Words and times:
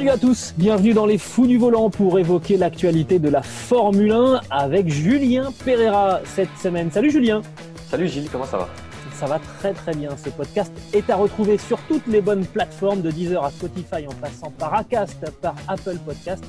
Salut 0.00 0.12
à 0.12 0.16
tous, 0.16 0.54
bienvenue 0.56 0.94
dans 0.94 1.04
les 1.04 1.18
Fous 1.18 1.46
du 1.46 1.58
Volant 1.58 1.90
pour 1.90 2.18
évoquer 2.18 2.56
l'actualité 2.56 3.18
de 3.18 3.28
la 3.28 3.42
Formule 3.42 4.12
1 4.12 4.40
avec 4.48 4.88
Julien 4.88 5.52
Pereira 5.62 6.20
cette 6.24 6.56
semaine. 6.56 6.90
Salut 6.90 7.10
Julien 7.10 7.42
Salut 7.90 8.08
Gilles, 8.08 8.30
comment 8.32 8.46
ça 8.46 8.56
va? 8.56 8.68
Ça 9.12 9.26
va 9.26 9.38
très 9.58 9.74
très 9.74 9.94
bien. 9.94 10.16
Ce 10.16 10.30
podcast 10.30 10.72
est 10.94 11.10
à 11.10 11.16
retrouver 11.16 11.58
sur 11.58 11.78
toutes 11.82 12.06
les 12.06 12.22
bonnes 12.22 12.46
plateformes 12.46 13.02
de 13.02 13.10
Deezer 13.10 13.44
à 13.44 13.50
Spotify 13.50 14.06
en 14.08 14.14
passant 14.14 14.50
par 14.52 14.72
Acast, 14.72 15.18
par 15.42 15.54
Apple 15.68 15.98
Podcast. 15.98 16.42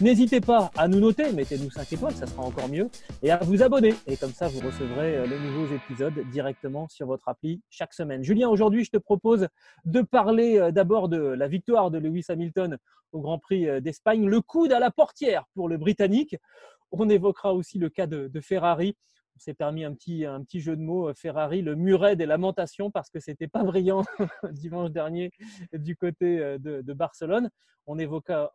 N'hésitez 0.00 0.40
pas 0.40 0.70
à 0.78 0.88
nous 0.88 0.98
noter, 0.98 1.30
mettez-nous 1.30 1.70
5 1.70 1.92
étoiles, 1.92 2.14
ça 2.14 2.26
sera 2.26 2.42
encore 2.42 2.70
mieux, 2.70 2.88
et 3.22 3.30
à 3.30 3.36
vous 3.36 3.62
abonner. 3.62 3.94
Et 4.06 4.16
comme 4.16 4.32
ça, 4.32 4.48
vous 4.48 4.60
recevrez 4.60 5.16
euh, 5.16 5.26
les 5.26 5.38
nouveaux 5.38 5.74
épisodes 5.74 6.18
directement 6.32 6.88
sur 6.88 7.06
votre 7.06 7.28
appli 7.28 7.60
chaque 7.68 7.92
semaine. 7.92 8.24
Julien, 8.24 8.48
aujourd'hui, 8.48 8.82
je 8.82 8.90
te 8.90 8.96
propose 8.96 9.48
de 9.84 10.00
parler 10.00 10.58
euh, 10.58 10.70
d'abord 10.70 11.10
de 11.10 11.18
la 11.18 11.48
victoire 11.48 11.90
de 11.90 11.98
Lewis 11.98 12.24
Hamilton 12.30 12.78
au 13.12 13.20
Grand 13.20 13.38
Prix 13.38 13.68
euh, 13.68 13.80
d'Espagne, 13.80 14.26
le 14.26 14.40
coude 14.40 14.72
à 14.72 14.78
la 14.78 14.90
portière 14.90 15.44
pour 15.54 15.68
le 15.68 15.76
Britannique. 15.76 16.34
On 16.92 17.10
évoquera 17.10 17.52
aussi 17.52 17.78
le 17.78 17.90
cas 17.90 18.06
de, 18.06 18.26
de 18.28 18.40
Ferrari. 18.40 18.96
On 19.40 19.42
s'est 19.42 19.54
permis 19.54 19.84
un 19.84 19.94
petit, 19.94 20.60
jeu 20.60 20.76
de 20.76 20.82
mots, 20.82 21.14
Ferrari, 21.14 21.62
le 21.62 21.74
muret 21.74 22.14
des 22.14 22.26
lamentations, 22.26 22.90
parce 22.90 23.08
que 23.08 23.20
c'était 23.20 23.48
pas 23.48 23.64
brillant 23.64 24.02
dimanche 24.52 24.90
dernier 24.90 25.30
du 25.72 25.96
côté 25.96 26.58
de, 26.58 26.82
de 26.82 26.92
Barcelone. 26.92 27.48
On, 27.86 27.98
évoquera, 27.98 28.50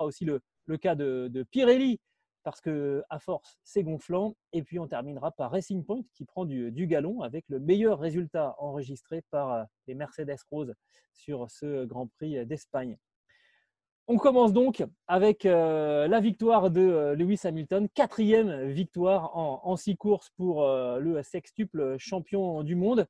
aussi 0.00 0.24
le, 0.24 0.40
cas 0.78 0.94
de, 0.94 1.44
Pirelli, 1.50 2.00
parce 2.42 2.62
que 2.62 3.04
à 3.10 3.18
force, 3.18 3.58
c'est 3.64 3.82
gonflant. 3.82 4.34
Et 4.54 4.62
puis 4.62 4.78
on 4.78 4.88
terminera 4.88 5.30
par 5.30 5.50
Racing 5.50 5.84
Point, 5.84 6.04
qui 6.14 6.24
prend 6.24 6.46
du, 6.46 6.72
du 6.72 6.86
galon 6.86 7.20
avec 7.20 7.44
le 7.50 7.60
meilleur 7.60 7.98
résultat 7.98 8.54
enregistré 8.56 9.22
par 9.30 9.66
les 9.86 9.94
Mercedes 9.94 10.38
Rose 10.50 10.72
sur 11.12 11.50
ce 11.50 11.84
Grand 11.84 12.06
Prix 12.06 12.46
d'Espagne. 12.46 12.96
On 14.06 14.16
commence 14.16 14.52
donc 14.52 14.84
avec 15.06 15.46
euh, 15.46 16.08
la 16.08 16.20
victoire 16.20 16.70
de 16.70 16.80
euh, 16.80 17.14
Lewis 17.14 17.40
Hamilton, 17.44 17.88
quatrième 17.94 18.68
victoire 18.70 19.36
en, 19.36 19.76
six 19.76 19.96
courses 19.96 20.30
pour 20.30 20.64
euh, 20.64 20.98
le 20.98 21.22
sextuple 21.22 21.96
champion 21.98 22.64
du 22.64 22.74
monde, 22.74 23.06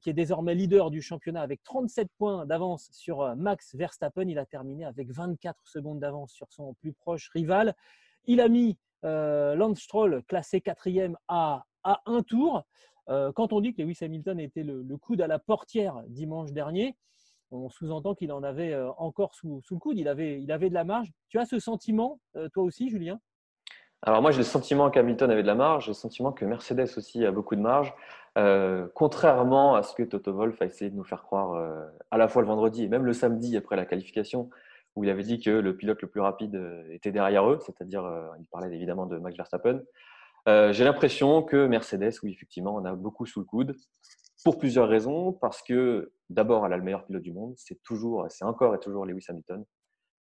qui 0.00 0.10
est 0.10 0.12
désormais 0.14 0.54
leader 0.54 0.90
du 0.90 1.02
championnat 1.02 1.42
avec 1.42 1.62
37 1.64 2.08
points 2.18 2.46
d'avance 2.46 2.88
sur 2.92 3.36
Max 3.36 3.74
Verstappen. 3.74 4.28
Il 4.28 4.38
a 4.38 4.46
terminé 4.46 4.84
avec 4.84 5.10
24 5.10 5.56
secondes 5.64 6.00
d'avance 6.00 6.32
sur 6.32 6.52
son 6.52 6.74
plus 6.74 6.92
proche 6.92 7.28
rival. 7.30 7.74
Il 8.24 8.40
a 8.40 8.48
mis 8.48 8.78
Lance 9.04 9.80
Stroll, 9.80 10.24
classé 10.24 10.60
quatrième, 10.60 11.16
à, 11.28 11.64
un 11.84 12.22
tour. 12.22 12.64
quand 13.06 13.52
on 13.52 13.60
dit 13.60 13.74
que 13.74 13.82
Lewis 13.82 13.98
Hamilton 14.00 14.40
était 14.40 14.64
le 14.64 14.96
coude 14.96 15.20
à 15.20 15.28
la 15.28 15.38
portière 15.38 16.02
dimanche 16.08 16.50
dernier, 16.50 16.96
on 17.50 17.68
sous-entend 17.68 18.14
qu'il 18.14 18.32
en 18.32 18.42
avait 18.42 18.74
encore 18.98 19.34
sous, 19.34 19.62
le 19.70 19.78
coude, 19.78 19.98
il 19.98 20.08
avait, 20.08 20.40
il 20.40 20.50
avait 20.50 20.68
de 20.68 20.74
la 20.74 20.84
marge. 20.84 21.12
Tu 21.28 21.38
as 21.38 21.46
ce 21.46 21.58
sentiment, 21.58 22.20
toi 22.52 22.64
aussi, 22.64 22.90
Julien? 22.90 23.20
Alors 24.02 24.22
moi, 24.22 24.30
j'ai 24.30 24.38
le 24.38 24.44
sentiment 24.44 24.90
qu'Hamilton 24.90 25.30
avait 25.30 25.42
de 25.42 25.46
la 25.46 25.54
marge, 25.54 25.86
j'ai 25.86 25.90
le 25.90 25.94
sentiment 25.94 26.32
que 26.32 26.44
Mercedes 26.44 26.88
aussi 26.96 27.24
a 27.24 27.32
beaucoup 27.32 27.56
de 27.56 27.60
marge, 27.60 27.94
euh, 28.38 28.86
contrairement 28.94 29.74
à 29.74 29.82
ce 29.82 29.94
que 29.94 30.02
Toto 30.02 30.32
Wolff 30.32 30.60
a 30.60 30.66
essayé 30.66 30.90
de 30.90 30.96
nous 30.96 31.04
faire 31.04 31.22
croire 31.22 31.54
euh, 31.54 31.86
à 32.10 32.18
la 32.18 32.28
fois 32.28 32.42
le 32.42 32.48
vendredi 32.48 32.84
et 32.84 32.88
même 32.88 33.04
le 33.04 33.14
samedi 33.14 33.56
après 33.56 33.76
la 33.76 33.86
qualification, 33.86 34.50
où 34.94 35.04
il 35.04 35.10
avait 35.10 35.22
dit 35.22 35.40
que 35.40 35.50
le 35.50 35.76
pilote 35.76 36.00
le 36.02 36.08
plus 36.08 36.20
rapide 36.20 36.60
était 36.90 37.10
derrière 37.10 37.50
eux, 37.50 37.58
c'est-à-dire, 37.64 38.04
euh, 38.04 38.28
il 38.38 38.46
parlait 38.46 38.74
évidemment 38.74 39.06
de 39.06 39.18
Max 39.18 39.36
Verstappen. 39.36 39.80
j'ai 40.46 40.84
l'impression 40.84 41.42
que 41.42 41.66
Mercedes, 41.66 42.12
oui, 42.22 42.32
effectivement, 42.32 42.74
on 42.74 42.84
a 42.84 42.94
beaucoup 42.94 43.26
sous 43.26 43.40
le 43.40 43.46
coude 43.46 43.74
pour 44.46 44.58
plusieurs 44.58 44.88
raisons. 44.88 45.32
Parce 45.32 45.60
que 45.60 46.12
d'abord, 46.30 46.64
elle 46.64 46.72
a 46.72 46.76
le 46.76 46.84
meilleur 46.84 47.04
pilote 47.04 47.24
du 47.24 47.32
monde. 47.32 47.54
C'est 47.56 47.82
toujours, 47.82 48.26
c'est 48.28 48.44
encore 48.44 48.76
et 48.76 48.78
toujours 48.78 49.04
Lewis 49.04 49.24
Hamilton. 49.28 49.64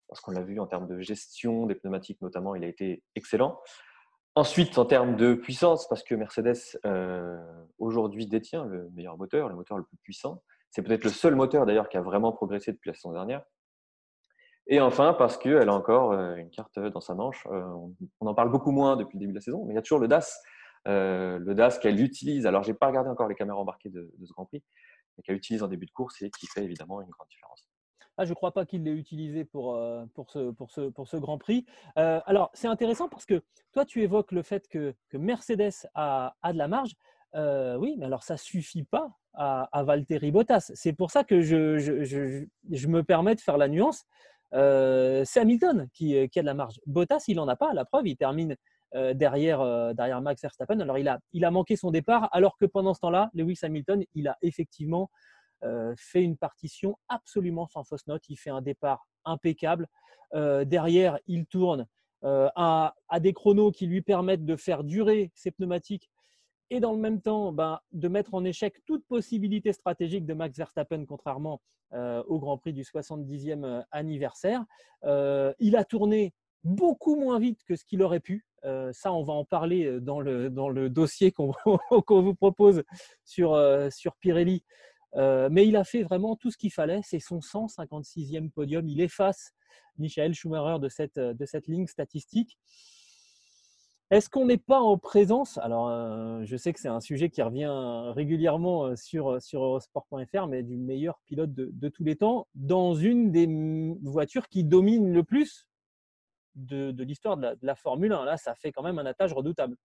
Parce 0.08 0.22
qu'on 0.22 0.30
l'a 0.30 0.40
vu 0.40 0.58
en 0.58 0.66
termes 0.66 0.86
de 0.86 0.98
gestion 1.02 1.66
des 1.66 1.74
pneumatiques 1.74 2.22
notamment, 2.22 2.54
il 2.54 2.64
a 2.64 2.66
été 2.66 3.02
excellent. 3.16 3.60
Ensuite, 4.34 4.78
en 4.78 4.86
termes 4.86 5.16
de 5.16 5.34
puissance, 5.34 5.86
parce 5.88 6.02
que 6.02 6.14
Mercedes 6.14 6.78
euh, 6.86 7.36
aujourd'hui 7.78 8.26
détient 8.26 8.64
le 8.64 8.88
meilleur 8.94 9.18
moteur, 9.18 9.50
le 9.50 9.56
moteur 9.56 9.76
le 9.76 9.84
plus 9.84 9.98
puissant. 9.98 10.42
C'est 10.70 10.80
peut-être 10.80 11.04
le 11.04 11.10
seul 11.10 11.34
moteur 11.34 11.66
d'ailleurs 11.66 11.90
qui 11.90 11.98
a 11.98 12.02
vraiment 12.02 12.32
progressé 12.32 12.72
depuis 12.72 12.88
la 12.88 12.94
saison 12.94 13.12
dernière. 13.12 13.42
Et 14.68 14.80
enfin, 14.80 15.12
parce 15.12 15.36
qu'elle 15.36 15.68
a 15.68 15.74
encore 15.74 16.12
euh, 16.12 16.36
une 16.36 16.48
carte 16.48 16.78
dans 16.78 17.02
sa 17.02 17.14
manche. 17.14 17.46
Euh, 17.50 17.62
on 18.20 18.26
en 18.26 18.34
parle 18.34 18.50
beaucoup 18.50 18.72
moins 18.72 18.96
depuis 18.96 19.18
le 19.18 19.20
début 19.20 19.32
de 19.32 19.38
la 19.38 19.42
saison, 19.42 19.66
mais 19.66 19.74
il 19.74 19.76
y 19.76 19.78
a 19.78 19.82
toujours 19.82 20.00
le 20.00 20.08
DAS 20.08 20.40
euh, 20.86 21.38
le 21.38 21.54
DAS 21.54 21.78
qu'elle 21.78 22.00
utilise. 22.00 22.46
Alors, 22.46 22.62
j'ai 22.62 22.74
pas 22.74 22.88
regardé 22.88 23.08
encore 23.08 23.28
les 23.28 23.34
caméras 23.34 23.58
embarquées 23.58 23.88
de, 23.88 24.12
ce 24.22 24.32
Grand 24.32 24.44
Prix, 24.44 24.62
mais 25.16 25.22
qu'elle 25.22 25.36
utilise 25.36 25.62
en 25.62 25.68
début 25.68 25.86
de 25.86 25.90
course 25.92 26.20
et 26.22 26.30
qui 26.30 26.46
fait 26.46 26.62
évidemment 26.62 27.00
une 27.00 27.08
grande 27.08 27.28
différence. 27.28 27.66
Ah, 28.16 28.24
je 28.24 28.30
ne 28.30 28.34
crois 28.34 28.52
pas 28.52 28.64
qu'il 28.64 28.84
l'ait 28.84 28.92
utilisé 28.92 29.44
pour, 29.44 29.74
euh, 29.74 30.04
pour, 30.14 30.30
ce, 30.30 30.50
pour, 30.50 30.70
ce, 30.70 30.82
pour 30.82 31.08
ce 31.08 31.16
Grand 31.16 31.38
Prix. 31.38 31.64
Euh, 31.98 32.20
alors, 32.26 32.50
c'est 32.54 32.68
intéressant 32.68 33.08
parce 33.08 33.24
que 33.24 33.42
toi, 33.72 33.84
tu 33.84 34.02
évoques 34.02 34.30
le 34.30 34.42
fait 34.42 34.68
que, 34.68 34.94
que 35.08 35.16
Mercedes 35.16 35.88
a, 35.94 36.36
a, 36.42 36.52
de 36.52 36.58
la 36.58 36.68
marge. 36.68 36.94
Oui, 37.34 37.96
mais 37.98 38.06
alors 38.06 38.22
ça 38.22 38.34
ne 38.34 38.38
suffit 38.38 38.84
pas 38.84 39.10
à, 39.32 39.68
à 39.76 39.82
Valtteri 39.82 40.30
Bottas. 40.30 40.70
C'est 40.74 40.92
pour 40.92 41.10
ça 41.10 41.24
que 41.24 41.40
je, 41.40 41.78
je, 41.78 42.04
je, 42.04 42.44
je, 42.70 42.86
me 42.86 43.02
permets 43.02 43.34
de 43.34 43.40
faire 43.40 43.58
la 43.58 43.66
nuance. 43.66 44.04
c'est 44.52 45.40
Hamilton 45.40 45.88
qui, 45.92 46.28
qui, 46.28 46.38
a 46.38 46.42
de 46.42 46.46
la 46.46 46.54
marge. 46.54 46.78
Bottas, 46.86 47.24
il 47.26 47.34
n'en 47.34 47.48
a 47.48 47.56
pas. 47.56 47.74
La 47.74 47.84
preuve, 47.84 48.06
il 48.06 48.16
termine 48.16 48.56
derrière, 49.14 49.60
euh, 49.60 49.92
derrière 49.92 50.20
Max 50.20 50.40
Verstappen. 50.42 50.80
Alors, 50.80 50.98
il 50.98 51.08
a, 51.08 51.50
manqué 51.50 51.76
son 51.76 51.90
départ, 51.90 52.28
alors 52.32 52.56
que 52.56 52.64
pendant 52.64 52.94
ce 52.94 53.00
temps-là, 53.00 53.30
Lewis 53.34 53.58
Hamilton, 53.62 54.04
il 54.14 54.28
a 54.28 54.36
effectivement 54.42 55.10
euh, 55.64 55.94
fait 55.96 56.22
une 56.22 56.36
partition 56.36 56.98
absolument 57.08 57.66
sans 57.66 57.84
fausse 57.84 58.06
note. 58.06 58.22
Il 58.28 58.36
fait 58.36 58.50
un 58.50 58.62
départ 58.62 59.06
impeccable. 59.24 59.88
derrière, 60.32 61.18
il 61.26 61.46
tourne 61.46 61.86
à, 62.22 62.94
des 63.20 63.32
chronos 63.32 63.70
qui 63.70 63.86
lui 63.86 64.02
permettent 64.02 64.44
de 64.44 64.56
faire 64.56 64.82
durer 64.82 65.30
ses 65.34 65.50
pneumatiques 65.50 66.10
et 66.70 66.80
dans 66.80 66.92
le 66.92 66.98
même 66.98 67.20
temps 67.20 67.52
ben, 67.52 67.78
de 67.92 68.08
mettre 68.08 68.34
en 68.34 68.44
échec 68.44 68.74
toute 68.86 69.06
possibilité 69.06 69.72
stratégique 69.72 70.26
de 70.26 70.34
Max 70.34 70.56
Verstappen, 70.56 71.04
contrairement 71.06 71.60
euh, 71.94 72.24
au 72.26 72.40
Grand 72.40 72.58
Prix 72.58 72.72
du 72.72 72.82
70e 72.82 73.84
anniversaire. 73.92 74.64
Euh, 75.04 75.52
il 75.60 75.76
a 75.76 75.84
tourné 75.84 76.34
beaucoup 76.64 77.14
moins 77.14 77.38
vite 77.38 77.62
que 77.64 77.76
ce 77.76 77.84
qu'il 77.84 78.02
aurait 78.02 78.18
pu. 78.18 78.44
Euh, 78.64 78.90
ça, 78.92 79.12
on 79.12 79.22
va 79.22 79.32
en 79.34 79.44
parler 79.44 80.00
dans 80.00 80.20
le, 80.20 80.48
dans 80.50 80.68
le 80.68 80.88
dossier 80.88 81.32
qu'on 81.32 81.52
qu 82.06 82.14
vous 82.14 82.34
propose 82.34 82.82
sur, 83.24 83.54
euh, 83.54 83.90
sur 83.90 84.16
Pirelli. 84.16 84.64
Euh, 85.16 85.48
mais 85.50 85.66
il 85.66 85.76
a 85.76 85.84
fait 85.84 86.02
vraiment 86.02 86.34
tout 86.36 86.50
ce 86.50 86.56
qu'il 86.56 86.72
fallait. 86.72 87.00
C'est 87.04 87.20
son 87.20 87.38
156e 87.38 88.50
podium. 88.50 88.88
Il 88.88 89.00
efface 89.00 89.52
Michael 89.98 90.34
Schumacher 90.34 90.80
de 90.80 90.88
cette, 90.88 91.18
de 91.18 91.44
cette 91.46 91.68
ligne 91.68 91.86
statistique. 91.86 92.58
Est-ce 94.10 94.28
qu'on 94.28 94.46
n'est 94.46 94.58
pas 94.58 94.80
en 94.80 94.98
présence? 94.98 95.58
Alors, 95.58 95.88
euh, 95.88 96.42
je 96.44 96.56
sais 96.56 96.72
que 96.72 96.80
c'est 96.80 96.88
un 96.88 97.00
sujet 97.00 97.30
qui 97.30 97.42
revient 97.42 97.72
régulièrement 98.14 98.94
sur, 98.96 99.40
sur 99.40 99.62
Eurosport.fr, 99.62 100.46
mais 100.46 100.62
du 100.62 100.76
meilleur 100.76 101.20
pilote 101.26 101.52
de, 101.52 101.70
de, 101.72 101.88
tous 101.88 102.04
les 102.04 102.16
temps 102.16 102.46
dans 102.54 102.94
une 102.94 103.30
des 103.32 103.48
voitures 104.02 104.48
qui 104.48 104.62
domine 104.62 105.12
le 105.12 105.22
plus 105.22 105.66
de, 106.54 107.02
l'histoire 107.02 107.36
de, 107.36 107.56
la 107.62 107.74
Formule 107.74 108.12
1. 108.12 108.24
Là, 108.24 108.36
ça 108.36 108.54
fait 108.54 108.72
quand 108.72 108.82
même 108.82 108.98
un 108.98 109.06
attache 109.06 109.32
redoutable. 109.32 109.76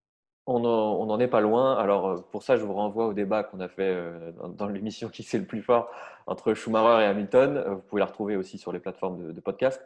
On 0.51 1.06
n'en 1.06 1.19
est 1.19 1.27
pas 1.27 1.42
loin. 1.42 1.77
Alors, 1.77 2.07
euh, 2.07 2.21
pour 2.31 2.42
ça, 2.42 2.57
je 2.57 2.63
vous 2.63 2.74
renvoie 2.74 3.06
au 3.06 3.13
débat 3.13 3.44
qu'on 3.44 3.60
a 3.60 3.68
fait 3.68 3.83
euh, 3.83 4.31
dans, 4.31 4.68
l'émission 4.68 5.07
Qui 5.07 5.21
c'est 5.21 5.38
le 5.38 5.45
plus 5.45 5.62
fort 5.62 5.92
entre 6.25 6.56
Schumacher 6.56 7.04
et 7.04 7.07
Hamilton. 7.07 7.57
Euh, 7.57 7.75
vous 7.75 7.81
pouvez 7.81 8.00
la 8.00 8.07
retrouver 8.07 8.36
aussi 8.36 8.57
sur 8.57 8.71
les 8.71 8.80
plateformes 8.80 9.31
de, 9.31 9.42
podcast. 9.42 9.80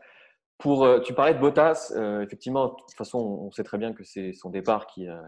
Pour, 0.58 0.88
tu 1.04 1.14
parlais 1.14 1.34
de 1.34 1.40
Bottas. 1.40 1.92
Effectivement, 2.22 2.68
de 2.68 2.76
toute 2.76 2.94
façon, 2.96 3.18
on 3.20 3.52
sait 3.52 3.66
très 3.66 3.78
bien 3.78 3.92
que 3.92 4.06
c'est 4.06 4.32
son 4.32 4.50
départ 4.50 4.88
qui 4.88 5.08
a, 5.10 5.22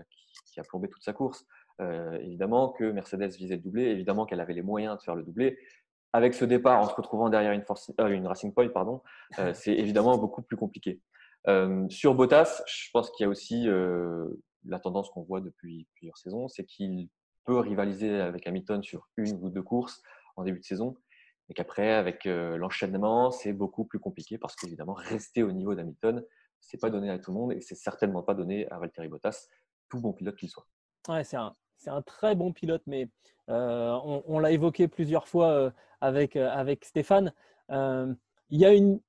qui, 0.45 0.59
a, 0.61 0.63
plombé 0.63 0.87
toute 0.87 1.03
sa 1.03 1.11
course. 1.11 1.45
Évidemment 2.21 2.69
que 2.69 2.85
Mercedes 2.85 3.35
visait 3.35 3.57
le 3.57 3.61
doublé. 3.61 3.83
Évidemment 3.87 4.25
qu'elle 4.25 4.39
avait 4.39 4.53
les 4.53 4.61
moyens 4.61 4.97
de 4.97 5.01
faire 5.01 5.15
le 5.15 5.23
doublé. 5.23 5.57
Avec 6.13 6.33
ce 6.35 6.45
départ, 6.45 6.79
en 6.79 6.87
se 6.87 6.95
retrouvant 6.95 7.27
derrière 7.27 7.51
une, 7.51 7.63
force, 7.63 7.91
une 7.99 8.27
Racing 8.27 8.53
Point, 8.53 8.69
pardon, 8.69 9.01
c'est 9.53 9.73
évidemment 9.73 10.17
beaucoup 10.17 10.43
plus 10.43 10.55
compliqué. 10.55 11.01
Euh, 11.47 11.87
sur 11.89 12.15
Bottas, 12.15 12.63
je 12.67 12.89
pense 12.91 13.11
qu'il 13.11 13.23
y 13.23 13.27
a 13.27 13.29
aussi 13.29 13.67
euh, 13.67 14.27
la 14.65 14.79
tendance 14.79 15.09
qu'on 15.09 15.21
voit 15.21 15.41
depuis 15.41 15.87
plusieurs 15.93 16.17
saisons, 16.17 16.47
c'est 16.47 16.65
qu'il 16.65 17.09
peut 17.45 17.59
rivaliser 17.59 18.19
avec 18.19 18.47
Hamilton 18.47 18.81
sur 18.81 19.07
une 19.17 19.37
ou 19.41 19.49
deux 19.49 19.61
courses 19.61 20.01
en 20.35 20.43
début 20.43 20.59
de 20.59 20.65
saison, 20.65 20.95
et 21.49 21.53
qu'après, 21.53 21.93
avec 21.93 22.25
l'enchaînement, 22.25 23.29
c'est 23.29 23.53
beaucoup 23.53 23.85
plus 23.85 23.99
compliqué 23.99 24.39
parce 24.39 24.55
qu'évidemment, 24.55 24.93
rester 24.93 25.43
au 25.43 25.51
niveau 25.51 25.75
d'Hamilton, 25.75 26.25
c'est 26.59 26.81
pas 26.81 26.89
donné 26.89 27.11
à 27.11 27.19
tout 27.19 27.31
le 27.31 27.37
monde 27.37 27.53
et 27.53 27.61
c'est 27.61 27.75
certainement 27.75 28.23
pas 28.23 28.33
donné 28.33 28.67
à 28.71 28.79
Valtteri 28.79 29.07
Bottas, 29.07 29.47
tout 29.87 30.01
bon 30.01 30.13
pilote 30.13 30.35
qu'il 30.35 30.49
soit. 30.49 30.65
Ouais, 31.07 31.23
c'est 31.23 31.37
un, 31.37 32.01
très 32.01 32.33
bon 32.33 32.51
pilote, 32.51 32.81
mais 32.87 33.07
on, 33.47 34.39
l'a 34.39 34.51
évoqué 34.51 34.87
plusieurs 34.87 35.27
fois 35.27 35.71
avec, 36.01 36.35
avec 36.35 36.83
Stéphane. 36.83 37.31
il 37.69 38.17
y 38.49 38.65
a 38.65 38.73
une, 38.73 38.99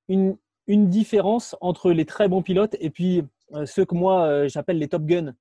une, 0.67 0.89
différence 0.89 1.57
entre 1.61 1.93
les 1.93 2.05
très 2.05 2.29
bons 2.29 2.43
pilotes 2.43 2.77
et 2.81 2.91
puis 2.91 3.23
ceux 3.65 3.85
que 3.85 3.95
moi 3.95 4.47
j'appelle 4.49 4.79
les 4.79 4.89
top 4.89 5.05
guns, 5.05 5.35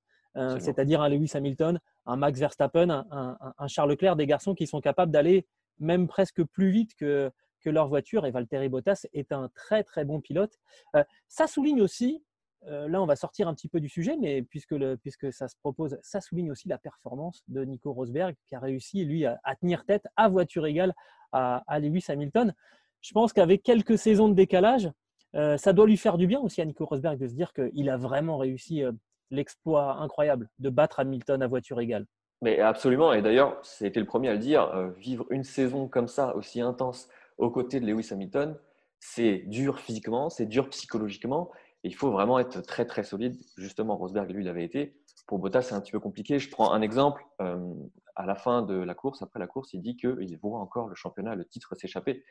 c'est-à-dire 0.59 1.01
un 1.01 1.09
Lewis 1.09 1.31
Hamilton, 1.33 1.79
un 2.05 2.15
Max 2.15 2.39
Verstappen, 2.39 2.89
un, 2.89 3.37
un, 3.57 3.67
Charles 3.67 3.91
Leclerc, 3.91 4.15
des 4.15 4.27
garçons 4.27 4.53
qui 4.53 4.67
sont 4.67 4.81
capables 4.81 5.11
d'aller 5.11 5.47
même 5.79 6.07
presque 6.07 6.43
plus 6.43 6.69
vite 6.69 6.95
que, 6.95 7.31
que 7.65 7.69
leur 7.69 7.87
voiture. 7.87 8.25
Et 8.25 8.31
Valtteri 8.31 8.69
Bottas 8.69 9.05
est 9.13 9.31
un 9.31 9.49
très 9.53 9.83
très 9.83 10.05
bon 10.05 10.21
pilote. 10.21 10.57
Euh, 10.95 11.03
ça 11.27 11.47
souligne 11.47 11.81
aussi, 11.81 12.23
euh, 12.67 12.87
là 12.87 13.01
on 13.01 13.05
va 13.05 13.15
sortir 13.15 13.47
un 13.47 13.53
petit 13.53 13.67
peu 13.67 13.79
du 13.79 13.89
sujet, 13.89 14.15
mais 14.17 14.43
puisque, 14.43 14.71
le, 14.71 14.95
puisque 14.95 15.33
ça 15.33 15.47
se 15.47 15.55
propose, 15.57 15.97
ça 16.01 16.21
souligne 16.21 16.51
aussi 16.51 16.67
la 16.67 16.77
performance 16.77 17.43
de 17.47 17.63
Nico 17.65 17.91
Rosberg 17.91 18.35
qui 18.47 18.55
a 18.55 18.59
réussi 18.59 19.03
lui 19.03 19.25
à, 19.25 19.39
tenir 19.59 19.83
tête 19.85 20.07
à 20.15 20.29
voiture 20.29 20.65
égale 20.65 20.93
à, 21.31 21.79
Lewis 21.79 22.05
Hamilton. 22.07 22.53
Je 23.01 23.11
pense 23.11 23.33
qu'avec 23.33 23.61
quelques 23.61 23.97
saisons 23.97 24.29
de 24.29 24.35
décalage, 24.35 24.89
euh, 25.35 25.57
ça 25.57 25.73
doit 25.73 25.85
lui 25.85 25.97
faire 25.97 26.17
du 26.17 26.27
bien 26.27 26.39
aussi 26.39 26.61
à 26.61 26.65
Nico 26.65 26.85
Rosberg 26.85 27.17
de 27.17 27.27
se 27.27 27.33
dire 27.33 27.53
qu'il 27.53 27.89
a 27.89 27.97
vraiment 27.97 28.37
réussi 28.37 28.83
l'exploit 29.31 29.97
incroyable 29.97 30.49
de 30.59 30.69
battre 30.69 30.99
Hamilton 30.99 31.41
à 31.41 31.47
voiture 31.47 31.79
égale. 31.79 32.05
Mais 32.41 32.59
absolument, 32.59 33.13
et 33.13 33.21
d'ailleurs, 33.21 33.57
c'était 33.63 33.99
le 33.99 34.05
premier 34.05 34.29
à 34.29 34.33
le 34.33 34.39
dire, 34.39 34.63
euh, 34.75 34.91
vivre 34.91 35.25
une 35.29 35.43
saison 35.43 35.87
comme 35.87 36.07
ça, 36.07 36.35
aussi 36.35 36.61
intense, 36.61 37.09
aux 37.37 37.49
côtés 37.49 37.79
de 37.79 37.85
Lewis 37.85 38.09
Hamilton, 38.11 38.57
c'est 38.99 39.39
dur 39.47 39.79
physiquement, 39.79 40.29
c'est 40.29 40.45
dur 40.45 40.69
psychologiquement, 40.69 41.51
et 41.83 41.87
il 41.87 41.95
faut 41.95 42.11
vraiment 42.11 42.39
être 42.39 42.61
très 42.61 42.85
très 42.85 43.03
solide. 43.03 43.35
Justement, 43.57 43.95
Rosberg, 43.95 44.29
lui, 44.31 44.43
il 44.43 44.49
avait 44.49 44.65
été. 44.65 44.95
Pour 45.27 45.39
Bottas, 45.39 45.63
c'est 45.63 45.75
un 45.75 45.81
petit 45.81 45.91
peu 45.91 45.99
compliqué. 45.99 46.39
Je 46.39 46.49
prends 46.49 46.71
un 46.71 46.81
exemple. 46.81 47.23
Euh, 47.41 47.73
à 48.15 48.25
la 48.25 48.35
fin 48.35 48.61
de 48.61 48.75
la 48.75 48.95
course, 48.95 49.21
après 49.21 49.39
la 49.39 49.47
course, 49.47 49.73
il 49.73 49.81
dit 49.81 49.97
qu'il 49.97 50.37
voit 50.41 50.59
encore 50.59 50.87
le 50.87 50.95
championnat, 50.95 51.35
le 51.35 51.45
titre 51.45 51.75
s'échapper. 51.75 52.23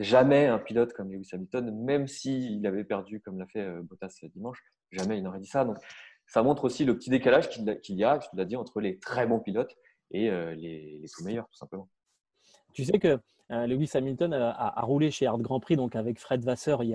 Jamais 0.00 0.46
un 0.46 0.58
pilote 0.58 0.92
comme 0.94 1.12
Lewis 1.12 1.28
Hamilton, 1.32 1.84
même 1.84 2.08
s'il 2.08 2.66
avait 2.66 2.84
perdu 2.84 3.20
comme 3.20 3.38
l'a 3.38 3.46
fait 3.46 3.60
euh, 3.60 3.82
Bottas 3.82 4.18
dimanche, 4.34 4.58
jamais 4.90 5.18
il 5.18 5.22
n'aurait 5.22 5.40
dit 5.40 5.46
ça. 5.46 5.64
Donc, 5.64 5.76
ça 6.26 6.42
montre 6.42 6.64
aussi 6.64 6.84
le 6.84 6.96
petit 6.96 7.10
décalage 7.10 7.48
qu'il 7.48 7.96
y 7.96 8.04
a, 8.04 8.18
tu 8.18 8.28
l'as 8.34 8.44
dit, 8.44 8.56
entre 8.56 8.80
les 8.80 8.98
très 8.98 9.26
bons 9.26 9.40
pilotes 9.40 9.76
et 10.10 10.30
euh, 10.30 10.54
les, 10.54 11.02
tout 11.14 11.24
meilleurs, 11.24 11.48
tout 11.48 11.56
simplement. 11.56 11.88
Tu 12.72 12.84
sais 12.84 12.98
que 12.98 13.18
euh, 13.50 13.66
Lewis 13.66 13.90
Hamilton 13.94 14.32
a, 14.32 14.80
roulé 14.82 15.10
chez 15.10 15.26
Hard 15.26 15.42
Grand 15.42 15.58
Prix 15.58 15.74
donc 15.74 15.96
avec 15.96 16.20
Fred 16.20 16.44
Vasseur 16.44 16.84
il 16.84 16.90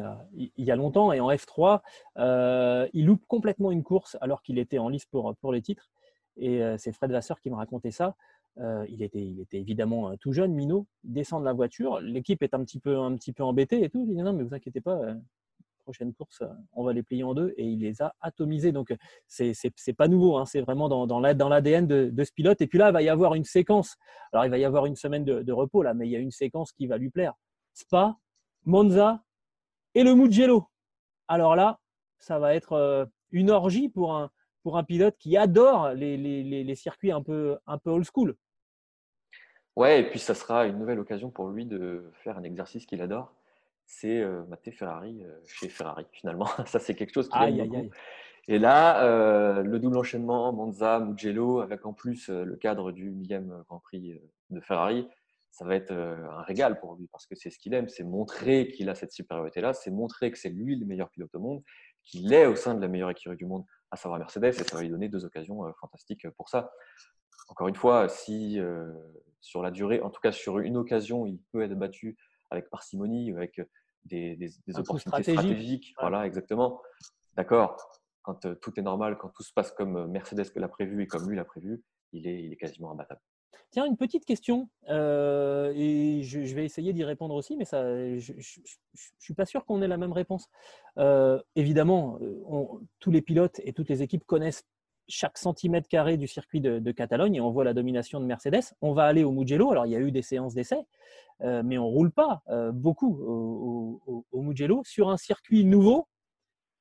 y 0.58 0.72
a, 0.72 0.75
longtemps 0.78 1.12
et 1.12 1.19
en 1.19 1.30
F3, 1.30 1.81
euh, 2.18 2.88
il 2.94 3.06
loupe 3.06 3.25
complètement 3.28 3.72
une 3.72 3.84
course 3.84 4.18
alors 4.22 4.42
qu'il 4.42 4.58
était 4.58 4.78
en 4.78 4.88
lice 4.88 5.06
pour, 5.06 5.36
pour 5.36 5.51
les 5.51 5.62
titres. 5.62 5.90
Et 6.38 6.62
c'est 6.78 6.92
Fred 6.92 7.12
Vasseur 7.12 7.40
qui 7.40 7.50
me 7.50 7.56
racontait 7.56 7.92
ça. 7.92 8.16
Il, 8.57 9.02
était, 9.02 9.22
il 9.22 9.40
était 9.40 9.60
évidemment 9.60 10.16
tout 10.18 10.31
jeune, 10.31 10.54
minot. 10.54 10.88
Descend 11.04 11.42
de 11.42 11.46
la 11.46 11.54
voiture. 11.54 12.00
L'équipe 12.00 12.42
est 12.44 12.54
un 12.54 12.63
petit 12.63 12.80
peu, 12.80 12.98
un 12.98 13.18
embêtée 13.40 13.84
et 13.84 13.90
tout. 13.90 14.06
Il 14.07 14.16
dit 14.16 14.22
non, 14.22 14.34
mais 14.34 14.44
vous 14.44 14.54
inquiétez 14.54 14.81
pas, 14.81 15.16
prochaine 15.86 16.13
course, 16.13 16.42
euh, 16.42 16.48
on 16.74 16.84
va 16.84 16.92
les 16.92 17.04
plier 17.04 17.24
en 17.24 17.34
deux 17.34 17.54
et 17.57 17.63
il 17.63 17.80
les 17.80 18.02
a 18.02 18.13
atomisés. 18.19 18.74
Donc, 18.74 18.92
euh, 18.92 18.98
c'est 19.28 19.94
pas 19.94 20.07
nouveau, 20.07 20.38
hein, 20.38 20.46
c'est 20.46 20.62
vraiment 20.62 20.90
dans, 20.90 21.19
l'ADN 21.19 21.88
de, 21.88 22.24
ce 22.24 22.31
pilote. 22.34 22.60
Et 22.60 22.68
puis 22.68 22.78
là, 22.78 22.90
il 22.90 22.94
va 22.94 23.02
y 23.02 23.10
avoir 23.10 23.36
une 23.36 23.46
séquence. 23.46 23.96
Alors, 24.34 24.46
il 24.46 24.52
va 24.52 24.58
y 24.58 24.66
avoir 24.66 24.88
une 24.88 24.96
semaine 24.96 25.24
de, 25.24 25.51
repos 25.54 25.84
là, 25.84 25.94
mais 25.94 26.08
il 26.08 26.12
y 26.12 26.16
a 26.16 26.19
une 26.19 26.31
séquence 26.31 26.74
qui 26.74 26.88
va 26.88 26.98
lui 26.98 27.10
plaire. 27.10 27.34
Spa, 27.74 28.18
Monza 28.66 29.24
et 29.94 30.04
le 30.04 30.16
Mugello. 30.16 30.68
Alors 31.28 31.56
là, 31.56 31.80
ça 32.18 32.40
va 32.40 32.56
être 32.56 32.74
euh, 32.74 33.06
une 33.31 33.51
orgie 33.51 33.88
pour 33.88 34.16
un, 34.16 34.30
pilote 34.88 35.16
qui 35.19 35.38
adore 35.38 35.94
les, 35.94 36.18
les, 36.18 36.63
les 36.63 36.75
circuits 36.75 37.12
un 37.12 37.22
peu, 37.22 37.56
un 37.68 37.78
peu 37.78 37.92
old 37.92 38.06
school. 38.12 38.36
Ouais, 39.75 40.00
et 40.00 40.10
puis 40.10 40.19
ça 40.19 40.33
sera 40.36 40.66
une 40.66 40.80
nouvelle 40.80 41.00
occasion 41.00 41.30
pour 41.30 41.50
lui 41.50 41.66
de 41.66 42.10
faire 42.24 42.38
un 42.38 42.44
exercice 42.44 42.86
qu'il 42.86 43.01
adore 43.01 43.33
c'est 43.88 44.22
euh, 44.22 44.44
Matteo 44.45 44.72
Ferrari 44.72 45.24
euh, 45.24 45.39
chez 45.45 45.69
Ferrari 45.69 46.06
finalement. 46.12 46.48
Ça, 46.66 46.80
c'est 46.80 46.95
quelque 46.95 47.13
chose 47.13 47.30
qui 47.30 47.38
aime 47.38 47.68
beaucoup. 47.68 47.89
Et 48.48 48.60
là, 48.60 49.04
euh, 49.04 49.63
le 49.63 49.80
double 49.80 49.98
enchaînement 49.98 50.54
Monza, 50.54 51.00
Mugello, 51.00 51.62
avec 51.62 51.86
en 51.86 51.94
plus 51.94 52.30
le 52.30 52.56
cadre 52.57 52.92
du 52.92 53.10
millième 53.10 53.63
Grand 53.68 53.80
Prix 53.80 54.22
de 54.51 54.60
Ferrari, 54.60 55.07
ça 55.50 55.66
va 55.66 55.75
être 55.75 55.92
un 55.92 56.44
régal 56.44 56.80
pour 56.80 56.95
lui 56.95 57.07
parce 57.12 57.25
que 57.25 57.33
c'est 57.33 57.50
ce 57.50 57.57
qu'il 57.57 57.74
aime, 57.74 57.88
c'est 57.88 58.04
montrer 58.04 58.68
qu'il 58.68 58.89
a 58.89 58.94
cette 58.94 59.12
supériorité-là, 59.13 59.74
c'est 59.74 59.89
montrer 59.89 60.30
que 60.30 60.38
c'est 60.38 60.50
lui 60.50 60.75
le 60.75 60.86
meilleur 60.86 61.10
pilote 61.10 61.33
au 61.33 61.39
monde, 61.39 61.63
qu'il 62.04 62.31
est 62.33 62.45
au 62.45 62.56
sein 62.56 62.75
de 62.75 62.81
la 62.81 62.88
meilleure 62.88 63.10
écurie 63.10 63.36
du 63.36 63.48
monde, 63.48 63.63
à 63.89 63.95
savoir 63.95 64.19
Mercedes, 64.19 64.45
et 64.45 64.51
ça 64.51 64.75
va 64.75 64.83
lui 64.83 64.89
donner 64.89 65.10
deux 65.10 65.25
occasions 65.25 65.63
fantastiques 65.80 66.30
pour 66.38 66.50
ça. 66.50 66.72
Encore 67.48 67.68
une 67.68 67.75
fois, 67.75 68.10
si 68.10 68.60
sur 69.46 69.62
la 69.62 69.70
durée, 69.70 70.02
en 70.02 70.10
tout 70.10 70.22
cas 70.22 70.32
sur 70.32 70.60
une 70.60 70.76
occasion, 70.76 71.28
il 71.28 71.40
peut 71.52 71.62
être 71.62 71.78
battu 71.78 72.18
avec 72.50 72.70
parcimonie, 72.70 73.32
avec 73.32 73.62
des, 74.06 74.36
des, 74.36 74.80
opportunités 74.80 75.34
stratégiques. 75.34 75.94
Voilà, 76.00 76.26
exactement. 76.26 76.82
D'accord. 77.36 77.78
Quand 78.24 78.46
euh, 78.46 78.56
tout 78.56 78.80
est 78.80 78.84
normal, 78.84 79.18
quand 79.20 79.30
tout 79.30 79.44
se 79.44 79.54
passe 79.54 79.72
comme 79.72 79.98
euh, 79.98 80.08
Mercedes 80.08 80.46
l'a 80.56 80.68
prévu 80.68 81.04
et 81.04 81.08
comme 81.08 81.30
lui 81.30 81.36
l'a 81.36 81.46
prévu, 81.46 81.84
il 82.12 82.28
est, 82.28 82.44
il 82.44 82.52
est 82.52 82.58
quasiment 82.58 82.92
imbattable. 82.92 83.22
Tiens, 83.70 83.86
une 83.86 83.98
petite 83.98 84.26
question, 84.26 84.70
euh, 84.90 85.72
et 85.76 86.24
je, 86.24 86.56
vais 86.56 86.66
essayer 86.66 86.94
d'y 86.94 87.04
répondre 87.04 87.36
aussi, 87.36 87.58
mais 87.58 87.66
ça, 87.66 87.84
je 88.18 88.34
ne 88.34 88.42
suis 89.20 89.34
pas 89.34 89.46
sûr 89.46 89.66
qu'on 89.66 89.82
ait 89.82 89.88
la 89.88 89.98
même 89.98 90.14
réponse. 90.14 90.50
évidemment, 91.56 92.20
tous 93.00 93.12
les 93.12 93.22
pilotes 93.22 93.60
et 93.64 93.74
toutes 93.74 93.90
les 93.90 94.02
équipes 94.02 94.26
connaissent 94.26 94.66
chaque 95.07 95.38
centimètre 95.38 95.88
carré 95.88 96.18
du 96.18 96.28
circuit 96.28 96.62
de, 96.62 96.92
Catalogne 96.92 97.36
et 97.36 97.42
on 97.42 97.52
voit 97.52 97.63
la 97.63 97.74
domination 97.74 98.19
de 98.19 98.25
Mercedes. 98.25 98.63
On 98.81 98.94
va 98.94 99.06
aller 99.06 99.24
au 99.24 99.31
Mugello. 99.31 99.72
Alors, 99.72 99.86
il 99.86 99.92
y 99.92 99.96
a 99.96 100.00
eu 100.00 100.12
des 100.12 100.22
séances 100.22 100.54
d'essai, 100.54 100.86
euh, 101.42 101.62
mais 101.63 101.78
on 101.78 101.86
ne 101.86 101.94
roule 101.94 102.12
pas 102.12 102.42
euh, 102.50 102.72
beaucoup 102.72 103.18
au, 104.31 104.42
Mugello. 104.42 104.81
Sur 104.86 105.10
un 105.10 105.18
circuit 105.18 105.66
nouveau, 105.66 106.07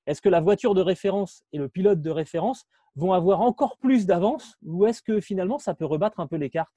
est-ce 0.06 0.23
que 0.23 0.29
la 0.29 0.41
voiture 0.41 0.75
de 0.75 0.82
référence 0.82 1.43
et 1.53 1.59
le 1.59 1.69
pilote 1.69 2.00
de 2.00 2.11
référence 2.11 2.65
vont 2.97 3.12
avoir 3.12 3.41
encore 3.41 3.76
plus 3.79 4.06
d'avance 4.06 4.56
ou 4.62 4.87
est-ce 4.87 5.03
que 5.03 5.20
finalement 5.20 5.59
ça 5.59 5.75
peut 5.75 5.87
rebattre 5.87 6.20
un 6.20 6.27
peu 6.27 6.37
les 6.37 6.50
cartes? 6.50 6.75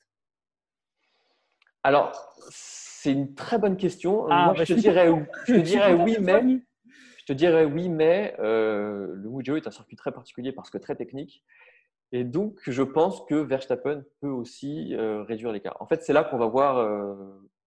Alors, 1.83 2.11
c'est 2.49 3.11
une 3.11 3.33
très 3.35 3.59
bonne 3.59 3.77
question. 3.77 4.25
Ah, 4.29 4.45
Moi, 4.45 4.53
bah, 4.55 4.63
je, 4.65 4.73
te 4.73 4.79
dirais, 4.79 5.09
je 5.45 5.53
te 5.53 5.59
dirais 5.61 5.93
oui, 5.93 6.17
mais 6.19 6.41
je 6.41 6.59
te 7.27 7.33
dirais 7.33 7.65
oui, 7.65 7.89
mais 7.89 8.35
euh, 8.39 9.13
le 9.13 9.29
Mugello 9.29 9.57
est 9.57 9.67
un 9.67 9.71
circuit 9.71 9.97
très 9.97 10.11
particulier 10.11 10.51
parce 10.51 10.69
que 10.69 10.77
très 10.77 10.95
technique. 10.95 11.43
Et 12.13 12.23
donc, 12.23 12.59
je 12.65 12.83
pense 12.83 13.25
que 13.25 13.35
Verstappen 13.35 14.03
peut 14.21 14.29
aussi 14.29 14.95
euh, 14.95 15.23
réduire 15.23 15.51
l'écart. 15.51 15.75
En 15.81 15.87
fait, 15.87 16.03
c'est 16.03 16.13
là 16.13 16.23
qu'on 16.23 16.37
va 16.37 16.45
voir 16.47 16.77
euh, 16.77 17.15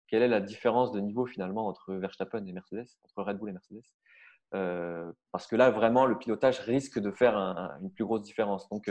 quelle 0.08 0.22
est 0.22 0.30
la 0.30 0.40
différence 0.40 0.94
de 0.94 1.02
niveau 1.02 1.26
finalement 1.26 1.68
entre 1.68 1.94
Verstappen 1.96 2.46
et 2.46 2.54
Mercedes, 2.54 2.88
entre 3.04 3.22
Red 3.22 3.38
Bull 3.38 3.50
et 3.50 3.54
Mercedes. 3.54 3.84
parce 5.32 5.46
que 5.46 5.58
là, 5.58 5.72
vraiment, 5.72 6.06
le 6.06 6.18
pilotage 6.18 6.60
risque 6.62 7.00
de 7.00 7.12
faire 7.12 7.36
une 7.82 7.92
plus 7.92 8.06
grosse 8.06 8.22
différence. 8.22 8.70
Donc, 8.70 8.90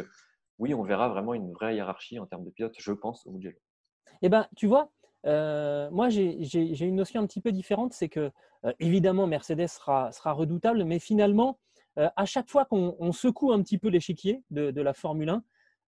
oui, 0.58 0.75
on 0.75 0.82
verra 0.82 1.08
vraiment 1.08 1.32
une 1.32 1.50
vraie 1.52 1.76
hiérarchie 1.76 2.18
en 2.18 2.26
termes 2.26 2.44
de 2.44 2.50
pilote, 2.50 2.75
je 2.78 2.92
pense, 2.92 3.26
au 3.26 3.32
Mugello. 3.32 3.58
Eh 4.20 4.28
bien, 4.28 4.46
tu 4.54 4.66
vois, 4.66 4.90
moi, 5.25 6.08
j'ai 6.08 6.84
une 6.84 6.96
notion 6.96 7.20
un 7.20 7.26
petit 7.26 7.40
peu 7.40 7.52
différente, 7.52 7.92
c'est 7.92 8.08
que 8.08 8.30
euh, 8.64 8.72
évidemment, 8.80 9.26
Mercedes 9.26 9.68
sera, 9.68 10.10
redoutable, 10.32 10.84
mais 10.84 10.98
finalement, 10.98 11.58
euh, 11.98 12.08
à 12.16 12.25
chaque 12.25 12.48
fois 12.48 12.64
qu'on 12.64 13.12
secoue 13.12 13.52
un 13.52 13.62
petit 13.62 13.78
peu 13.78 13.88
l'échiquier 13.88 14.42
de, 14.50 14.80
la 14.80 14.92
Formule 14.92 15.30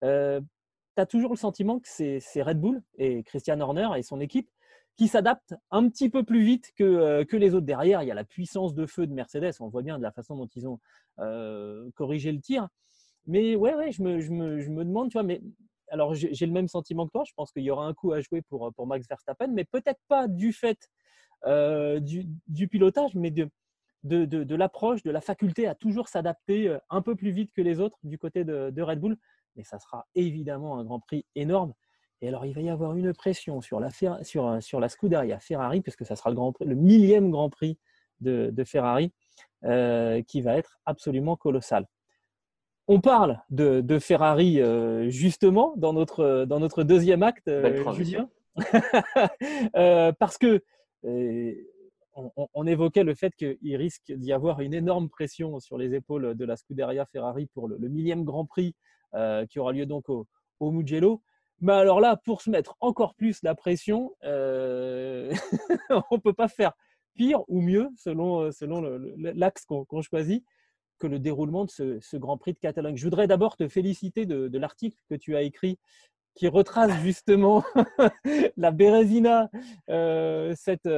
1, 0.02 0.40
tu 0.96 1.02
as 1.02 1.06
toujours 1.06 1.30
le 1.30 1.37
sentiment 1.37 1.78
que 1.80 1.88
c'est 1.88 2.42
Red 2.42 2.60
Bull 2.60 2.82
et 2.99 3.22
Christian 3.22 3.60
Horner 3.60 3.88
et 3.96 4.02
son 4.02 4.20
équipe 4.20 4.50
qui 4.96 5.08
s'adaptent 5.08 5.54
un 5.70 5.88
petit 5.88 6.10
peu 6.10 6.25
plus 6.25 6.42
vite 6.42 6.72
euh, 6.80 7.25
que, 7.25 7.37
les 7.37 7.54
autres. 7.54 7.64
Derrière, 7.64 8.02
il 8.02 8.08
y 8.08 8.10
a 8.10 8.14
la 8.14 8.25
puissance 8.25 8.75
de 8.75 8.87
feu 8.87 9.06
de 9.06 9.14
Mercedes. 9.14 9.52
On 9.60 9.68
voit 9.68 9.82
bien 9.82 9.96
de 9.96 10.02
la 10.02 10.12
façon 10.12 10.37
dont 10.37 10.49
ils 10.54 10.68
ont 10.68 10.78
corrigé 11.94 12.32
le 12.32 12.40
tir. 12.40 12.68
Mais 13.26 13.54
ouais, 13.54 13.75
ouais 13.75 13.92
je, 13.92 14.02
me, 14.02 14.84
demande, 14.84 15.10
tu 15.10 15.14
vois, 15.14 15.22
mais 15.22 15.40
alors 15.90 16.14
j'ai 16.14 16.47
le 16.47 16.52
même 16.52 16.68
sentiment 16.68 17.06
que 17.06 17.12
toi. 17.12 17.25
Je 17.26 17.32
pense 17.37 17.52
qu'il 17.52 17.62
y 17.62 17.70
aura 17.70 17.87
un 17.87 17.94
coup 17.94 18.12
à 18.12 18.20
jouer 18.20 18.42
pour, 18.42 18.73
pour 18.75 18.87
Max 18.87 19.06
Verstappen, 19.09 19.49
mais 19.49 19.64
peut-être 19.64 20.00
pas 20.09 20.28
du 20.28 20.52
fait 20.52 20.88
euh, 21.47 22.00
du, 22.00 22.68
pilotage, 22.68 23.14
mais 23.14 23.30
de, 23.30 24.54
l'approche, 24.54 25.02
de 25.02 25.11
la 25.11 25.20
faculté 25.20 25.66
à 25.66 25.75
toujours 25.75 26.09
s'adapter 26.09 26.68
euh, 26.68 26.78
un 26.90 27.00
peu 27.00 27.14
plus 27.16 27.30
vite 27.30 27.50
que 27.52 27.62
les 27.62 27.80
autres 27.80 27.99
du 28.02 28.18
côté 28.18 28.44
de, 28.44 28.82
Red 28.82 29.00
Bull. 29.00 29.16
Mais 29.56 29.64
ça 29.64 29.78
sera 29.78 30.06
évidemment 30.14 30.78
un 30.78 30.85
Grand 30.85 31.00
Prix 31.00 31.25
énorme. 31.35 31.73
Et 32.20 32.28
alors, 32.28 32.44
il 32.44 32.52
va 32.52 32.61
y 32.61 32.68
avoir 32.68 32.94
une 32.94 33.14
pression 33.14 33.62
sur 33.62 33.80
la, 33.80 33.88
sur, 33.90 34.47
euh, 34.47 34.61
sur 34.61 34.90
Scuderia 34.90 35.40
Ferrari, 35.40 35.80
puisque 35.80 36.04
ça 36.04 36.14
sera 36.14 36.30
le 36.30 36.75
millième 36.75 37.30
Grand 37.30 37.49
Prix 37.49 37.78
de, 38.20 38.52
Ferrari, 38.64 39.12
qui 39.62 40.40
va 40.42 40.59
être 40.59 40.78
absolument 40.85 41.37
colossal. 41.37 41.87
On 42.92 43.00
parle 43.00 43.40
de, 43.50 43.99
Ferrari 44.00 44.61
justement 45.11 45.75
dans 45.76 45.92
notre, 45.92 46.44
dans 46.44 46.59
notre 46.59 46.82
deuxième 46.82 47.23
acte, 47.23 47.49
Julien. 47.94 48.28
parce 50.18 50.37
que 50.38 50.61
on, 51.04 52.66
évoquait 52.66 53.04
le 53.04 53.14
fait 53.14 53.32
qu'il 53.37 53.76
risque 53.76 54.12
d'y 54.12 54.32
avoir 54.32 54.61
une 54.61 54.75
énorme 54.75 55.09
pression 55.09 55.61
sur 55.61 55.78
les 55.78 55.94
épaules 55.94 56.35
de 56.35 56.44
la 56.44 56.56
Scuderia 56.56 57.06
Ferrari 57.06 57.47
pour 57.54 57.68
le, 57.68 57.78
millième 57.88 58.25
Grand 58.25 58.44
Prix 58.44 58.75
qui 59.49 59.61
aura 59.61 59.73
lieu 59.73 59.87
donc 59.87 60.09
au, 60.09 60.26
au 60.59 60.73
Mugello. 60.73 61.23
Mais 61.61 61.75
alors 61.75 62.00
là, 62.00 62.16
pour 62.16 62.40
se 62.40 62.50
mettre 62.50 62.76
encore 62.80 63.14
plus 63.14 63.42
la 63.42 63.54
pression, 63.54 64.16
euh, 64.25 65.30
on 65.90 66.16
ne 66.16 66.20
peut 66.20 66.32
pas 66.32 66.49
faire 66.49 66.73
pire 67.14 67.42
ou 67.49 67.61
mieux, 67.61 67.88
selon, 67.97 68.40
euh, 68.40 68.50
selon 68.50 68.80
l'axe 69.16 69.64
qu'on 69.66 70.02
choisit, 70.02 70.44
que 71.00 71.07
le 71.07 71.19
déroulement 71.19 71.64
de 71.64 71.71
ce, 72.00 72.16
Grand 72.16 72.38
Prix 72.38 72.52
de 72.52 72.59
Catalogne. 72.59 72.97
Je 72.97 73.04
voudrais 73.04 73.26
d'abord 73.26 73.57
te 73.57 73.66
féliciter 73.66 74.26
de, 74.26 74.59
l'article 74.59 74.97
que 75.09 75.14
tu 75.16 75.35
as 75.37 75.42
écrit 75.42 75.78
qui 76.37 76.47
retrace 76.47 76.92
justement 77.02 77.64
la 78.57 78.71
Bérésina, 78.71 79.50
euh, 79.88 80.54
cette, 80.57 80.88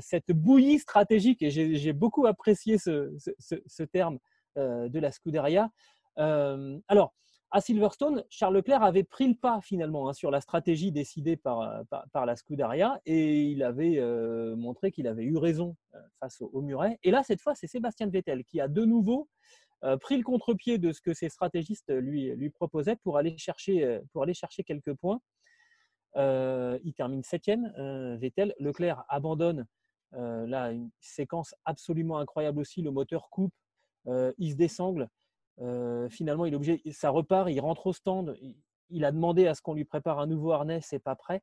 cette 0.00 0.32
bouillie 0.32 0.78
stratégique, 0.78 1.42
et 1.42 1.50
j'ai 1.50 1.92
beaucoup 1.92 2.26
apprécié 2.26 2.76
ce, 2.76 3.14
ce 3.38 3.82
terme 3.84 4.18
de 4.56 4.98
la 4.98 5.10
Scuderia. 5.10 5.70
alors, 6.16 7.14
à 7.54 7.60
Silverstone, 7.60 8.24
Charles 8.30 8.56
Leclerc 8.56 8.82
avait 8.82 9.04
pris 9.04 9.28
le 9.28 9.36
pas 9.36 9.60
finalement 9.60 10.08
hein, 10.08 10.12
sur 10.12 10.32
la 10.32 10.40
stratégie 10.40 10.90
décidée 10.90 11.36
par, 11.36 11.60
euh, 11.60 11.84
par, 12.12 12.26
la 12.26 12.34
Scuderia 12.34 13.00
et 13.06 13.42
il 13.42 13.62
avait 13.62 13.98
euh, 13.98 14.56
montré 14.56 14.90
qu'il 14.90 15.06
avait 15.06 15.22
eu 15.22 15.36
raison 15.36 15.76
euh, 15.94 15.98
face 16.18 16.40
au, 16.40 16.60
Muret. 16.62 16.98
Et 17.04 17.12
là, 17.12 17.22
cette 17.22 17.40
fois, 17.40 17.54
c'est 17.54 17.68
Sébastien 17.68 18.08
Vettel 18.08 18.42
qui 18.42 18.60
a 18.60 18.66
de 18.66 18.84
nouveau 18.84 19.28
pris 20.00 20.16
le 20.16 20.22
contre-pied 20.24 20.78
de 20.78 20.92
ce 20.92 21.02
que 21.02 21.12
ses 21.12 21.28
stratégistes 21.28 21.92
lui, 21.92 22.50
proposaient 22.50 22.96
pour 22.96 23.18
aller 23.18 23.36
chercher, 23.36 24.00
pour 24.14 24.22
aller 24.22 24.32
chercher 24.32 24.64
quelques 24.64 24.94
points. 24.94 25.20
il 26.16 26.94
termine 26.96 27.22
septième, 27.22 27.70
Vettel. 28.18 28.54
Leclerc 28.58 29.04
abandonne 29.10 29.66
là 30.12 30.72
une 30.72 30.90
séquence 31.00 31.54
absolument 31.66 32.16
incroyable 32.16 32.60
aussi. 32.60 32.80
Le 32.80 32.92
moteur 32.92 33.28
coupe, 33.28 33.52
il 34.06 34.52
se 34.52 34.56
désangle 34.56 35.10
finalement, 36.10 36.46
il 36.46 36.52
est 36.52 36.56
obligé, 36.56 36.82
ça 36.92 37.10
repart, 37.10 37.48
il 37.50 37.60
rentre 37.60 37.86
au 37.86 37.92
stand, 37.92 38.36
il, 38.90 39.04
a 39.04 39.12
demandé 39.12 39.46
à 39.46 39.54
ce 39.54 39.62
qu'on 39.62 39.74
lui 39.74 39.84
prépare 39.84 40.18
un 40.18 40.26
nouveau 40.26 40.52
harnais, 40.52 40.80
c'est 40.82 40.98
pas 40.98 41.14
prêt. 41.14 41.42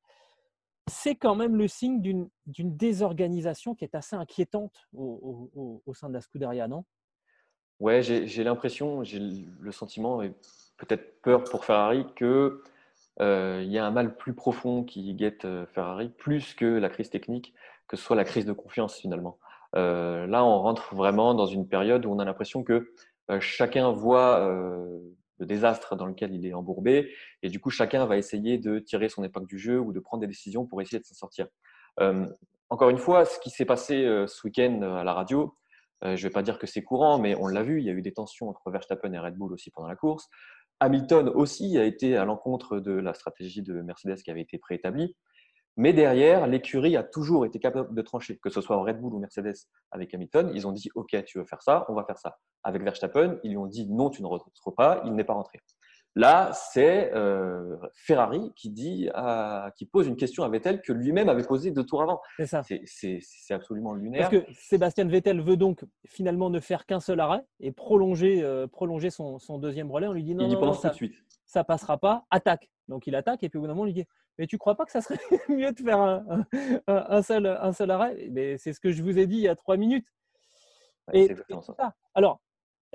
C'est 0.87 1.15
quand 1.15 1.35
même 1.35 1.55
le 1.55 1.67
signe 1.67 2.01
d'une 2.01 2.29
désorganisation 2.77 3.75
qui 3.75 3.85
est 3.85 3.95
assez 3.95 4.15
inquiétante 4.15 4.87
au, 4.93 5.81
sein 5.93 6.09
de 6.09 6.13
la 6.13 6.21
Scuderia, 6.21 6.67
non? 6.67 6.85
Ouais, 7.79 8.03
j'ai 8.03 8.43
l'impression, 8.43 9.03
j'ai 9.03 9.19
le 9.19 9.71
sentiment 9.71 10.21
et 10.21 10.33
peut-être 10.77 11.21
peur 11.21 11.43
pour 11.43 11.65
Ferrari 11.65 12.05
que 12.15 12.63
il 13.19 13.71
y 13.71 13.77
a 13.77 13.85
un 13.85 13.91
mal 13.91 14.17
plus 14.17 14.33
profond 14.33 14.83
qui 14.83 15.13
guette 15.13 15.47
Ferrari, 15.67 16.09
plus 16.09 16.53
que 16.53 16.65
la 16.65 16.89
crise 16.89 17.09
technique, 17.09 17.53
que 17.87 17.95
ce 17.95 18.03
soit 18.03 18.15
la 18.15 18.25
crise 18.25 18.45
de 18.45 18.53
confiance 18.53 18.95
finalement. 18.95 19.37
là, 19.73 20.43
on 20.43 20.61
rentre 20.61 20.95
vraiment 20.95 21.33
dans 21.33 21.45
une 21.45 21.67
période 21.67 22.05
où 22.05 22.11
on 22.11 22.19
a 22.19 22.25
l'impression 22.25 22.63
que 22.63 22.73
euh, 22.73 22.93
chacun 23.39 23.91
voit 23.91 24.39
euh, 24.41 24.99
le 25.39 25.45
désastre 25.45 25.95
dans 25.95 26.05
lequel 26.05 26.33
il 26.33 26.45
est 26.45 26.53
embourbé, 26.53 27.13
et 27.43 27.49
du 27.49 27.59
coup, 27.59 27.69
chacun 27.69 28.05
va 28.05 28.17
essayer 28.17 28.57
de 28.57 28.79
tirer 28.79 29.09
son 29.09 29.23
épingle 29.23 29.47
du 29.47 29.57
jeu 29.57 29.79
ou 29.79 29.93
de 29.93 29.99
prendre 29.99 30.21
des 30.21 30.27
décisions 30.27 30.65
pour 30.65 30.81
essayer 30.81 30.99
de 30.99 31.05
s'en 31.05 31.15
sortir. 31.15 31.47
Euh, 31.99 32.27
encore 32.69 32.89
une 32.89 32.97
fois, 32.97 33.25
ce 33.25 33.39
qui 33.39 33.49
s'est 33.49 33.65
passé 33.65 34.03
ce 34.27 34.47
week-end 34.47 34.81
à 34.81 35.03
la 35.03 35.13
radio, 35.13 35.53
je 36.03 36.09
ne 36.09 36.15
vais 36.15 36.29
pas 36.29 36.41
dire 36.41 36.57
que 36.57 36.67
c'est 36.67 36.81
courant, 36.81 37.19
mais 37.19 37.35
on 37.35 37.47
l'a 37.47 37.63
vu, 37.63 37.79
il 37.79 37.85
y 37.85 37.89
a 37.89 37.93
eu 37.93 38.01
des 38.01 38.13
tensions 38.13 38.47
entre 38.47 38.71
Verstappen 38.71 39.11
et 39.11 39.19
Red 39.19 39.35
Bull 39.35 39.51
aussi 39.51 39.71
pendant 39.71 39.89
la 39.89 39.97
course. 39.97 40.29
Hamilton 40.79 41.29
aussi 41.29 41.77
a 41.77 41.83
été 41.83 42.17
à 42.17 42.25
l'encontre 42.25 42.79
de 42.79 42.93
la 42.93 43.13
stratégie 43.13 43.61
de 43.61 43.81
Mercedes 43.81 44.23
qui 44.23 44.31
avait 44.31 44.41
été 44.41 44.57
préétablie. 44.57 45.15
Mais 45.77 45.93
derrière, 45.93 46.47
l'écurie 46.47 46.97
a 46.97 47.03
toujours 47.03 47.45
été 47.45 47.59
capable 47.59 47.93
de 47.93 48.01
trancher, 48.01 48.37
que 48.37 48.49
ce 48.49 48.61
soit 48.61 48.77
Red 48.77 48.99
Bull 48.99 49.13
ou 49.13 49.19
Mercedes 49.19 49.55
avec 49.91 50.13
Hamilton. 50.13 50.51
Ils 50.53 50.67
ont 50.67 50.71
dit 50.71 50.89
OK, 50.95 51.15
tu 51.25 51.39
veux 51.39 51.45
faire 51.45 51.61
ça, 51.61 51.85
on 51.87 51.93
va 51.93 52.03
faire 52.03 52.17
ça. 52.17 52.37
Avec 52.63 52.83
Verstappen, 52.83 53.39
ils 53.43 53.51
lui 53.51 53.57
ont 53.57 53.67
dit 53.67 53.87
non, 53.89 54.09
tu 54.09 54.21
ne 54.21 54.27
rentres 54.27 54.51
pas, 54.75 55.01
il 55.05 55.13
n'est 55.13 55.23
pas 55.23 55.33
rentré. 55.33 55.59
Là, 56.15 56.51
c'est 56.53 57.13
euh, 57.13 57.77
Ferrari 57.93 58.51
qui 58.55 58.69
dit, 58.69 59.09
qui 59.77 59.85
pose 59.85 60.07
une 60.07 60.17
question 60.17 60.43
à 60.43 60.49
Vettel 60.49 60.81
que 60.81 60.91
lui-même 60.91 61.29
avait 61.29 61.43
posée 61.43 61.71
deux 61.71 61.85
tours 61.85 62.01
avant. 62.01 62.21
C'est 62.35 62.47
ça. 62.47 62.63
C'est 62.63 63.53
absolument 63.53 63.93
lunaire. 63.93 64.29
Parce 64.29 64.43
que 64.43 64.51
Sébastien 64.53 65.05
Vettel 65.05 65.41
veut 65.41 65.55
donc 65.55 65.85
finalement 66.05 66.49
ne 66.49 66.59
faire 66.59 66.85
qu'un 66.85 66.99
seul 66.99 67.21
arrêt 67.21 67.45
et 67.61 67.71
prolonger, 67.71 68.43
euh, 68.43 68.67
prolonger 68.67 69.09
son, 69.09 69.39
deuxième 69.57 69.89
relais. 69.89 70.07
On 70.07 70.13
lui 70.13 70.23
dit 70.23 70.35
non, 70.35 70.47
il 70.47 70.53
non, 70.53 70.65
non 70.65 70.73
ça, 70.73 70.89
tout 70.89 70.93
de 70.93 70.97
suite. 70.97 71.15
ça 71.45 71.63
passera 71.63 71.97
pas. 71.97 72.25
Attaque. 72.29 72.69
Donc 72.89 73.07
il 73.07 73.15
attaque 73.15 73.43
et 73.43 73.49
puis 73.49 73.57
au 73.57 73.61
bout 73.61 73.67
d'un 73.67 73.73
moment, 73.73 73.83
on 73.83 73.85
lui 73.85 73.93
dit 73.93 74.05
mais 74.41 74.47
tu 74.47 74.57
crois 74.57 74.73
pas 74.73 74.85
que 74.85 74.91
ça 74.91 75.01
serait 75.01 75.19
mieux 75.49 75.71
de 75.71 75.79
faire 75.79 75.99
un, 76.87 77.21
seul, 77.21 77.45
un 77.45 77.73
seul 77.73 77.91
arrêt? 77.91 78.27
Mais 78.31 78.57
c'est 78.57 78.73
ce 78.73 78.79
que 78.79 78.91
je 78.91 79.03
vous 79.03 79.19
ai 79.19 79.27
dit 79.27 79.35
il 79.35 79.43
y 79.43 79.47
a 79.47 79.55
trois 79.55 79.77
minutes. 79.77 80.07
et, 81.13 81.25
exactement 81.25 81.61
ça. 81.61 81.93
Alors, 82.15 82.41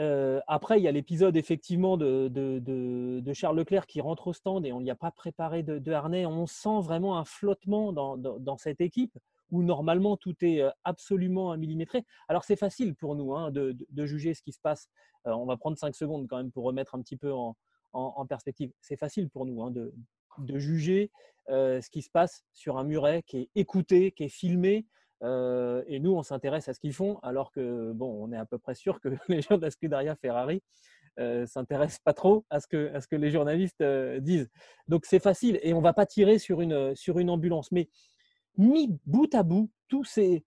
euh, 0.00 0.40
après, 0.48 0.80
il 0.80 0.82
y 0.82 0.88
a 0.88 0.90
l'épisode 0.90 1.36
effectivement 1.36 1.96
de, 1.96 2.26
de, 2.26 3.32
Charles 3.32 3.58
Leclerc 3.58 3.86
qui 3.86 4.00
rentre 4.00 4.26
au 4.26 4.32
stand 4.32 4.66
et 4.66 4.72
on 4.72 4.80
n'y 4.80 4.90
a 4.90 4.96
pas 4.96 5.12
préparé 5.12 5.62
de, 5.62 5.92
harnais. 5.92 6.26
On 6.26 6.46
sent 6.46 6.80
vraiment 6.82 7.16
un 7.16 7.24
flottement 7.24 7.92
dans, 7.92 8.16
dans, 8.16 8.56
cette 8.56 8.80
équipe 8.80 9.16
où 9.52 9.62
normalement 9.62 10.16
tout 10.16 10.34
est 10.40 10.62
euh, 10.62 10.70
absolument 10.82 11.56
millimétré. 11.56 12.04
Alors 12.26 12.42
c'est 12.42 12.56
facile 12.56 12.96
pour 12.96 13.14
nous 13.14 13.36
hein, 13.36 13.52
de, 13.52 13.76
juger 14.04 14.34
ce 14.34 14.42
qui 14.42 14.50
se 14.50 14.60
passe. 14.60 14.88
Euh, 15.28 15.30
on 15.30 15.46
va 15.46 15.56
prendre 15.56 15.78
cinq 15.78 15.94
secondes 15.94 16.26
quand 16.26 16.38
même 16.38 16.50
pour 16.50 16.64
remettre 16.64 16.96
un 16.96 17.02
petit 17.02 17.16
peu 17.16 17.32
en, 17.32 17.56
en, 17.92 18.26
perspective. 18.26 18.72
C'est 18.80 18.96
facile 18.96 19.30
pour 19.30 19.46
nous 19.46 19.62
hein, 19.62 19.70
de, 19.70 19.94
de, 20.38 20.58
juger 20.58 21.10
ce 21.48 21.88
qui 21.90 22.02
se 22.02 22.10
passe 22.10 22.44
sur 22.52 22.78
un 22.78 22.84
muret 22.84 23.22
qui 23.22 23.38
est 23.38 23.50
écouté, 23.54 24.12
qui 24.12 24.24
est 24.24 24.28
filmé. 24.28 24.86
et 25.22 26.00
nous, 26.00 26.12
on 26.12 26.22
s'intéresse 26.22 26.68
à 26.68 26.74
ce 26.74 26.80
qu'ils 26.80 26.94
font, 26.94 27.18
alors 27.22 27.52
que, 27.52 27.92
bon, 27.92 28.24
on 28.24 28.32
est 28.32 28.36
à 28.36 28.46
peu 28.46 28.58
près 28.58 28.74
sûr 28.74 29.00
que 29.00 29.08
les 29.28 29.42
gens 29.42 29.58
Scuderia 29.70 30.16
Ferrari 30.16 30.62
ne 31.18 31.46
s'intéressent 31.46 32.00
pas 32.00 32.12
trop 32.12 32.44
à 32.50 32.60
ce 32.60 32.66
que, 32.66 32.92
à 32.94 33.00
ce 33.00 33.08
que 33.08 33.16
les 33.16 33.30
journalistes 33.30 33.82
disent. 34.20 34.50
Donc, 34.88 35.06
c'est 35.06 35.20
facile 35.20 35.58
et 35.62 35.72
on 35.72 35.80
va 35.80 35.92
pas 35.92 36.06
tirer 36.06 36.38
sur 36.38 36.60
une, 36.60 36.94
sur 36.94 37.18
une 37.18 37.30
ambulance. 37.30 37.70
Mais 37.72 37.88
mis 38.56 38.98
bout 39.06 39.34
à 39.34 39.42
bout, 39.42 39.70
tous 39.88 40.04
ces, 40.04 40.44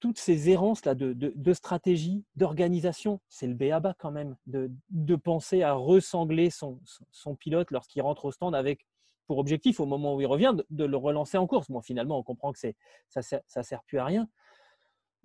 toutes 0.00 0.18
ces 0.18 0.50
errances-là 0.50 0.94
de, 0.94 1.12
de, 1.12 1.52
stratégie, 1.52 2.24
d'organisation, 2.36 3.20
c'est 3.28 3.46
le 3.46 3.54
béaba 3.54 3.94
quand 3.98 4.10
même, 4.10 4.36
de, 4.46 4.70
de 4.90 5.16
penser 5.16 5.62
à 5.62 5.72
ressangler 5.72 6.50
son, 6.50 6.80
son 7.10 7.34
pilote 7.34 7.70
lorsqu'il 7.70 8.02
rentre 8.02 8.26
au 8.26 8.32
stand 8.32 8.54
avec 8.54 8.86
pour 9.26 9.38
objectif, 9.38 9.80
au 9.80 9.86
moment 9.86 10.14
où 10.14 10.20
il 10.20 10.26
revient, 10.26 10.54
de, 10.70 10.84
le 10.84 10.96
relancer 10.96 11.38
en 11.38 11.46
course. 11.46 11.70
Bon, 11.70 11.82
finalement, 11.82 12.18
on 12.18 12.22
comprend 12.22 12.52
que 12.52 12.58
ça 12.58 12.70
ne 13.16 13.62
sert, 13.62 13.82
plus 13.84 13.98
à 13.98 14.04
rien. 14.04 14.28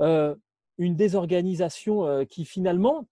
Euh, 0.01 0.35
une 0.77 0.95
désorganisation 0.95 2.05
euh, 2.05 2.25
qui, 2.25 2.45
finalement, 2.45 3.07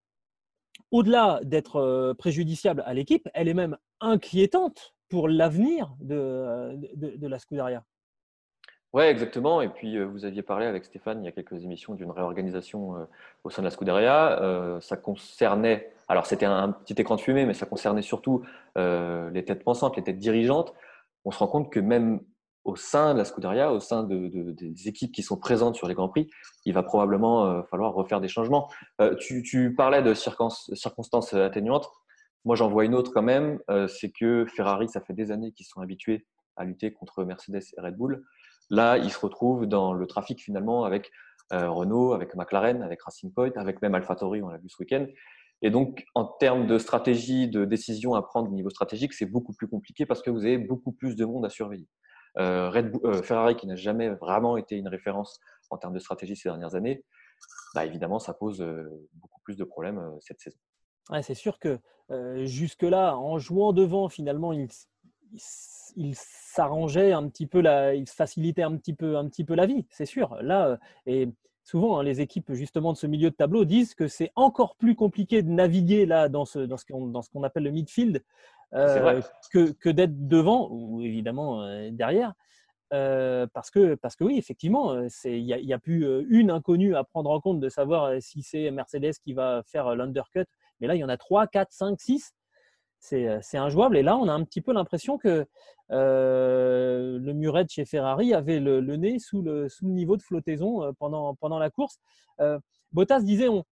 au-delà 0.91 1.39
d'être 1.43 1.77
euh, 1.77 2.13
préjudiciable 2.13 2.83
à 2.85 2.93
l'équipe, 2.93 3.27
elle 3.33 3.47
est 3.47 3.53
même 3.53 3.77
inquiétante 3.99 4.95
pour 5.09 5.27
l'avenir 5.27 5.95
de, 5.99 6.75
de, 6.95 7.27
la 7.27 7.39
Scuderia. 7.39 7.83
Oui, 8.93 9.03
exactement. 9.03 9.61
Et 9.61 9.69
puis, 9.69 10.03
vous 10.03 10.25
aviez 10.25 10.41
parlé 10.41 10.65
avec 10.65 10.83
Stéphane 10.83 11.21
il 11.21 11.25
y 11.25 11.27
a 11.27 11.31
quelques 11.31 11.63
émissions 11.63 11.93
d'une 11.93 12.09
réorganisation 12.09 13.07
au 13.43 13.49
sein 13.51 13.61
de 13.61 13.67
la 13.67 13.71
Scuderia. 13.71 14.79
ça 14.81 14.97
concernait, 14.97 15.93
alors 16.07 16.25
c'était 16.25 16.47
un 16.47 16.71
petit 16.71 16.99
écran 16.99 17.15
de 17.15 17.21
fumée, 17.21 17.45
mais 17.45 17.53
ça 17.53 17.67
concernait 17.67 18.01
surtout 18.01 18.43
les 18.75 19.45
têtes 19.45 19.63
pensantes, 19.63 19.95
les 19.95 20.03
têtes 20.03 20.17
dirigeantes. 20.17 20.73
On 21.23 21.29
se 21.29 21.37
rend 21.37 21.47
compte 21.47 21.71
que 21.71 21.79
même 21.79 22.21
au 22.63 22.75
sein 22.75 23.13
de 23.13 23.19
la 23.19 23.25
Scuderia, 23.25 23.71
au 23.71 23.79
sein 23.79 24.03
des 24.03 24.87
équipes 24.87 25.11
qui 25.11 25.23
sont 25.23 25.37
présentes 25.37 25.75
sur 25.75 25.87
les 25.87 25.93
Grands 25.93 26.09
Prix, 26.09 26.27
il 26.65 26.73
va 26.73 26.83
probablement 26.83 27.63
falloir 27.65 27.93
refaire 27.93 28.21
des 28.21 28.27
changements. 28.27 28.69
tu, 29.19 29.75
parlais 29.75 30.01
de 30.01 30.15
circonstances 30.15 31.33
atténuantes. 31.33 31.89
Moi, 32.45 32.55
j'en 32.55 32.69
vois 32.69 32.85
une 32.85 32.95
autre 32.95 33.11
quand 33.13 33.21
même. 33.21 33.59
c'est 33.87 34.09
que 34.09 34.45
Ferrari, 34.45 34.89
ça 34.89 35.01
fait 35.01 35.13
des 35.13 35.31
années 35.31 35.51
qu'ils 35.51 35.65
sont 35.65 35.81
habitués 35.81 36.25
à 36.55 36.65
lutter 36.65 36.91
contre 36.91 37.23
Mercedes 37.23 37.61
et 37.77 37.81
Red 37.81 37.95
Bull. 37.95 38.23
Là, 38.69 38.97
ils 38.97 39.11
se 39.11 39.19
retrouvent 39.19 39.65
dans 39.65 39.93
le 39.93 40.05
trafic 40.05 40.41
finalement 40.41 40.83
avec 40.83 41.11
euh, 41.51 41.69
Renault, 41.69 42.13
avec 42.13 42.35
McLaren, 42.35 42.83
avec 42.83 43.01
Racing 43.01 43.33
Point, 43.33 43.51
avec 43.55 43.81
même 43.81 43.95
AlphaTauri, 43.95 44.43
on 44.43 44.49
l'a 44.49 44.57
vu 44.57 44.69
ce 44.69 44.77
week-end. 44.79 45.07
Et 45.61 45.71
donc, 45.71 46.05
en 46.13 46.25
termes 46.25 46.67
de 46.67 46.77
stratégie, 46.77 47.49
de 47.49 47.65
décision 47.65 48.13
à 48.13 48.21
prendre 48.21 48.49
au 48.49 48.53
niveau 48.53 48.69
stratégique, 48.69 49.13
c'est 49.13 49.25
beaucoup 49.25 49.53
plus 49.53 49.67
compliqué 49.67 50.05
parce 50.05 50.21
que 50.21 50.29
vous 50.29 50.45
avez 50.45 50.57
beaucoup 50.57 50.91
plus 50.91 51.15
de 51.15 51.25
monde 51.25 51.45
à 51.45 51.49
surveiller. 51.49 51.87
Euh, 52.37 52.71
euh, 53.03 53.23
Ferrari, 53.23 53.55
qui 53.55 53.65
n'a 53.65 53.75
jamais 53.75 54.09
vraiment 54.09 54.55
été 54.57 54.75
une 54.75 54.87
référence 54.87 55.39
en 55.71 55.77
termes 55.77 55.93
de 55.93 55.99
stratégie 55.99 56.35
ces 56.35 56.49
dernières 56.49 56.75
années, 56.75 57.03
bah, 57.73 57.85
évidemment, 57.85 58.19
ça 58.19 58.33
pose 58.33 58.63
beaucoup 59.13 59.41
plus 59.43 59.57
de 59.57 59.63
problèmes 59.63 60.01
cette 60.21 60.39
saison. 60.39 60.59
c'est 61.21 61.33
sûr 61.33 61.57
que 61.59 61.79
jusque-là, 62.45 63.17
en 63.17 63.39
jouant 63.39 63.73
devant, 63.73 64.07
finalement, 64.07 64.53
il, 64.53 64.69
il 65.95 66.15
s'arrangeait 66.15 67.11
un 67.11 67.27
petit 67.27 67.47
peu, 67.47 67.61
la, 67.61 67.95
il 67.95 68.07
facilitait 68.07 68.63
un 68.63 68.75
petit 68.77 68.93
peu, 68.93 69.17
un 69.17 69.27
petit 69.27 69.43
peu 69.43 69.55
la 69.55 69.65
vie, 69.65 69.85
c'est 69.89 70.05
sûr. 70.05 70.37
Là, 70.41 70.77
et 71.05 71.29
souvent, 71.63 71.99
hein, 71.99 72.03
les 72.03 72.21
équipes 72.21 72.53
justement 72.53 72.93
de 72.93 72.97
ce 72.97 73.07
milieu 73.07 73.29
de 73.29 73.35
tableau 73.35 73.65
disent 73.65 73.93
que 73.93 74.07
c'est 74.07 74.31
encore 74.35 74.75
plus 74.75 74.95
compliqué 74.95 75.41
de 75.41 75.49
naviguer 75.49 76.05
là 76.05 76.29
dans 76.29 76.45
ce, 76.45 76.59
dans 76.59 76.77
ce 76.77 77.29
qu'on 77.29 77.43
appelle 77.43 77.63
le 77.63 77.71
midfield 77.71 78.23
euh, 78.73 79.21
que, 79.51 79.71
que 79.71 79.89
d'être 79.89 80.27
devant 80.27 80.69
ou 80.71 81.01
évidemment 81.01 81.63
euh, 81.63 81.89
derrière. 81.91 82.33
Euh, 82.91 83.45
parce, 83.53 83.69
que, 83.69 83.93
parce 83.93 84.15
que 84.15 84.23
oui, 84.23 84.39
effectivement, 84.39 84.99
il 85.23 85.43
n'y 85.43 85.53
a, 85.73 85.75
a, 85.75 85.79
plus 85.79 86.07
une 86.29 86.49
inconnue 86.49 86.95
à 86.95 87.03
prendre 87.03 87.29
en 87.29 87.39
compte 87.39 87.59
de 87.59 87.69
savoir 87.69 88.13
si 88.19 88.41
c'est 88.41 88.71
Mercedes 88.71 89.13
qui 89.23 89.33
va 89.33 89.61
faire 89.67 89.95
l'undercut. 89.95 90.45
Mais 90.79 90.87
là, 90.87 90.95
il 90.95 90.99
y 90.99 91.03
en 91.03 91.09
a 91.09 91.17
3, 91.17 91.45
4, 91.45 91.71
5, 91.71 91.99
6 92.01 92.33
c'est 92.99 93.57
injouable. 93.57 93.97
Et 93.97 94.03
là, 94.03 94.17
on 94.17 94.27
a 94.27 94.33
un 94.33 94.43
petit 94.43 94.61
peu 94.61 94.73
l'impression 94.73 95.17
que 95.17 95.45
le 95.89 97.33
muret 97.33 97.63
de 97.63 97.69
chez 97.69 97.85
Ferrari 97.85 98.33
avait 98.33 98.59
le, 98.59 98.81
nez 98.95 99.19
sous 99.19 99.41
le, 99.41 99.69
sous 99.69 99.87
niveau 99.87 100.17
de 100.17 100.21
flottaison 100.21 100.93
pendant, 100.99 101.35
pendant 101.35 101.59
la 101.59 101.69
course. 101.69 101.99
Bottas 102.91 103.21
disait 103.21 103.49
on, 103.49 103.63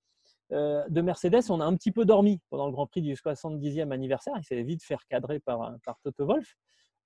de 0.52 1.02
Mercedes, 1.02 1.50
on 1.50 1.60
a 1.60 1.66
un 1.66 1.76
petit 1.76 1.92
peu 1.92 2.06
dormi 2.06 2.40
pendant 2.50 2.68
le 2.68 2.72
Grand 2.72 2.88
Prix 2.88 3.02
du 3.02 3.14
70e 3.14 3.92
anniversaire. 3.92 4.34
Il 4.38 4.44
s'est 4.44 4.64
vite 4.64 4.84
fait 4.84 4.98
cadrer 5.10 5.40
par, 5.40 5.76
par 5.86 6.00
Toto 6.04 6.26
Wolff. 6.26 6.56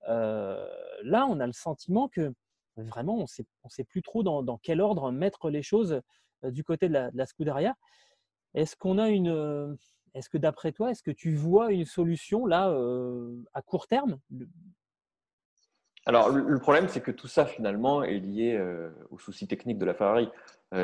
là, 0.06 1.26
on 1.28 1.40
a 1.40 1.46
le 1.46 1.52
sentiment 1.52 2.08
que 2.08 2.32
vraiment, 2.76 3.16
on 3.16 3.26
sait, 3.26 3.44
ne 3.64 3.70
sait 3.70 3.84
plus 3.84 4.02
trop 4.02 4.22
dans, 4.22 4.42
dans, 4.42 4.58
quel 4.58 4.80
ordre 4.80 5.10
mettre 5.10 5.50
les 5.50 5.62
choses 5.62 6.00
du 6.42 6.64
côté 6.64 6.88
de 6.88 6.94
la, 6.94 7.10
de 7.10 7.18
la 7.18 7.26
Scuderia. 7.26 7.74
Est-ce 8.54 8.76
qu'on 8.76 8.98
a 8.98 9.08
une 9.08 9.76
est-ce 10.14 10.28
que 10.28 10.38
d'après 10.38 10.72
toi, 10.72 10.90
est-ce 10.90 11.02
que 11.02 11.10
tu 11.10 11.34
vois 11.34 11.72
une 11.72 11.84
solution 11.84 12.46
là 12.46 12.74
à 13.54 13.62
court 13.62 13.86
terme? 13.86 14.18
Alors 16.04 16.30
le 16.30 16.58
problème, 16.58 16.88
c'est 16.88 17.00
que 17.00 17.12
tout 17.12 17.28
ça 17.28 17.46
finalement 17.46 18.02
est 18.02 18.18
lié 18.18 18.60
aux 19.10 19.18
soucis 19.18 19.46
techniques 19.46 19.78
de 19.78 19.84
la 19.84 19.94
Ferrari. 19.94 20.28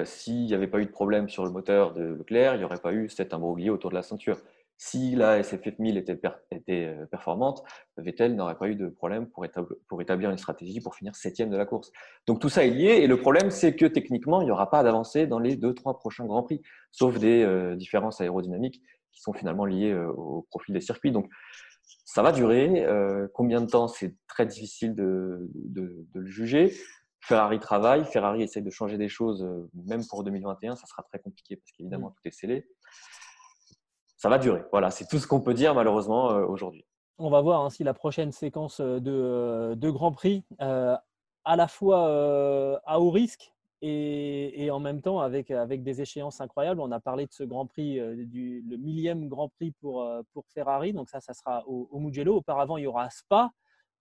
S'il 0.05 0.45
n'y 0.45 0.55
avait 0.55 0.69
pas 0.69 0.81
eu 0.81 0.87
de 0.87 0.91
problème 0.91 1.29
sur 1.29 1.45
le 1.45 1.51
moteur 1.51 1.95
de 1.95 2.05
Leclerc, 2.05 2.55
il 2.55 2.59
n'y 2.59 2.65
aurait 2.65 2.77
pas 2.77 2.93
eu 2.93 3.09
cet 3.09 3.35
imbroglio 3.35 3.75
autour 3.75 3.91
de 3.91 3.97
la 3.97 4.03
ceinture. 4.03 4.39
Si 4.81 5.17
la 5.17 5.41
SF1000 5.41 5.99
était, 6.53 6.95
performante, 7.11 7.65
Vettel 7.97 8.37
n'aurait 8.37 8.57
pas 8.57 8.69
eu 8.69 8.77
de 8.77 8.87
problème 8.87 9.27
pour 9.27 9.45
établir, 10.01 10.31
une 10.31 10.39
stratégie 10.39 10.81
pour 10.81 10.95
finir 10.95 11.17
septième 11.17 11.51
de 11.51 11.57
la 11.57 11.67
course. 11.67 11.91
Donc 12.29 12.39
tout 12.39 12.49
ça 12.49 12.65
est 12.65 12.71
lié 12.71 13.01
et 13.03 13.09
le 13.09 13.17
problème 13.19 13.51
c'est 13.51 13.75
que 13.75 13.87
techniquement 13.87 14.41
il 14.41 14.45
n'y 14.45 14.53
aura 14.53 14.71
pas 14.71 14.85
d'avancée 14.85 15.27
dans 15.27 15.41
les 15.41 15.57
deux 15.57 15.75
trois 15.75 15.99
prochains 15.99 16.27
grands 16.27 16.45
prix, 16.45 16.63
sauf 16.93 17.19
des 17.19 17.75
différences 17.77 18.21
aérodynamiques 18.21 18.81
qui 19.19 19.23
sont 19.23 19.33
finalement 19.33 19.65
liés 19.65 19.91
euh, 19.91 20.13
au 20.13 20.47
profil 20.49 20.73
des 20.73 20.81
circuits. 20.81 21.11
Donc, 21.11 21.29
ça 22.05 22.23
va 22.23 22.31
durer. 22.31 22.85
Euh, 22.87 23.27
combien 23.35 23.61
de 23.61 23.67
temps 23.67 23.89
C'est 23.89 24.15
très 24.29 24.47
difficile 24.47 24.95
de, 24.95 25.51
le 25.75 26.27
juger. 26.27 26.73
Ferrari 27.21 27.59
travaille, 27.59 28.05
Ferrari 28.05 28.43
essaie 28.43 28.63
de 28.63 28.71
changer 28.71 28.97
des 28.97 29.09
choses, 29.09 29.43
euh, 29.43 29.69
même 29.75 30.07
pour 30.07 30.23
2021, 30.23 30.77
ça 30.77 30.87
sera 30.87 31.03
très 31.03 31.19
compliqué 31.19 31.57
parce 31.57 31.73
qu'évidemment, 31.73 32.11
mm. 32.11 32.15
tout 32.15 32.29
est 32.29 32.31
scellé. 32.31 32.69
Ça 34.17 34.29
va 34.29 34.39
durer. 34.39 34.63
Voilà, 34.71 34.91
c'est 34.91 35.07
tout 35.07 35.19
ce 35.19 35.27
qu'on 35.27 35.41
peut 35.41 35.55
dire 35.55 35.75
malheureusement 35.75 36.29
aujourd'hui. 36.47 36.87
On 37.19 37.31
va 37.31 37.41
voir 37.41 37.65
hein, 37.65 37.71
si 37.71 37.85
la 37.85 37.95
prochaine 37.95 38.31
séquence 38.33 38.81
de, 38.81 39.75
de 39.77 39.91
Grand 39.91 40.13
Prix, 40.13 40.45
à 40.59 41.03
la 41.45 41.69
fois 41.69 42.81
à 42.85 43.01
haut 43.01 43.11
risque, 43.11 43.53
et, 43.81 44.71
en 44.71 44.81
même 44.81 45.01
temps 45.01 45.21
avec, 45.21 45.51
avec 45.51 45.83
des 45.83 46.01
échéances 46.01 46.41
incroyables. 46.41 46.81
On 46.81 46.91
a 46.93 47.01
parlé 47.01 47.27
de 47.27 47.33
ce 47.33 47.45
Grand 47.45 47.67
Prix, 47.67 47.99
euh, 47.99 48.25
du, 48.25 48.65
le 48.69 48.77
millième 48.77 49.29
Grand 49.29 49.49
Prix 49.49 49.73
pour, 49.81 50.03
euh, 50.03 50.23
pour 50.33 50.47
Ferrari. 50.49 50.93
Donc 50.93 51.09
ça, 51.09 51.21
ça 51.21 51.35
sera 51.35 51.67
au, 51.67 51.99
Mugello. 51.99 52.37
Auparavant, 52.37 52.77
il 52.77 52.85
y 52.85 52.87
aura 52.87 53.09
Spa, 53.11 53.51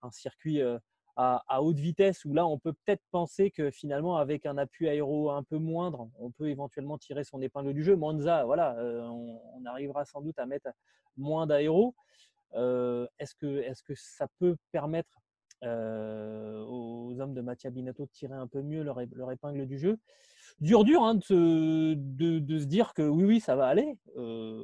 un 0.02 0.10
circuit 0.10 0.60
euh, 0.60 0.78
à, 1.16 1.42
à, 1.48 1.62
haute 1.62 1.78
vitesse 1.78 2.24
où 2.24 2.32
là, 2.32 2.46
on 2.46 2.58
peut 2.58 2.72
peut-être 2.72 3.02
penser 3.10 3.50
que 3.50 3.70
finalement, 3.70 4.16
avec 4.16 4.46
un 4.46 4.58
appui 4.58 4.88
aéro 4.88 5.30
un 5.30 5.42
peu 5.42 5.58
moindre, 5.58 6.08
on 6.18 6.30
peut 6.30 6.48
éventuellement 6.48 6.98
tirer 6.98 7.24
son 7.24 7.40
épingle 7.40 7.72
du 7.72 7.84
jeu. 7.84 7.96
Monza, 7.96 8.44
voilà, 8.44 8.76
on, 8.80 9.40
on, 9.54 9.64
arrivera 9.64 10.04
sans 10.04 10.20
doute 10.20 10.38
à 10.38 10.46
mettre 10.46 10.68
moins 11.16 11.46
d'aéro. 11.46 11.94
est-ce 12.54 13.34
que, 13.34 13.58
est 13.58 13.82
que 13.82 13.94
ça 13.96 14.26
peut 14.38 14.56
permettre 14.70 15.18
euh, 15.64 16.64
aux 16.66 17.20
hommes 17.20 17.34
de 17.34 17.40
Mattia 17.40 17.70
Binotto 17.70 18.04
de 18.04 18.10
tirer 18.10 18.34
un 18.34 18.46
peu 18.46 18.62
mieux 18.62 18.82
leur, 18.84 19.00
épingle 19.00 19.66
du 19.66 19.78
jeu. 19.78 19.98
Dur, 20.60 20.84
dur 20.84 21.02
hein, 21.02 21.16
de, 21.16 21.20
se, 21.20 22.64
dire 22.64 22.94
que 22.94 23.02
oui, 23.02 23.24
oui, 23.24 23.40
ça 23.40 23.56
va 23.56 23.66
aller. 23.66 23.98
Euh, 24.16 24.62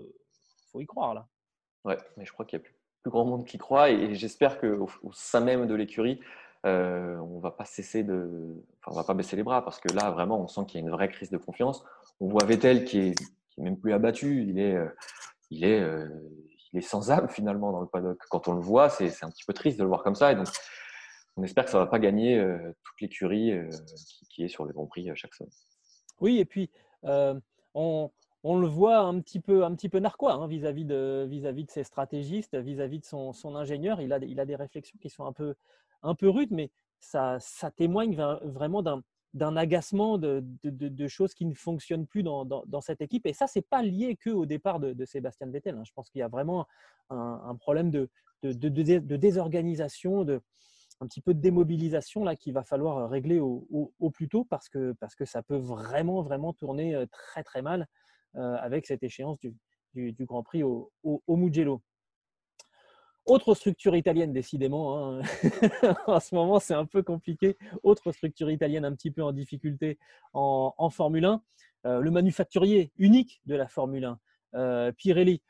faut 0.71 0.81
y 0.81 0.87
croire 0.87 1.15
là. 1.15 1.27
Ouais, 1.85 1.99
mais 2.17 2.25
je 2.25 2.33
crois 2.33 2.47
qu'il 2.47 2.61
y 2.61 2.63
a 2.63 2.65
plus, 2.65 3.11
grand 3.11 3.25
monde 3.25 3.45
qui 3.45 3.59
croit 3.59 3.91
et, 3.91 4.15
j'espère 4.15 4.61
qu'au 4.61 4.89
au 5.03 5.13
sein 5.13 5.41
même 5.41 5.67
de 5.67 5.75
l'écurie, 5.75 6.21
euh, 6.65 7.17
on 7.19 7.41
va 7.41 7.51
pas 7.51 7.67
cesser 7.67 8.03
de, 8.03 8.55
enfin, 8.81 8.93
on 8.93 8.95
va 8.95 9.05
pas 9.05 9.13
baisser 9.13 9.37
les 9.37 9.43
bras 9.43 9.63
parce 9.63 9.79
que 9.79 9.93
là 9.93 10.11
vraiment 10.11 10.41
on 10.41 10.49
sent 10.49 10.63
qu'il 10.67 10.81
y 10.81 10.83
a 10.83 10.87
une 10.87 10.93
vraie 10.93 11.09
crise 11.09 11.29
de 11.29 11.37
confiance. 11.37 11.85
On 12.21 12.29
voit 12.29 12.45
Vettel 12.45 12.85
qui 12.85 13.01
est, 13.01 13.15
même 13.59 13.77
plus 13.77 13.93
abattu, 13.93 14.47
il 14.49 14.59
est, 14.59 14.77
il 15.51 15.65
est, 15.65 15.83
il 16.73 16.79
est 16.79 16.83
sans 16.83 17.11
âme 17.11 17.29
finalement 17.29 17.73
dans 17.73 17.81
le 17.81 17.87
paddock. 17.87 18.19
Quand 18.31 18.49
on 18.49 18.55
le 18.55 18.61
voit, 18.61 18.89
c'est 18.89 19.23
un 19.23 19.31
petit 19.31 19.45
peu 19.45 19.53
triste 19.53 19.79
de 19.79 19.83
le 19.83 19.89
voir 19.89 20.03
comme 20.03 20.15
ça 20.15 20.33
et 20.33 20.37
donc 20.37 20.49
on 21.37 21.43
espère 21.43 21.65
que 21.65 21.71
ça 21.71 21.79
ne 21.79 21.85
va 21.85 21.91
pas 21.91 21.99
gagner 21.99 22.39
euh, 22.39 22.73
toute 22.85 23.01
l'écurie 23.01 23.53
euh, 23.53 23.69
qui, 24.31 24.45
est 24.45 24.49
sur 24.49 24.65
le 24.65 24.73
Grand 24.73 24.87
Prix 24.87 25.11
euh, 25.11 25.15
chaque 25.15 25.35
semaine. 25.35 25.53
Oui, 26.21 26.39
et 26.39 26.45
puis 26.45 26.71
on, 27.75 28.11
le 28.45 28.67
voit 28.67 28.99
un 28.99 29.21
petit 29.21 29.41
peu, 29.41 29.65
un 29.65 29.75
petit 29.75 29.89
peu 29.89 29.99
narquois 29.99 30.35
hein, 30.35 30.47
vis-à-vis 30.47 30.85
de, 30.85 31.27
vis-à-vis 31.29 31.65
de 31.65 31.71
ses 31.71 31.83
stratégistes, 31.83 32.55
vis-à-vis 32.55 33.01
de 33.01 33.05
son, 33.05 33.57
ingénieur. 33.57 34.01
Il 34.01 34.13
a, 34.13 34.19
il 34.19 34.39
a 34.39 34.45
des 34.45 34.57
réflexions 34.57 34.99
qui 35.01 35.11
sont 35.11 35.25
un 35.25 35.33
peu, 35.33 35.55
un 36.03 36.15
peu 36.15 36.29
rudes, 36.29 36.53
mais 36.53 36.71
ça, 37.01 37.39
ça 37.41 37.71
témoigne 37.71 38.15
vraiment 38.45 38.83
d'un, 38.83 39.03
d'un 39.35 39.57
agacement 39.57 40.19
de, 40.19 40.45
de, 40.63 41.09
choses 41.09 41.35
qui 41.35 41.45
ne 41.47 41.55
fonctionnent 41.55 42.07
plus 42.07 42.23
dans, 42.23 42.45
dans, 42.45 42.81
cette 42.81 43.03
équipe. 43.03 43.27
Et 43.27 43.33
ça, 43.33 43.49
ce 43.49 43.59
n'est 43.59 43.65
pas 43.69 43.83
lié 43.83 44.15
que 44.15 44.31
au 44.31 44.47
départ 44.47 44.79
de, 44.79 45.05
Sébastien 45.05 45.49
Vettel. 45.49 45.75
Hein. 45.75 45.83
Je 45.85 45.93
pense 45.93 46.09
qu'il 46.09 46.21
y 46.21 46.23
a 46.23 46.29
vraiment 46.29 46.69
un, 47.11 47.43
un 47.45 47.57
problème 47.57 47.91
de, 47.91 48.09
désorganisation, 49.17 50.25
de, 50.25 50.41
un 51.01 51.07
petit 51.07 51.21
peu 51.21 51.35
de 51.35 51.41
démobilisation 51.41 52.25
là 52.25 52.37
qu'il 52.37 52.53
va 52.53 52.63
falloir 52.63 52.99
euh, 52.99 53.07
régler 53.07 53.41
au, 53.41 54.11
plus 54.13 54.29
tôt 54.29 54.45
parce 54.45 54.69
que, 54.69 54.93
parce 55.01 55.15
que 55.15 55.25
ça 55.25 55.43
peut 55.43 55.57
vraiment, 55.57 56.23
vraiment 56.23 56.53
tourner 56.53 56.95
euh, 56.95 57.07
très, 57.11 57.43
très 57.43 57.63
mal 57.63 57.87
euh, 58.37 58.57
avec 58.57 58.87
cette 58.87 59.03
échéance 59.03 59.39
du, 59.41 59.55
du, 60.13 60.25
Grand 60.25 60.43
Prix 60.43 60.63
au, 60.63 60.91
Mugello. 61.29 61.83
Autre 63.27 63.55
structure 63.55 63.97
italienne, 63.97 64.33
décidément. 64.33 65.19
Hein. 65.19 65.23
en 66.07 66.21
ce 66.21 66.35
moment, 66.35 66.61
c'est 66.61 66.75
un 66.75 66.85
peu 66.85 67.03
compliqué. 67.03 67.57
Autre 67.83 68.13
structure 68.13 68.51
italienne 68.51 68.85
un 68.85 68.95
petit 68.95 69.11
peu 69.11 69.23
en 69.23 69.33
difficulté 69.33 69.99
en 70.35 70.91
Formule 70.91 71.25
1. 71.25 71.43
le 71.85 72.11
manufacturier 72.11 72.93
unique 72.99 73.41
de 73.47 73.55
la 73.55 73.67
Formule 73.67 74.17
1, 74.53 74.93
Pirelli 74.93 75.41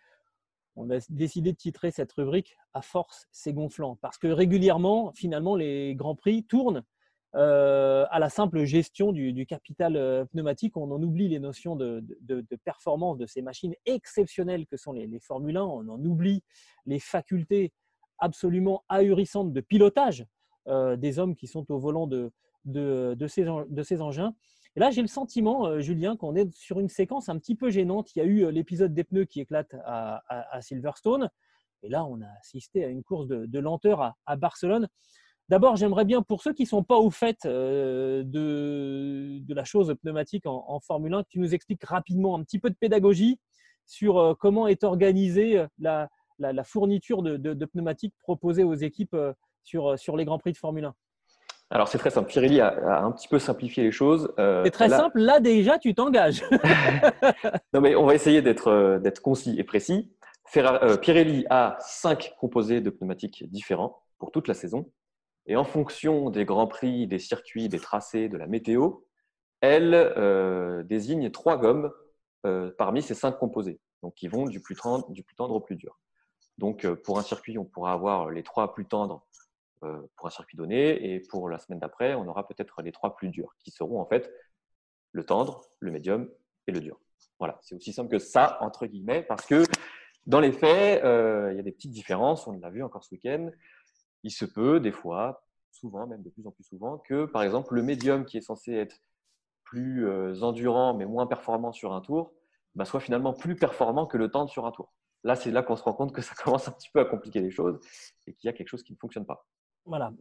on 0.76 0.90
a 0.90 0.98
décidé 1.08 1.52
de 1.52 1.56
titrer 1.56 1.90
cette 1.90 2.12
rubrique 2.12 2.56
à 2.72 2.82
force, 2.82 3.26
c'est 3.30 3.52
gonflant. 3.52 3.96
Parce 4.00 4.18
que 4.18 4.26
régulièrement, 4.26 5.12
finalement, 5.12 5.56
les 5.56 5.94
grands 5.94 6.16
prix 6.16 6.44
tournent 6.44 6.82
euh, 7.36 8.06
à 8.10 8.20
la 8.20 8.28
simple 8.28 8.64
gestion 8.64 9.10
du, 9.10 9.44
capital 9.46 9.96
euh, 9.96 10.24
pneumatique. 10.24 10.76
On 10.76 10.90
en 10.92 11.02
oublie 11.02 11.28
les 11.28 11.40
notions 11.40 11.74
de, 11.74 12.04
performance 12.64 13.18
de 13.18 13.26
ces 13.26 13.42
machines 13.42 13.74
exceptionnelles 13.86 14.66
que 14.66 14.76
sont 14.76 14.92
les, 14.92 15.06
les 15.06 15.18
Formule 15.18 15.56
1. 15.56 15.62
On 15.62 15.88
en 15.88 16.04
oublie 16.04 16.42
les 16.86 17.00
facultés 17.00 17.72
absolument 18.18 18.84
ahurissantes 18.88 19.52
de 19.52 19.60
pilotage 19.60 20.26
euh, 20.68 20.96
des 20.96 21.18
hommes 21.18 21.34
qui 21.34 21.48
sont 21.48 21.70
au 21.72 21.78
volant 21.78 22.06
de, 22.06 22.30
de 22.64 23.26
ces 23.26 24.00
engins. 24.00 24.34
Et 24.76 24.80
là, 24.80 24.90
j'ai 24.90 25.02
le 25.02 25.08
sentiment, 25.08 25.66
euh, 25.66 25.80
Julien, 25.80 26.16
qu'on 26.16 26.34
est 26.34 26.52
sur 26.52 26.80
une 26.80 26.88
séquence 26.88 27.28
un 27.28 27.38
petit 27.38 27.54
peu 27.54 27.70
gênante. 27.70 28.14
Il 28.16 28.18
y 28.18 28.22
a 28.22 28.24
eu 28.24 28.44
euh, 28.44 28.50
l'épisode 28.50 28.92
des 28.92 29.04
pneus 29.04 29.24
qui 29.24 29.40
éclate 29.40 29.74
à, 29.84 30.22
Silverstone. 30.60 31.30
Et 31.82 31.88
là, 31.88 32.04
on 32.04 32.20
a 32.20 32.28
assisté 32.40 32.84
à 32.84 32.88
une 32.88 33.04
course 33.04 33.28
de, 33.28 33.58
lenteur 33.58 34.14
à, 34.26 34.36
Barcelone. 34.36 34.88
D'abord, 35.48 35.76
j'aimerais 35.76 36.04
bien, 36.04 36.22
pour 36.22 36.42
ceux 36.42 36.54
qui 36.54 36.62
ne 36.62 36.68
sont 36.68 36.82
pas 36.82 36.96
au 36.96 37.10
fait 37.10 37.44
euh, 37.44 38.24
de, 38.24 39.42
la 39.48 39.64
chose 39.64 39.94
pneumatique 40.02 40.46
en, 40.46 40.80
Formule 40.80 41.14
1, 41.14 41.22
que 41.22 41.28
tu 41.28 41.38
nous 41.38 41.54
expliques 41.54 41.84
rapidement 41.84 42.34
un 42.34 42.42
petit 42.42 42.58
peu 42.58 42.70
de 42.70 42.74
pédagogie 42.74 43.38
sur 43.86 44.34
comment 44.40 44.66
est 44.66 44.82
organisée 44.82 45.62
la, 45.78 46.08
fourniture 46.64 47.22
de, 47.22 47.64
pneumatiques 47.66 48.14
proposée 48.18 48.64
aux 48.64 48.74
équipes 48.74 49.16
sur, 49.62 49.98
sur 49.98 50.16
les 50.16 50.24
Grands 50.24 50.38
Prix 50.38 50.52
de 50.52 50.56
Formule 50.56 50.86
1. 50.86 50.94
Alors 51.74 51.88
c'est 51.88 51.98
très 51.98 52.10
simple. 52.10 52.28
Pirelli 52.28 52.60
a, 52.60 53.02
un 53.02 53.10
petit 53.10 53.26
peu 53.26 53.40
simplifié 53.40 53.82
les 53.82 53.90
choses. 53.90 54.32
Euh, 54.38 54.62
c'est 54.64 54.70
très 54.70 54.88
simple. 54.88 55.18
Là 55.18 55.40
déjà, 55.40 55.76
tu 55.76 55.92
t'engages. 55.92 56.44
non 57.74 57.80
mais 57.80 57.96
on 57.96 58.06
va 58.06 58.14
essayer 58.14 58.42
d'être 58.42 58.68
euh, 58.68 59.10
concis 59.22 59.58
et 59.58 59.64
précis. 59.64 60.08
Euh, 60.56 60.96
Pirelli 60.96 61.44
a 61.50 61.76
cinq 61.80 62.32
composés 62.38 62.80
de 62.80 62.90
pneumatiques 62.90 63.50
différents 63.50 64.04
pour 64.18 64.30
toute 64.30 64.46
la 64.46 64.54
saison. 64.54 64.88
Et 65.46 65.56
en 65.56 65.64
fonction 65.64 66.30
des 66.30 66.44
grands 66.44 66.68
prix, 66.68 67.08
des 67.08 67.18
circuits, 67.18 67.68
des 67.68 67.80
tracés, 67.80 68.28
de 68.28 68.36
la 68.36 68.46
météo, 68.46 68.92
elle 69.60 70.14
désigne 70.88 71.30
trois 71.30 71.58
gommes 71.58 71.90
parmi 72.78 73.02
ces 73.02 73.14
cinq 73.14 73.32
composés, 73.32 73.78
donc 74.02 74.14
qui 74.14 74.28
vont 74.28 74.46
du 74.46 74.60
plus 74.60 74.74
tendre, 74.74 75.10
du 75.10 75.22
plus 75.22 75.34
tendre 75.34 75.54
au 75.54 75.60
plus 75.60 75.76
dur. 75.76 75.98
Donc 76.56 76.86
pour 77.02 77.18
un 77.18 77.22
circuit, 77.22 77.58
on 77.58 77.64
pourra 77.64 77.92
avoir 77.92 78.30
les 78.30 78.42
trois 78.42 78.72
plus 78.72 78.86
tendres 78.86 79.26
pour 80.16 80.26
un 80.26 80.30
circuit 80.30 80.56
donné. 80.56 81.12
Et 81.12 81.20
pour 81.20 81.48
la 81.48 81.58
semaine 81.58 81.78
d'après, 81.78 82.14
on 82.14 82.26
aura 82.26 82.46
peut-être 82.46 82.82
les 82.82 82.92
trois 82.92 83.16
plus 83.16 83.28
durs, 83.28 83.54
qui 83.58 83.70
seront 83.70 84.00
en 84.00 84.06
fait 84.06 84.32
le 85.12 85.24
tendre, 85.24 85.62
le 85.80 85.90
médium 85.90 86.28
et 86.66 86.72
le 86.72 86.80
dur. 86.80 87.00
Voilà, 87.38 87.58
c'est 87.62 87.74
aussi 87.74 87.92
simple 87.92 88.10
que 88.10 88.18
ça, 88.18 88.58
entre 88.60 88.86
guillemets, 88.86 89.22
parce 89.22 89.46
que 89.46 89.64
dans 90.26 90.40
les 90.40 90.52
faits, 90.52 91.04
euh, 91.04 91.50
il 91.52 91.56
y 91.56 91.60
a 91.60 91.62
des 91.62 91.72
petites 91.72 91.90
différences, 91.90 92.46
on 92.46 92.52
l'a 92.52 92.70
vu 92.70 92.82
encore 92.82 93.04
ce 93.04 93.14
week-end. 93.14 93.50
Il 94.22 94.30
se 94.30 94.44
peut, 94.44 94.80
des 94.80 94.92
fois, 94.92 95.44
souvent, 95.70 96.06
même 96.06 96.22
de 96.22 96.30
plus 96.30 96.46
en 96.46 96.50
plus 96.50 96.64
souvent, 96.64 96.98
que 96.98 97.26
par 97.26 97.42
exemple, 97.42 97.74
le 97.74 97.82
médium 97.82 98.24
qui 98.24 98.38
est 98.38 98.42
censé 98.42 98.72
être 98.72 99.02
plus 99.64 100.06
euh, 100.06 100.40
endurant 100.42 100.94
mais 100.94 101.06
moins 101.06 101.26
performant 101.26 101.72
sur 101.72 101.92
un 101.92 102.00
tour, 102.00 102.32
bah, 102.74 102.84
soit 102.84 103.00
finalement 103.00 103.32
plus 103.32 103.56
performant 103.56 104.06
que 104.06 104.16
le 104.16 104.30
tendre 104.30 104.50
sur 104.50 104.66
un 104.66 104.72
tour. 104.72 104.92
Là, 105.24 105.36
c'est 105.36 105.50
là 105.50 105.62
qu'on 105.62 105.76
se 105.76 105.82
rend 105.82 105.94
compte 105.94 106.12
que 106.12 106.22
ça 106.22 106.34
commence 106.42 106.68
un 106.68 106.72
petit 106.72 106.90
peu 106.90 107.00
à 107.00 107.04
compliquer 107.04 107.40
les 107.40 107.50
choses 107.50 107.78
et 108.26 108.34
qu'il 108.34 108.48
y 108.48 108.50
a 108.50 108.52
quelque 108.52 108.68
chose 108.68 108.82
qui 108.82 108.92
ne 108.92 108.98
fonctionne 108.98 109.26
pas. 109.26 109.46
Voilà, 109.86 110.12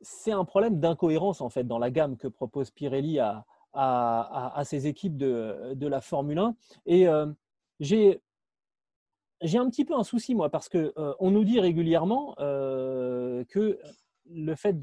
c'est 0.00 0.32
un 0.32 0.44
problème 0.44 0.80
d'incohérence 0.80 1.40
en 1.40 1.50
fait 1.50 1.64
dans 1.64 1.78
la 1.78 1.90
gamme 1.90 2.16
que 2.16 2.28
propose 2.28 2.70
Pirelli 2.70 3.18
à, 3.18 3.44
à, 3.74 4.62
ses 4.64 4.86
équipes 4.86 5.16
de, 5.16 5.74
de, 5.74 5.86
la 5.86 6.00
Formule 6.00 6.38
1. 6.38 6.56
Et 6.86 7.08
euh, 7.08 7.26
j'ai 7.80 8.20
un 9.54 9.68
petit 9.68 9.84
peu 9.84 9.94
un 9.94 10.04
souci 10.04 10.34
moi 10.34 10.50
parce 10.50 10.68
que 10.68 10.92
euh, 10.96 11.14
on 11.18 11.30
nous 11.30 11.44
dit 11.44 11.60
régulièrement 11.60 12.34
euh, 12.38 13.44
que 13.44 13.78
le 14.30 14.54
fait 14.54 14.78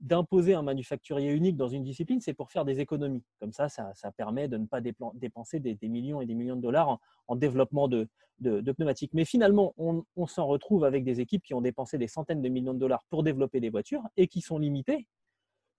d'imposer 0.00 0.54
un 0.54 0.62
manufacturier 0.62 1.32
unique 1.32 1.56
dans 1.56 1.68
une 1.68 1.82
discipline, 1.82 2.20
c'est 2.20 2.34
pour 2.34 2.50
faire 2.50 2.64
des 2.64 2.80
économies. 2.80 3.24
Comme 3.40 3.52
ça, 3.52 3.68
ça, 3.68 4.12
permet 4.16 4.48
de 4.48 4.56
ne 4.56 4.66
pas 4.66 4.80
dépenser 4.80 5.58
des, 5.60 5.76
millions 5.88 6.20
et 6.20 6.26
des 6.26 6.34
millions 6.34 6.56
de 6.56 6.62
dollars 6.62 7.00
en, 7.26 7.36
développement 7.36 7.88
de, 7.88 8.08
pneumatiques. 8.40 9.12
Mais 9.14 9.24
finalement, 9.24 9.74
on, 9.76 10.26
s'en 10.26 10.46
retrouve 10.46 10.84
avec 10.84 11.04
des 11.04 11.20
équipes 11.20 11.42
qui 11.42 11.54
ont 11.54 11.60
dépensé 11.60 11.98
des 11.98 12.08
centaines 12.08 12.42
de 12.42 12.48
millions 12.48 12.74
de 12.74 12.78
dollars 12.78 13.04
pour 13.10 13.22
développer 13.22 13.60
des 13.60 13.70
voitures 13.70 14.02
et 14.16 14.28
qui 14.28 14.40
sont 14.40 14.58
limitées 14.58 15.08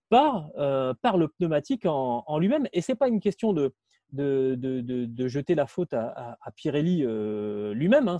par, 0.08 0.50
euh, 0.56 0.92
le 1.16 1.28
pneumatique 1.28 1.86
en, 1.86 2.38
lui-même. 2.38 2.68
Et 2.72 2.82
ce 2.82 2.92
n'est 2.92 2.96
pas 2.96 3.08
une 3.08 3.20
question 3.20 3.54
de, 3.54 3.72
de, 4.12 5.28
jeter 5.28 5.54
la 5.54 5.66
faute 5.66 5.94
à, 5.94 6.38
Pirelli 6.54 7.02
euh, 7.04 7.72
lui-même. 7.72 8.08
Hein. 8.08 8.18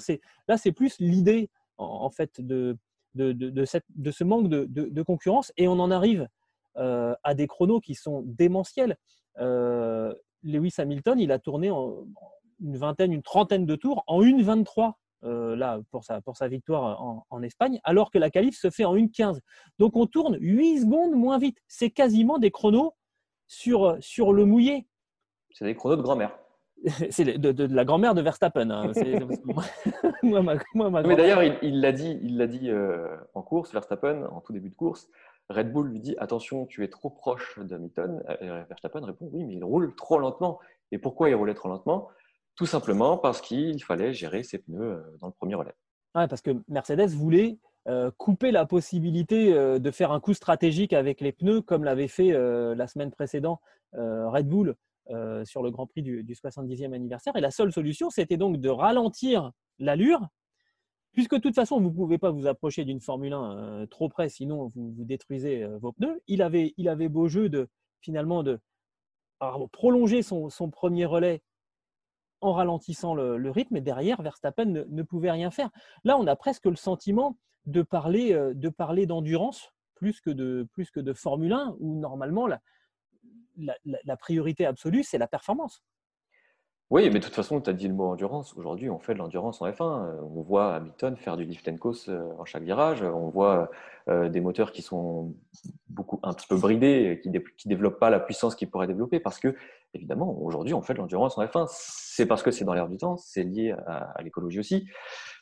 Là, 0.49 0.57
c'est 0.57 0.73
plus 0.73 0.99
l'idée 1.01 1.51
en, 1.77 2.11
fait 2.11 2.41
de 2.41 2.79
de, 3.17 3.65
ce 4.11 4.25
manque 4.25 4.49
de, 4.49 5.03
concurrence 5.03 5.53
et 5.57 5.69
on 5.69 5.79
en 5.79 5.91
arrive 5.91 6.29
euh, 6.77 7.15
à 7.23 7.35
des 7.35 7.47
chronos 7.47 7.81
qui 7.81 7.95
sont 7.95 8.23
démentiels. 8.27 8.97
Euh, 9.39 10.15
Lewis 10.43 10.75
Hamilton, 10.79 11.19
il 11.19 11.33
a 11.33 11.39
tourné 11.39 11.69
une 11.69 12.77
vingtaine, 12.77 13.13
une 13.13 13.23
trentaine 13.23 13.67
de 13.67 13.75
tours 13.75 14.05
en 14.07 14.23
1,23 14.23 14.93
euh, 15.25 15.57
là 15.57 15.81
pour 15.91 16.05
sa, 16.05 16.49
victoire 16.49 17.25
en, 17.31 17.43
Espagne, 17.43 17.81
alors 17.85 18.11
que 18.11 18.19
la 18.19 18.31
qualif 18.31 18.57
se 18.57 18.71
fait 18.71 18.85
en 18.85 18.95
1,15. 18.95 19.41
Donc 19.79 19.97
on 19.97 20.07
tourne 20.07 20.37
8 20.41 20.83
secondes 20.83 21.15
moins 21.15 21.39
vite. 21.39 21.59
C'est 21.67 21.91
quasiment 21.91 22.39
des 22.39 22.51
chronos 22.51 22.95
sur, 23.47 23.97
sur 24.01 24.33
le 24.33 24.45
mouillé. 24.45 24.87
C'est 25.51 25.65
des 25.65 25.75
chronos 25.75 25.97
de 25.97 26.03
grand-mère. 26.03 26.39
c'est 27.11 27.39
de, 27.39 27.75
la 27.75 27.85
grand-mère 27.85 28.15
de 28.15 28.23
Verstappen. 28.23 28.71
Hein. 28.71 28.93
Mais 30.23 31.17
d'ailleurs, 31.17 31.43
il 31.62 31.81
l'a 31.81 31.93
dit, 31.93 32.19
il 32.23 32.37
l'a 32.37 32.47
dit 32.47 32.71
euh, 32.71 33.09
en 33.35 33.43
course, 33.43 33.73
Verstappen, 33.73 34.27
en 34.27 34.41
tout 34.41 34.53
début 34.53 34.71
de 34.71 34.75
course. 34.75 35.09
Red 35.49 35.73
Bull 35.73 35.89
lui 35.89 36.01
dit 36.01 36.17
attention, 36.19 36.67
tu 36.67 36.83
es 36.85 36.89
trop 36.89 37.09
proche 37.11 37.59
d'Hamilton. 37.61 38.23
Verstappen 38.69 39.05
répond 39.05 39.29
oui, 39.33 39.45
mais 39.45 39.55
il 39.55 39.65
roule 39.65 39.95
trop 39.95 40.19
lentement. 40.19 40.59
Et 40.93 40.99
pourquoi 40.99 41.31
il 41.31 41.35
roulait 41.35 41.55
trop 41.55 41.69
lentement? 41.69 42.09
Tout 42.57 42.67
simplement 42.67 43.17
parce 43.17 43.41
qu'il 43.41 43.83
fallait 43.83 44.12
gérer 44.12 44.43
ses 44.43 44.59
pneus 44.59 44.81
euh, 44.81 45.17
dans 45.21 45.29
le 45.29 45.33
premier 45.33 45.55
relais. 45.55 45.75
Ouais, 46.15 46.27
parce 46.27 46.43
que 46.43 46.51
Mercedes 46.69 47.11
voulait 47.11 47.59
euh, 47.87 48.11
couper 48.17 48.51
la 48.51 48.67
possibilité 48.67 49.53
de 49.53 49.91
faire 49.91 50.11
un 50.11 50.21
coup 50.21 50.35
stratégique 50.35 50.93
avec 50.93 51.21
les 51.21 51.33
pneus, 51.33 51.61
comme 51.61 51.85
l'avait 51.85 52.09
fait 52.09 52.33
la 52.33 52.87
semaine 52.89 53.11
précédente 53.11 53.61
Red 53.93 54.49
Bull 54.49 54.75
euh, 55.11 55.45
sur 55.45 55.62
le 55.62 55.71
Grand 55.71 55.87
Prix 55.87 56.03
du, 56.03 56.25
70e 56.25 56.92
anniversaire. 56.92 57.37
Et 57.37 57.40
la 57.40 57.51
seule 57.51 57.73
solution, 57.73 58.11
c'était 58.11 58.37
donc 58.37 58.61
de 58.61 58.69
ralentir 58.69 59.53
l'allure, 59.79 60.27
puisque 61.12 61.35
de 61.35 61.40
toute 61.40 61.55
façon, 61.55 61.81
vous 61.81 61.90
ne 61.90 61.95
pouvez 61.95 62.19
pas 62.19 62.31
vous 62.31 62.47
approcher 62.47 62.85
d'une 62.85 63.01
Formule 63.01 63.33
1 63.33 63.59
euh, 63.59 63.87
trop 63.87 64.09
près, 64.09 64.29
sinon 64.29 64.73
vous, 64.75 65.05
détruisez 65.05 65.62
euh, 65.62 65.79
vos 65.79 65.92
pneus. 65.92 66.21
Il 66.27 66.42
avait, 66.42 66.75
il 66.77 66.88
avait 66.88 67.09
beau 67.09 67.29
jeu 67.29 67.49
de 67.49 67.69
finalement 68.01 68.42
de 68.42 68.59
prolonger 69.73 70.23
son, 70.23 70.51
premier 70.73 71.05
relais 71.05 71.42
en 72.40 72.53
ralentissant 72.53 73.14
le, 73.14 73.51
rythme, 73.51 73.77
et 73.77 73.81
derrière, 73.81 74.23
Verstappen 74.23 74.64
ne, 74.64 74.85
ne, 74.85 75.03
pouvait 75.03 75.31
rien 75.31 75.51
faire. 75.51 75.71
Là, 76.05 76.19
on 76.19 76.27
a 76.27 76.37
presque 76.37 76.66
le 76.66 76.77
sentiment 76.77 77.38
de 77.66 77.83
parler 77.83 78.33
de 78.55 78.69
parler 78.69 79.07
d'endurance 79.07 79.73
plus 79.95 80.21
que 80.21 80.31
de 80.31 80.66
plus 80.73 80.90
que 80.90 81.01
de 81.01 81.12
Formule 81.12 81.53
1, 81.53 81.77
où 81.81 81.99
normalement 81.99 82.47
la, 82.47 82.61
la, 83.85 84.16
priorité 84.16 84.66
absolue, 84.66 85.03
c'est 85.03 85.19
la 85.19 85.27
performance. 85.27 85.83
Oui, 86.88 87.11
mais 87.11 87.19
de 87.19 87.25
toute 87.25 87.35
façon, 87.35 87.61
tu 87.61 87.69
as 87.69 87.73
dit 87.73 87.88
le 87.88 87.95
mot 87.95 88.05
endurance. 88.05 88.57
Aujourd'hui, 88.57 88.88
on 88.90 89.01
fait 89.01 89.12
de 89.12 89.19
l'endurance 89.19 89.61
en 89.61 89.69
F1. 89.69 90.21
On 90.23 90.42
voit 90.42 90.77
Hamilton 90.77 91.16
faire 91.16 91.37
du 91.37 91.45
lift 91.45 91.66
and 91.66 91.79
coast 91.79 92.09
euh, 92.09 92.31
en 92.38 92.45
chaque 92.45 92.62
virage. 92.62 93.03
On 93.03 93.29
voit 93.29 93.69
euh, 94.09 94.29
des 94.29 94.40
moteurs 94.40 94.71
qui 94.71 94.83
sont 94.83 95.35
beaucoup 95.88 96.21
un 96.23 96.33
petit 96.33 96.47
peu 96.47 96.57
bridés, 96.57 97.19
qui 97.23 97.31
ne 97.31 97.40
développent 97.64 97.99
pas 97.99 98.09
la 98.09 98.21
puissance 98.21 98.55
qu'ils 98.55 98.71
pourraient 98.71 98.87
développer. 98.87 99.19
Parce 99.19 99.40
que, 99.40 99.57
évidemment, 99.95 100.40
aujourd'hui, 100.40 100.75
on 100.75 100.83
fait 100.83 100.95
de 100.95 100.99
l'endurance 100.99 101.37
en 101.38 101.45
F1. 101.45 101.66
C'est 101.71 102.27
parce 102.27 102.45
que 102.45 102.53
c'est 102.53 102.64
dans 102.64 102.75
l'air 102.75 102.88
du 102.88 102.99
temps, 102.99 103.16
c'est 103.16 103.42
lié 103.42 103.75
à 103.87 104.23
l'écologie 104.23 104.61
aussi. 104.61 104.87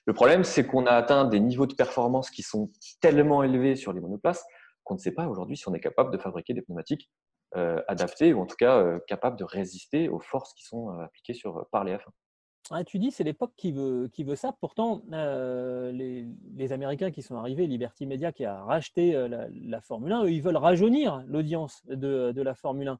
Le 0.06 0.14
problème, 0.14 0.44
c'est 0.44 0.66
qu'on 0.66 0.86
a 0.86 0.92
atteint 0.92 1.26
des 1.26 1.40
niveaux 1.40 1.66
de 1.66 1.74
performance 1.74 2.30
qui 2.30 2.42
sont 2.42 2.70
tellement 3.02 3.42
élevés 3.42 3.76
sur 3.76 3.92
les 3.92 4.00
monoplaces 4.00 4.46
qu'on 4.84 4.94
ne 4.94 4.98
sait 4.98 5.12
pas 5.12 5.26
aujourd'hui 5.26 5.56
si 5.56 5.68
on 5.68 5.74
est 5.74 5.80
capable 5.80 6.10
de 6.10 6.18
fabriquer 6.18 6.54
des 6.54 6.62
pneumatiques 6.62 7.10
euh, 7.56 7.80
adapté 7.86 8.34
ou 8.34 8.40
en 8.40 8.46
tout 8.46 8.56
cas 8.56 8.78
euh, 8.78 8.98
capable 9.06 9.38
de 9.38 9.44
résister 9.44 10.08
aux 10.08 10.18
forces 10.18 10.52
qui 10.54 10.64
sont 10.64 10.90
euh, 10.90 11.04
appliquées 11.04 11.34
sur, 11.34 11.66
par 11.70 11.84
les 11.84 11.96
F1. 11.96 12.84
tu 12.84 12.98
dis 12.98 13.12
c'est 13.12 13.22
l'époque 13.22 13.52
qui 13.56 13.70
veut, 13.70 14.08
qui 14.08 14.24
veut 14.24 14.34
ça. 14.34 14.56
Pourtant, 14.60 15.02
les, 15.08 16.72
Américains 16.72 17.12
qui 17.12 17.22
sont 17.22 17.36
arrivés, 17.36 17.66
Liberty 17.66 18.06
Media 18.06 18.32
qui 18.32 18.44
a 18.44 18.64
racheté 18.64 19.12
la, 19.28 19.80
Formule 19.82 20.12
1, 20.12 20.24
eux, 20.24 20.32
ils 20.32 20.42
veulent 20.42 20.56
rajeunir 20.56 21.22
l'audience 21.28 21.82
de, 21.86 22.32
de, 22.32 22.42
la 22.42 22.54
Formule 22.54 22.88
1. 22.88 22.98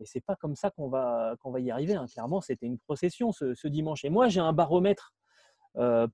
Et 0.00 0.06
c'est 0.06 0.20
pas 0.20 0.34
comme 0.34 0.56
ça 0.56 0.70
qu'on 0.70 0.88
va, 0.88 1.36
va 1.44 1.60
y 1.60 1.70
arriver. 1.70 1.94
Hein. 1.94 2.06
Clairement, 2.06 2.40
c'était 2.40 2.66
une 2.66 2.78
procession 2.78 3.30
ce, 3.30 3.68
dimanche. 3.68 4.04
Et 4.04 4.10
moi, 4.10 4.26
j'ai 4.28 4.40
un 4.40 4.52
baromètre 4.52 5.14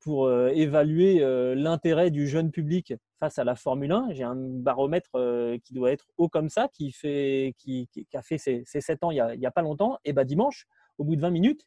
pour 0.00 0.26
euh, 0.26 0.48
évaluer 0.48 1.22
euh, 1.22 1.54
l'intérêt 1.54 2.10
du 2.10 2.26
jeune 2.26 2.50
public 2.50 2.94
face 3.18 3.38
à 3.38 3.44
la 3.44 3.54
Formule 3.54 3.92
1. 3.92 4.08
J'ai 4.12 4.24
un 4.24 4.36
baromètre 4.36 5.10
qui 5.62 5.74
doit 5.74 5.92
être 5.92 6.06
haut 6.16 6.28
comme 6.28 6.48
ça, 6.48 6.68
qui, 6.68 6.92
fait, 6.92 7.54
qui, 7.58 7.88
a 8.14 8.22
fait 8.22 8.38
ses, 8.38 8.64
7 8.64 9.04
ans 9.04 9.10
il 9.10 9.22
n'y 9.38 9.46
a, 9.46 9.50
pas 9.50 9.62
longtemps. 9.62 9.98
Et 10.04 10.12
bah, 10.12 10.24
dimanche, 10.24 10.66
au 10.98 11.04
bout 11.04 11.16
de 11.16 11.20
20 11.20 11.30
minutes, 11.30 11.66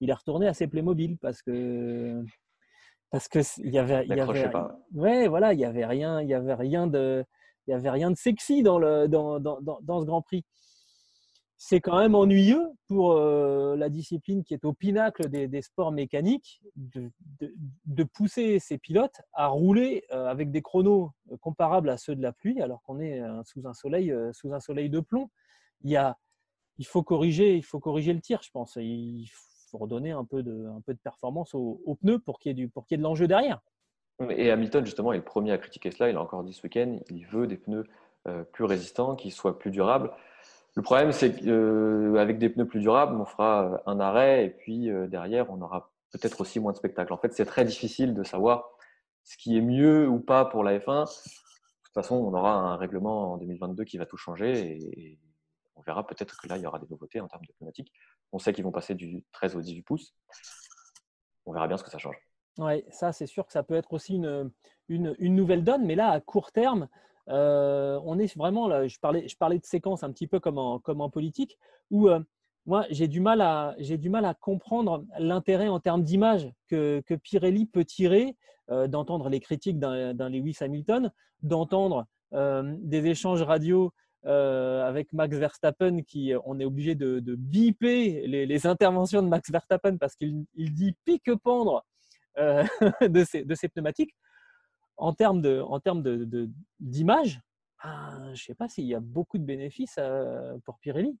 il 0.00 0.10
est 0.10 0.14
retourné 0.14 0.48
à 0.48 0.54
ses 0.54 0.66
Playmobil 0.66 1.18
parce 1.18 1.42
que 1.42 2.22
parce 3.10 3.28
que 3.28 3.40
il 3.58 3.74
y 3.74 3.78
avait, 3.78 4.06
il 4.06 4.16
y 4.16 4.20
avait 4.20 4.50
ouais 4.94 5.26
voilà 5.26 5.52
il 5.52 5.58
y 5.58 5.64
avait 5.64 5.84
rien 5.84 6.22
il 6.22 6.28
y 6.28 6.34
avait 6.34 6.54
rien 6.54 6.86
de 6.86 7.24
il 7.66 7.72
y 7.72 7.74
avait 7.74 7.90
rien 7.90 8.10
de 8.10 8.16
sexy 8.16 8.62
dans 8.62 8.78
le 8.78 9.08
dans, 9.08 9.40
dans, 9.40 9.60
dans 9.60 10.00
ce 10.00 10.06
Grand 10.06 10.22
Prix 10.22 10.44
c'est 11.62 11.82
quand 11.82 11.98
même 11.98 12.14
ennuyeux 12.14 12.70
pour 12.88 13.12
euh, 13.12 13.76
la 13.76 13.90
discipline 13.90 14.44
qui 14.44 14.54
est 14.54 14.64
au 14.64 14.72
pinacle 14.72 15.28
des, 15.28 15.60
sports 15.60 15.92
mécaniques 15.92 16.62
de, 16.74 18.02
pousser 18.14 18.58
ses 18.58 18.78
pilotes 18.78 19.20
à 19.34 19.48
rouler 19.48 20.04
euh, 20.10 20.26
avec 20.26 20.50
des 20.50 20.62
chronos 20.62 21.12
euh, 21.30 21.36
comparables 21.36 21.90
à 21.90 21.98
ceux 21.98 22.16
de 22.16 22.22
la 22.22 22.32
pluie 22.32 22.62
alors 22.62 22.80
qu'on 22.84 22.98
est 22.98 23.20
sous 23.44 23.68
un 23.68 23.74
soleil 23.74 24.10
sous 24.32 24.54
un 24.54 24.60
soleil 24.60 24.88
de 24.88 25.00
plomb. 25.00 25.28
Il, 25.82 25.90
y 25.90 25.96
a, 25.96 26.16
il 26.78 26.86
faut 26.86 27.02
corriger 27.02 27.56
il 27.56 27.64
faut 27.64 27.78
corriger 27.78 28.14
le 28.14 28.22
tir, 28.22 28.40
je 28.42 28.50
pense. 28.50 28.76
Il 28.76 29.28
faut 29.70 29.76
redonner 29.76 30.12
un 30.12 30.24
peu 30.24 30.42
de, 30.42 30.66
un 30.74 30.80
peu 30.80 30.94
de 30.94 30.98
performance 30.98 31.54
aux, 31.54 31.98
pneus 32.00 32.20
pour 32.20 32.38
qu'il 32.38 32.48
y 32.48 32.52
ait 32.52 32.54
du 32.54 32.68
pour 32.70 32.86
qu'il 32.86 32.94
y 32.94 32.96
ait 32.96 33.02
de 33.02 33.06
l'enjeu 33.06 33.28
derrière. 33.28 33.60
Et 34.30 34.50
Hamilton 34.50 34.86
justement 34.86 35.12
est 35.12 35.18
le 35.18 35.24
premier 35.24 35.52
à 35.52 35.58
critiquer 35.58 35.90
cela. 35.90 36.08
Il 36.08 36.16
a 36.16 36.22
encore 36.22 36.42
dit 36.42 36.54
ce 36.54 36.62
week-end, 36.62 37.00
il 37.10 37.26
veut 37.26 37.46
des 37.46 37.58
pneus 37.58 37.84
plus 38.52 38.64
résistants, 38.64 39.14
qui 39.14 39.30
soient 39.30 39.58
plus 39.58 39.70
durables. 39.70 40.10
Le 40.76 40.82
problème, 40.82 41.12
c'est 41.12 41.34
qu'avec 41.34 41.48
euh, 41.48 42.38
des 42.38 42.48
pneus 42.48 42.66
plus 42.66 42.80
durables, 42.80 43.16
on 43.20 43.24
fera 43.24 43.64
euh, 43.64 43.78
un 43.86 43.98
arrêt 43.98 44.46
et 44.46 44.50
puis 44.50 44.90
euh, 44.90 45.08
derrière, 45.08 45.50
on 45.50 45.60
aura 45.60 45.92
peut-être 46.12 46.40
aussi 46.40 46.60
moins 46.60 46.72
de 46.72 46.76
spectacle. 46.76 47.12
En 47.12 47.18
fait, 47.18 47.32
c'est 47.34 47.44
très 47.44 47.64
difficile 47.64 48.14
de 48.14 48.22
savoir 48.22 48.68
ce 49.24 49.36
qui 49.36 49.56
est 49.56 49.62
mieux 49.62 50.08
ou 50.08 50.20
pas 50.20 50.44
pour 50.44 50.62
la 50.62 50.78
F1. 50.78 51.04
De 51.04 51.10
toute 51.84 51.94
façon, 51.94 52.16
on 52.16 52.32
aura 52.34 52.54
un 52.54 52.76
règlement 52.76 53.32
en 53.32 53.36
2022 53.38 53.84
qui 53.84 53.98
va 53.98 54.06
tout 54.06 54.16
changer 54.16 54.78
et 54.96 55.18
on 55.74 55.82
verra 55.82 56.06
peut-être 56.06 56.40
que 56.40 56.48
là, 56.48 56.56
il 56.56 56.62
y 56.62 56.66
aura 56.66 56.78
des 56.78 56.86
nouveautés 56.88 57.20
en 57.20 57.26
termes 57.26 57.44
de 57.46 57.52
pneumatiques. 57.58 57.92
On 58.32 58.38
sait 58.38 58.52
qu'ils 58.52 58.64
vont 58.64 58.70
passer 58.70 58.94
du 58.94 59.24
13 59.32 59.56
au 59.56 59.60
18 59.60 59.82
pouces. 59.82 60.14
On 61.46 61.52
verra 61.52 61.66
bien 61.66 61.76
ce 61.76 61.82
que 61.82 61.90
ça 61.90 61.98
change. 61.98 62.16
Oui, 62.58 62.84
ça, 62.90 63.12
c'est 63.12 63.26
sûr 63.26 63.46
que 63.46 63.52
ça 63.52 63.62
peut 63.62 63.74
être 63.74 63.92
aussi 63.92 64.14
une, 64.14 64.52
une, 64.88 65.16
une 65.18 65.34
nouvelle 65.34 65.64
donne, 65.64 65.84
mais 65.84 65.94
là, 65.94 66.10
à 66.10 66.20
court 66.20 66.52
terme, 66.52 66.88
euh, 67.28 68.00
on 68.04 68.18
est 68.18 68.34
vraiment 68.36 68.68
là, 68.68 68.86
je 68.88 68.98
parlais, 68.98 69.58
de 69.58 69.64
séquence 69.64 70.02
un 70.02 70.10
petit 70.10 70.26
peu 70.26 70.40
comme 70.40 70.58
en, 70.58 71.10
politique, 71.10 71.58
où 71.90 72.08
euh, 72.08 72.20
moi 72.66 72.86
j'ai 72.90 73.08
du, 73.08 73.20
mal 73.20 73.40
à, 73.40 73.74
comprendre 74.40 75.04
l'intérêt 75.18 75.68
en 75.68 75.80
termes 75.80 76.02
d'image 76.02 76.50
que, 76.68 77.02
que, 77.06 77.14
Pirelli 77.14 77.66
peut 77.66 77.84
tirer 77.84 78.36
euh, 78.70 78.88
d'entendre 78.88 79.28
les 79.28 79.40
critiques 79.40 79.78
d'un 79.78 80.28
Lewis 80.28 80.56
Hamilton, 80.60 81.12
d'entendre 81.42 82.06
des 82.32 83.06
échanges 83.06 83.42
radio 83.42 83.92
avec 84.22 85.12
Max 85.12 85.36
Verstappen 85.36 86.02
qui, 86.02 86.32
on 86.44 86.60
est 86.60 86.64
obligé 86.64 86.94
de, 86.94 87.34
biper 87.34 88.26
les, 88.26 88.66
interventions 88.66 89.22
de 89.22 89.28
Max 89.28 89.50
Verstappen 89.50 89.96
parce 89.96 90.14
qu'il 90.14 90.46
dit 90.56 90.94
pique-pendre 91.04 91.84
de, 92.38 93.24
ses, 93.24 93.68
pneumatiques. 93.68 94.14
En 95.00 95.12
termes 95.12 95.40
de, 95.42 95.60
en 95.60 95.80
termes 95.80 96.02
de, 96.02 96.48
d'image, 96.78 97.40
ben, 97.82 98.26
je 98.26 98.30
ne 98.30 98.36
sais 98.36 98.54
pas 98.54 98.68
s'il 98.68 98.84
y 98.84 98.94
a 98.94 99.00
beaucoup 99.00 99.38
de 99.38 99.44
bénéfices 99.44 99.98
pour 100.64 100.78
Pirelli. 100.78 101.18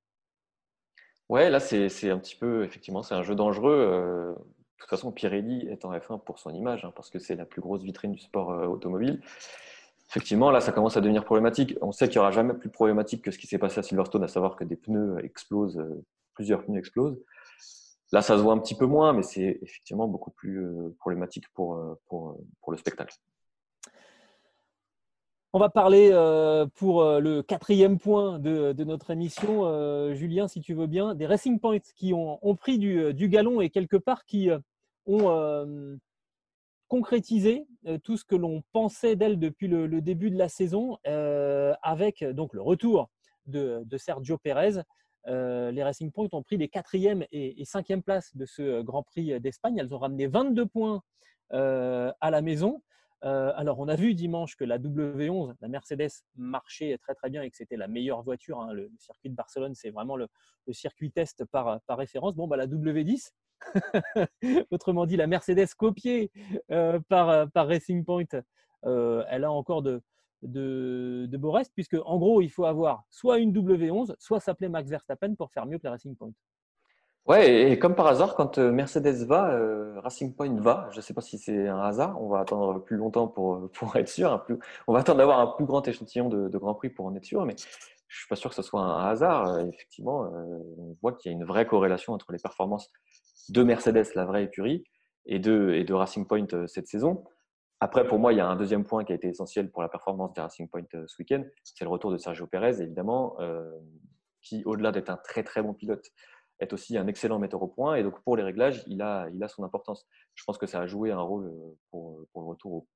Ouais, 1.28 1.48
là, 1.48 1.60
c'est 1.60 2.10
un 2.10 2.18
petit 2.18 2.36
peu, 2.36 2.64
effectivement, 2.64 3.02
c'est 3.02 3.14
un 3.14 3.22
jeu 3.22 3.34
dangereux. 3.34 4.36
de 4.36 4.78
toute 4.78 4.90
façon, 4.90 5.12
Pirelli 5.12 5.66
est 5.68 5.84
en 5.84 5.92
F1 5.92 6.22
pour 6.22 6.38
son 6.38 6.52
image, 6.52 6.84
hein, 6.84 6.92
parce 6.94 7.08
que 7.08 7.18
c'est 7.18 7.36
la 7.36 7.46
plus 7.46 7.60
grosse 7.62 7.82
vitrine 7.82 8.12
du 8.12 8.20
sport 8.20 8.48
automobile 8.68 9.20
effectivement, 10.10 10.50
là, 10.50 10.60
ça 10.60 10.72
commence 10.72 10.96
à 10.96 11.00
devenir 11.00 11.24
problématique. 11.24 11.76
On 11.80 11.92
sait 11.92 12.08
qu'il 12.08 12.16
n'y 12.16 12.20
aura 12.20 12.32
jamais 12.32 12.54
plus 12.54 12.68
problématique 12.68 13.22
que 13.22 13.30
ce 13.30 13.38
qui 13.38 13.46
s'est 13.46 13.58
passé 13.58 13.78
à 13.78 13.82
Silverstone, 13.82 14.24
à 14.24 14.28
savoir 14.28 14.56
que 14.56 14.64
des 14.64 14.76
pneus 14.76 15.24
explosent, 15.24 15.78
euh, 15.78 16.04
plusieurs 16.34 16.64
pneus 16.64 16.78
explosent. 16.78 17.18
Là, 18.12 18.22
ça 18.22 18.36
se 18.36 18.42
voit 18.42 18.52
un 18.52 18.58
petit 18.58 18.74
peu 18.74 18.86
moins, 18.86 19.12
mais 19.12 19.22
c'est 19.22 19.60
effectivement 19.62 20.08
beaucoup 20.08 20.32
plus 20.32 20.64
euh, 20.64 20.96
problématique 20.98 21.44
pour, 21.54 21.76
euh, 21.76 21.94
pour, 22.08 22.40
pour, 22.60 22.72
le 22.72 22.78
spectacle. 22.78 23.14
On 25.52 25.58
va 25.58 25.68
parler 25.68 26.10
pour 26.76 27.02
le 27.04 27.42
quatrième 27.42 27.98
point 27.98 28.38
de, 28.38 28.84
notre 28.84 29.10
émission, 29.10 30.14
Julien, 30.14 30.46
si 30.46 30.60
tu 30.60 30.74
veux 30.74 30.86
bien, 30.86 31.14
des 31.14 31.26
Racing 31.26 31.58
Points 31.58 31.78
qui 31.96 32.12
ont, 32.14 32.56
pris 32.56 32.78
du, 32.78 33.28
galon 33.28 33.60
et 33.60 33.70
quelque 33.70 33.96
part 33.96 34.24
qui 34.24 34.48
ont 35.06 35.98
concrétiser 36.90 37.68
euh, 37.86 37.98
tout 37.98 38.16
ce 38.16 38.24
que 38.24 38.34
l'on 38.34 38.62
pensait 38.72 39.14
d'elle 39.14 39.38
depuis 39.38 39.68
le, 39.68 39.88
début 40.02 40.30
de 40.30 40.36
la 40.36 40.48
saison, 40.48 40.98
euh, 41.06 41.72
avec 41.82 42.24
donc 42.24 42.52
le 42.52 42.60
retour 42.60 43.08
de, 43.46 43.86
Sergio 43.96 44.36
Pérez. 44.36 44.82
Euh, 45.28 45.70
les 45.70 45.84
Racing 45.84 46.10
Point 46.10 46.28
ont 46.32 46.42
pris 46.42 46.56
les 46.56 46.68
quatrième 46.68 47.24
et, 47.30 47.64
cinquième 47.64 48.02
places 48.02 48.36
de 48.36 48.44
ce 48.44 48.82
Grand 48.82 49.04
Prix 49.04 49.40
d'Espagne. 49.40 49.78
Elles 49.78 49.94
ont 49.94 49.98
ramené 49.98 50.26
22 50.26 50.66
points 50.66 51.02
à 51.52 52.30
la 52.30 52.42
maison. 52.42 52.82
Alors, 53.22 53.78
on 53.78 53.88
a 53.88 53.96
vu 53.96 54.14
dimanche 54.14 54.56
que 54.56 54.64
la 54.64 54.78
W11, 54.78 55.54
la 55.60 55.68
Mercedes, 55.68 56.10
marchait 56.36 56.96
très 56.98 57.14
très 57.14 57.30
bien 57.30 57.42
et 57.42 57.50
que 57.50 57.56
c'était 57.56 57.76
la 57.76 57.88
meilleure 57.88 58.22
voiture. 58.22 58.60
Hein. 58.60 58.72
Le, 58.72 58.90
circuit 58.98 59.30
de 59.30 59.34
Barcelone, 59.34 59.74
c'est 59.74 59.90
vraiment 59.90 60.16
le, 60.16 60.28
circuit 60.72 61.10
test 61.10 61.44
par, 61.44 61.80
référence. 61.88 62.34
Bon, 62.34 62.48
bah, 62.48 62.56
la 62.56 62.66
W10, 62.66 63.30
Autrement 64.70 65.06
dit, 65.06 65.16
la 65.16 65.26
Mercedes 65.26 65.74
copiée 65.76 66.30
euh, 66.70 67.00
par, 67.08 67.28
euh, 67.28 67.46
Racing 67.54 68.04
Point, 68.04 68.24
euh, 68.84 69.24
elle 69.28 69.44
a 69.44 69.52
encore 69.52 69.82
de, 69.82 70.02
de, 70.42 71.26
de, 71.28 71.36
beaux 71.36 71.52
restes, 71.52 71.72
puisque 71.74 71.96
en 72.04 72.18
gros, 72.18 72.40
il 72.40 72.50
faut 72.50 72.64
avoir 72.64 73.04
soit 73.10 73.38
une 73.38 73.52
W11, 73.52 74.14
soit 74.18 74.40
s'appeler 74.40 74.68
Max 74.68 74.88
Verstappen 74.88 75.34
pour 75.34 75.50
faire 75.52 75.66
mieux 75.66 75.78
que 75.78 75.84
la 75.84 75.92
Racing 75.92 76.16
Point. 76.16 76.32
Ouais, 77.26 77.70
et 77.70 77.78
comme 77.78 77.94
par 77.94 78.06
hasard, 78.06 78.34
quand 78.34 78.58
Mercedes 78.58 79.24
va, 79.26 79.56
Racing 80.00 80.34
Point 80.34 80.60
va. 80.60 80.88
Je 80.90 80.96
ne 80.96 81.02
sais 81.02 81.14
pas 81.14 81.20
si 81.20 81.38
c'est 81.38 81.68
un 81.68 81.80
hasard. 81.80 82.20
On 82.20 82.28
va 82.28 82.40
attendre 82.40 82.82
plus 82.82 82.96
longtemps 82.96 83.28
pour, 83.28 83.70
pour 83.74 83.94
être 83.96 84.08
sûr. 84.08 84.44
on 84.88 84.92
va 84.92 85.00
attendre 85.00 85.18
d'avoir 85.18 85.38
un 85.38 85.46
plus 85.46 85.66
grand 85.66 85.86
échantillon 85.86 86.28
de, 86.28 86.48
de 86.48 86.58
Grand 86.58 86.74
Prix 86.74 86.90
pour 86.90 87.06
en 87.06 87.14
être 87.14 87.24
sûr. 87.24 87.44
Mais 87.44 87.54
je 88.08 88.18
suis 88.18 88.28
pas 88.28 88.36
sûr 88.36 88.50
que 88.50 88.56
ce 88.56 88.62
soit 88.62 88.80
un 88.80 89.08
hasard. 89.08 89.60
Effectivement, 89.60 90.22
on 90.22 90.96
voit 91.02 91.12
qu'il 91.12 91.30
y 91.30 91.34
a 91.34 91.36
une 91.38 91.44
vraie 91.44 91.66
corrélation 91.66 92.14
entre 92.14 92.32
les 92.32 92.38
performances 92.38 92.90
de 93.50 93.62
Mercedes, 93.62 94.06
la 94.14 94.24
vraie 94.24 94.44
écurie, 94.44 94.84
et 95.26 95.38
de, 95.38 95.72
et 95.74 95.84
de 95.84 95.94
Racing 95.94 96.26
Point 96.26 96.46
euh, 96.52 96.66
cette 96.66 96.88
saison. 96.88 97.24
Après, 97.80 98.06
pour 98.06 98.18
moi, 98.18 98.32
il 98.32 98.36
y 98.36 98.40
a 98.40 98.46
un 98.46 98.56
deuxième 98.56 98.84
point 98.84 99.04
qui 99.04 99.12
a 99.12 99.14
été 99.14 99.28
essentiel 99.28 99.70
pour 99.70 99.82
la 99.82 99.88
performance 99.88 100.32
des 100.34 100.40
Racing 100.40 100.68
Point 100.68 100.84
euh, 100.94 101.04
ce 101.06 101.16
week-end, 101.18 101.42
c'est 101.64 101.84
le 101.84 101.90
retour 101.90 102.10
de 102.10 102.18
Sergio 102.18 102.46
Pérez, 102.46 102.82
évidemment, 102.82 103.36
euh, 103.40 103.70
qui, 104.42 104.62
au-delà 104.64 104.92
d'être 104.92 105.10
un 105.10 105.16
très 105.16 105.42
très 105.42 105.62
bon 105.62 105.72
pilote, 105.72 106.10
est 106.60 106.72
aussi 106.72 106.96
un 106.96 107.06
excellent 107.06 107.38
metteur 107.38 107.62
au 107.62 107.68
point. 107.68 107.96
Et 107.96 108.02
donc, 108.02 108.20
pour 108.22 108.36
les 108.36 108.42
réglages, 108.42 108.82
il 108.86 109.02
a, 109.02 109.28
il 109.32 109.42
a 109.42 109.48
son 109.48 109.64
importance. 109.64 110.06
Je 110.34 110.44
pense 110.44 110.58
que 110.58 110.66
ça 110.66 110.80
a 110.80 110.86
joué 110.86 111.10
un 111.10 111.20
rôle 111.20 111.52
pour, 111.90 112.26
pour 112.32 112.42
le 112.42 112.48
retour 112.48 112.72
au 112.72 112.86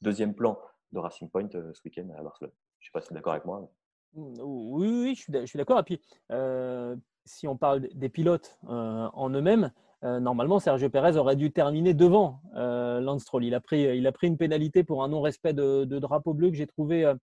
deuxième 0.00 0.34
plan 0.34 0.58
de 0.92 0.98
Racing 0.98 1.30
Point 1.30 1.48
ce 1.50 1.80
week-end 1.84 2.08
à 2.16 2.22
Barcelone. 2.22 2.52
Je 2.80 2.86
ne 2.86 2.88
sais 2.88 2.92
pas 2.92 3.00
si 3.00 3.08
tu 3.08 3.14
es 3.14 3.16
d'accord 3.16 3.32
avec 3.32 3.44
moi. 3.44 3.70
Mmh, 4.14 4.40
oui, 4.40 4.88
oui, 4.88 5.14
je 5.14 5.46
suis 5.46 5.56
d'accord. 5.58 5.78
Et 5.80 5.82
puis, 5.82 6.00
si 7.24 7.46
on 7.46 7.56
parle 7.56 7.88
des 7.94 8.08
pilotes 8.08 8.58
en 8.66 9.30
eux-mêmes, 9.30 9.70
euh, 10.04 10.20
normalement, 10.20 10.58
Sergio 10.58 10.90
Pérez 10.90 11.16
aurait 11.16 11.36
dû 11.36 11.50
terminer 11.50 11.94
devant 11.94 12.40
euh, 12.56 13.00
Lance 13.00 13.22
Stroll. 13.22 13.44
Il 13.44 13.54
a, 13.54 13.60
pris, 13.60 13.82
il 13.96 14.06
a 14.06 14.12
pris 14.12 14.26
une 14.26 14.36
pénalité 14.36 14.84
pour 14.84 15.02
un 15.02 15.08
non-respect 15.08 15.54
de, 15.54 15.84
drapeau 15.84 16.34
bleu 16.34 16.50
que 16.50 16.56
j'ai 16.56 16.66
trouvé 16.66 17.06
euh, 17.06 17.14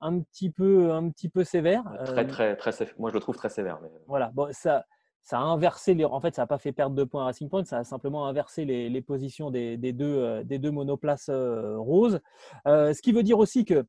un, 0.00 0.20
petit 0.20 0.50
peu, 0.50 0.92
un 0.92 1.10
petit 1.10 1.28
peu 1.28 1.42
sévère. 1.42 1.82
Très, 2.04 2.26
très, 2.26 2.56
très, 2.56 2.72
moi, 2.98 3.10
je 3.10 3.14
le 3.14 3.20
trouve 3.20 3.36
très 3.36 3.48
sévère. 3.48 3.80
Voilà, 4.06 4.30
bon, 4.34 4.48
ça, 4.52 4.86
ça 5.22 5.38
a 5.38 5.42
inversé 5.42 5.94
les. 5.94 6.04
En 6.04 6.20
fait, 6.20 6.34
ça 6.34 6.42
n'a 6.42 6.46
pas 6.46 6.58
fait 6.58 6.72
perdre 6.72 6.96
de 6.96 7.04
points 7.04 7.22
à 7.22 7.26
Racing 7.26 7.48
Point, 7.48 7.64
ça 7.64 7.78
a 7.78 7.84
simplement 7.84 8.26
inversé 8.26 8.64
les, 8.64 8.88
les 8.88 9.02
positions 9.02 9.50
des, 9.50 9.76
des, 9.76 9.92
deux, 9.92 10.42
des 10.44 10.58
deux 10.58 10.70
monoplaces 10.70 11.30
roses. 11.30 12.20
ce 12.66 13.00
qui 13.02 13.12
veut 13.12 13.22
dire 13.22 13.38
aussi 13.38 13.64
que 13.64 13.84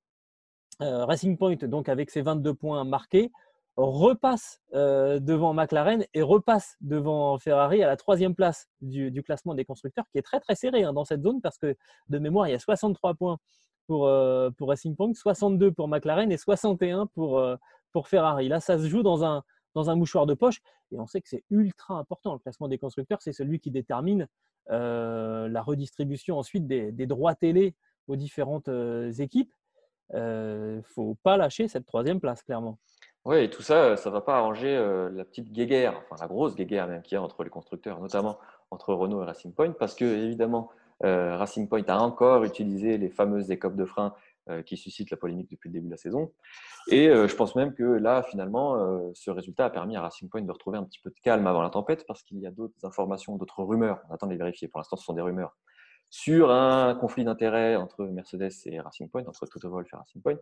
Racing 0.79 1.37
Point, 1.37 1.55
donc 1.63 1.89
avec 1.89 2.09
ses 2.09 2.21
22 2.21 2.53
points 2.53 2.83
marqués, 2.83 3.31
repasse 3.75 4.61
euh, 4.73 5.19
devant 5.19 5.53
McLaren 5.53 6.05
et 6.13 6.21
repasse 6.21 6.75
devant 6.81 7.37
Ferrari 7.39 7.81
à 7.81 7.87
la 7.87 7.97
troisième 7.97 8.35
place 8.35 8.67
du, 8.81 9.23
classement 9.23 9.55
des 9.55 9.65
constructeurs, 9.65 10.05
qui 10.11 10.17
est 10.19 10.21
très 10.21 10.39
très 10.39 10.55
serré 10.55 10.83
hein, 10.83 10.93
dans 10.93 11.05
cette 11.05 11.23
zone 11.23 11.41
parce 11.41 11.57
que 11.57 11.75
de 12.09 12.19
mémoire, 12.19 12.47
il 12.47 12.51
y 12.51 12.55
a 12.55 12.59
63 12.59 13.15
points 13.15 13.37
pour, 13.87 14.07
euh, 14.07 14.51
pour 14.51 14.69
Racing 14.69 14.95
Point, 14.95 15.13
62 15.13 15.71
pour 15.71 15.87
McLaren 15.87 16.31
et 16.31 16.37
61 16.37 17.07
pour, 17.07 17.39
euh, 17.39 17.55
pour 17.91 18.07
Ferrari. 18.07 18.47
Là, 18.47 18.59
ça 18.59 18.77
se 18.77 18.87
joue 18.87 19.01
dans 19.01 19.23
un, 19.25 19.43
dans 19.73 19.89
un 19.89 19.95
mouchoir 19.95 20.25
de 20.25 20.33
poche 20.33 20.61
et 20.91 20.99
on 20.99 21.07
sait 21.07 21.21
que 21.21 21.29
c'est 21.29 21.43
ultra 21.49 21.95
important. 21.95 22.33
Le 22.33 22.39
classement 22.39 22.67
des 22.67 22.77
constructeurs, 22.77 23.21
c'est 23.21 23.33
celui 23.33 23.59
qui 23.59 23.71
détermine 23.71 24.27
la 24.67 25.61
redistribution 25.61 26.37
ensuite 26.37 26.67
des, 26.67 27.05
droits 27.05 27.35
télé 27.35 27.75
aux 28.07 28.15
différentes 28.15 28.69
équipes. 29.19 29.53
Il 30.13 30.19
ne 30.19 30.81
faut 30.83 31.17
pas 31.23 31.37
lâcher 31.37 31.67
cette 31.67 31.85
troisième 31.85 32.19
place, 32.19 32.43
clairement. 32.43 32.77
Oui, 33.25 33.37
et 33.37 33.49
tout 33.49 33.61
ça, 33.61 33.95
ça 33.95 34.09
ne 34.09 34.13
va 34.13 34.21
pas 34.21 34.37
arranger 34.37 34.75
euh, 34.75 35.09
la 35.13 35.23
petite 35.23 35.49
guéguerre, 35.53 36.01
enfin 36.03 36.17
la 36.19 36.27
grosse 36.27 36.55
guéguerre 36.55 36.87
même 36.87 37.01
qu'il 37.01 37.15
y 37.15 37.17
a 37.17 37.21
entre 37.21 37.43
les 37.45 37.49
constructeurs, 37.49 38.01
notamment 38.01 38.37
entre 38.69 38.93
Renault 38.93 39.21
et 39.21 39.25
Racing 39.25 39.53
Point, 39.53 39.71
parce 39.71 39.95
que 39.95 40.03
évidemment, 40.03 40.71
euh, 41.05 41.37
Racing 41.37 41.69
Point 41.69 41.87
a 41.87 41.99
encore 41.99 42.43
utilisé 42.43 42.97
les 42.97 43.09
fameuses 43.09 43.49
écopes 43.49 43.77
de 43.77 43.85
frein 43.85 44.07
euh, 44.07 44.11
qui 44.65 44.77
suscitent 44.77 45.11
la 45.11 45.17
polémique 45.17 45.49
depuis 45.49 45.69
le 45.69 45.73
début 45.73 45.87
de 45.87 45.91
la 45.91 45.97
saison. 45.97 46.31
Et 46.89 47.07
je 47.07 47.35
pense 47.35 47.55
même 47.55 47.73
que 47.73 47.83
là, 47.83 48.23
finalement, 48.23 49.11
ce 49.13 49.31
résultat 49.31 49.65
a 49.65 49.69
permis 49.69 49.95
à 49.95 50.01
Racing 50.01 50.29
Point 50.29 50.41
de 50.41 50.51
retrouver 50.51 50.77
un 50.77 50.83
petit 50.83 50.99
peu 50.99 51.09
de 51.09 51.19
calme 51.21 51.47
avant 51.47 51.61
la 51.61 51.69
tempête, 51.69 52.05
parce 52.07 52.23
qu'il 52.23 52.39
y 52.39 52.47
a 52.47 52.51
d'autres 52.51 52.83
informations, 52.83 53.37
d'autres 53.37 53.63
rumeurs. 53.63 53.99
On 54.09 54.13
attend 54.13 54.27
de 54.27 54.31
les 54.31 54.37
vérifier. 54.37 54.67
Pour 54.67 54.79
l'instant, 54.79 54.97
ce 54.97 55.05
sont 55.05 55.13
des 55.13 55.21
rumeurs 55.21 55.55
sur 56.09 56.51
un 56.51 56.93
conflit 56.93 57.23
d'intérêts 57.23 57.75
entre 57.75 58.05
Mercedes 58.05 58.51
et 58.67 58.79
Racing 58.79 59.09
Point, 59.09 59.25
entre 59.25 59.47
Toto 59.47 59.67
Wolff 59.67 59.91
et 59.91 59.95
Racing 59.95 60.21
Point, 60.21 60.37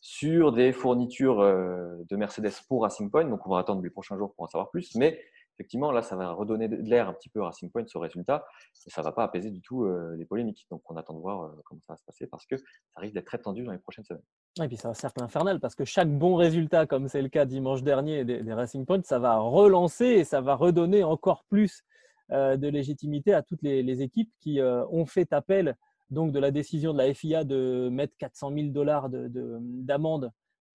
sur 0.00 0.52
des 0.52 0.70
fournitures 0.70 1.40
euh, 1.40 1.96
de 2.08 2.16
Mercedes 2.16 2.52
pour 2.68 2.82
Racing 2.82 3.10
Point. 3.10 3.24
Donc, 3.24 3.44
on 3.44 3.50
va 3.50 3.58
attendre 3.58 3.82
les 3.82 3.90
prochains 3.90 4.16
jours 4.16 4.32
pour 4.32 4.44
en 4.44 4.46
savoir 4.46 4.70
plus. 4.70 4.94
Mais 4.94 5.20
effectivement, 5.60 5.92
là, 5.92 6.00
ça 6.00 6.16
va 6.16 6.32
redonner 6.32 6.68
de 6.68 6.76
l'air 6.76 7.06
un 7.06 7.12
petit 7.12 7.28
peu 7.28 7.42
à 7.42 7.46
Racing 7.46 7.70
Point, 7.70 7.84
ce 7.86 7.98
résultat, 7.98 8.46
et 8.86 8.90
ça 8.90 9.02
ne 9.02 9.04
va 9.04 9.12
pas 9.12 9.24
apaiser 9.24 9.50
du 9.50 9.60
tout 9.60 9.84
euh, 9.84 10.16
les 10.16 10.24
polémiques. 10.24 10.66
Donc, 10.70 10.80
on 10.90 10.96
attend 10.96 11.12
de 11.12 11.20
voir 11.20 11.42
euh, 11.42 11.50
comment 11.64 11.80
ça 11.86 11.92
va 11.92 11.96
se 11.98 12.04
passer 12.04 12.26
parce 12.26 12.46
que 12.46 12.56
ça 12.56 13.00
risque 13.00 13.12
d'être 13.12 13.26
très 13.26 13.38
tendu 13.38 13.62
dans 13.62 13.72
les 13.72 13.78
prochaines 13.78 14.04
semaines. 14.04 14.22
Et 14.62 14.68
puis, 14.68 14.78
ça 14.78 14.88
va 14.88 14.94
certes 14.94 15.20
infernal 15.20 15.60
parce 15.60 15.74
que 15.74 15.84
chaque 15.84 16.08
bon 16.08 16.34
résultat, 16.34 16.86
comme 16.86 17.08
c'est 17.08 17.20
le 17.20 17.28
cas 17.28 17.44
dimanche 17.44 17.82
dernier 17.82 18.24
des, 18.24 18.52
Racing 18.54 18.86
Point, 18.86 19.02
ça 19.04 19.18
va 19.18 19.36
relancer 19.36 20.06
et 20.06 20.24
ça 20.24 20.40
va 20.40 20.54
redonner 20.54 21.04
encore 21.04 21.44
plus 21.44 21.84
euh, 22.32 22.56
de 22.56 22.68
légitimité 22.68 23.34
à 23.34 23.42
toutes 23.42 23.62
les, 23.62 24.02
équipes 24.02 24.32
qui 24.40 24.60
ont 24.62 25.04
fait 25.04 25.30
appel 25.34 25.76
donc 26.08 26.32
de 26.32 26.38
la 26.38 26.50
décision 26.50 26.92
de 26.92 26.98
la 26.98 27.12
FIA 27.12 27.44
de 27.44 27.88
mettre 27.92 28.16
400 28.16 28.52
000 28.54 28.68
dollars 28.68 29.08
d'amende 29.10 30.32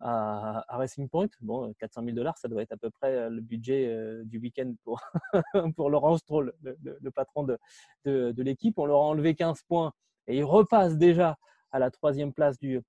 à, 0.08 0.78
Racing 0.78 1.10
Point. 1.10 1.28
Bon, 1.42 1.74
400 1.80 2.04
000 2.04 2.16
dollars, 2.16 2.38
ça 2.38 2.48
doit 2.48 2.62
être 2.62 2.72
à 2.72 2.78
peu 2.78 2.90
près 2.90 3.14
euh, 3.14 3.30
le 3.30 3.42
budget 3.42 3.92
du 4.26 4.40
week-end 4.40 4.74
pour, 4.84 5.02
pour 5.76 5.90
Laurent 5.90 6.18
Stroll, 6.18 6.54
le, 6.62 7.12
patron 7.12 7.44
de, 7.44 7.58
de, 8.06 8.44
l'équipe. 8.44 8.78
On 8.78 8.86
leur 8.86 8.98
a 8.98 9.04
enlevé 9.04 9.36
15 9.36 9.64
points 9.64 9.92
et 10.28 10.38
ils 10.38 10.44
repassent 10.44 10.98
déjà 10.98 11.38
à 11.72 11.80
la 11.80 11.92
troisième 11.92 12.34
place 12.34 12.58
du, 12.60 12.82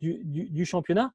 du, 0.00 0.64
championnat. 0.64 1.12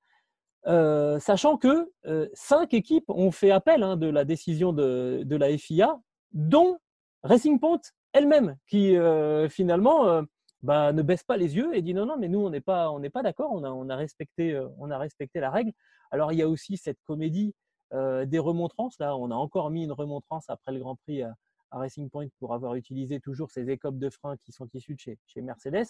sachant 0.66 1.58
que 1.58 1.92
cinq 2.34 2.74
équipes 2.74 3.10
ont 3.10 3.32
fait 3.32 3.52
appel 3.52 3.84
hein, 3.84 3.98
de 3.98 4.08
la 4.08 4.26
décision 4.26 4.74
de, 4.74 5.22
de 5.24 5.36
la 5.36 5.56
FIA, 5.58 6.00
dont 6.32 6.80
Racing 7.24 7.60
Point 7.60 7.82
elle-même, 8.14 8.58
qui 8.68 8.96
euh, 8.96 9.50
finalement 9.50 10.08
euh, 10.08 10.22
bah, 10.64 10.92
ne 10.94 11.02
baisse 11.02 11.24
pas 11.24 11.38
les 11.38 11.56
yeux 11.56 11.76
et 11.76 11.82
dit 11.82 11.94
non, 11.94 12.06
non, 12.06 12.18
mais 12.18 12.28
nous, 12.28 12.40
on 12.40 12.50
n'est 12.50 12.62
pas, 12.62 12.92
on 12.92 13.02
pas 13.10 13.24
d'accord, 13.24 13.52
on 13.52 13.64
a, 13.64 13.70
on, 13.70 13.90
a 13.90 13.96
respecté, 13.96 14.54
euh, 14.54 14.68
on 14.78 14.92
a 14.92 14.98
respecté 14.98 15.40
la 15.40 15.50
règle. 15.50 15.72
Alors, 16.12 16.32
il 16.32 16.40
y 16.40 16.42
a 16.42 16.50
aussi 16.50 16.78
cette 16.78 17.02
comédie 17.04 17.54
des 17.92 18.38
remontrances. 18.38 19.00
Là, 19.00 19.18
on 19.18 19.32
a 19.32 19.34
encore 19.34 19.72
mis 19.72 19.84
une 19.84 19.92
remontrance 19.92 20.48
après 20.48 20.72
le 20.72 20.80
Grand 20.80 20.96
Prix 20.96 21.24
à, 21.24 21.34
Racing 21.72 22.08
Point 22.12 22.28
pour 22.40 22.54
avoir 22.54 22.76
utilisé 22.76 23.20
toujours 23.20 23.50
ces 23.50 23.72
écopes 23.72 23.98
de 23.98 24.12
frein 24.12 24.38
qui 24.38 24.52
sont 24.52 24.68
issues 24.76 24.94
de 24.94 25.00
chez, 25.00 25.18
chez 25.26 25.42
Mercedes. 25.42 25.88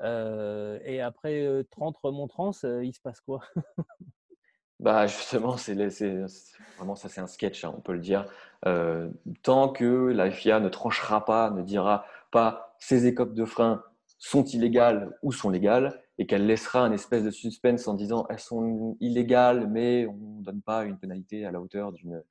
et 0.00 1.00
après 1.00 1.64
30 1.70 1.96
remontrances, 1.98 2.64
il 2.64 2.92
se 2.92 3.00
passe 3.00 3.20
quoi? 3.20 3.42
Bah 4.80 5.06
justement, 5.06 5.58
c'est 5.58 5.74
vraiment 6.78 6.96
ça, 6.96 7.10
c'est 7.10 7.20
un 7.20 7.26
sketch, 7.26 7.64
hein, 7.64 7.74
on 7.76 7.82
peut 7.82 7.92
le 7.92 7.98
dire. 7.98 8.24
Euh, 8.66 9.10
tant 9.42 9.68
que 9.68 10.06
la 10.06 10.30
FIA 10.30 10.58
ne 10.58 10.70
tranchera 10.70 11.26
pas, 11.26 11.50
ne 11.50 11.60
dira 11.60 12.06
pas 12.30 12.74
ces 12.78 13.06
écopes 13.06 13.34
de 13.34 13.44
frein 13.44 13.82
sont 14.20 14.44
illégales 14.44 15.18
ou 15.22 15.32
sont 15.32 15.50
légales, 15.50 16.00
et 16.18 16.26
qu'elle 16.26 16.46
laissera 16.46 16.80
un 16.84 16.92
espèce 16.92 17.24
de 17.24 17.30
suspense 17.30 17.88
en 17.88 17.94
disant 17.94 18.26
elles 18.28 18.38
sont 18.38 18.96
illégales, 19.00 19.68
mais 19.68 20.06
on 20.06 20.38
ne 20.38 20.44
donne 20.44 20.60
pas 20.60 20.84
une 20.84 20.98
pénalité 20.98 21.46
à 21.46 21.50
la 21.50 21.60
hauteur 21.60 21.92
d'une. 21.92 22.22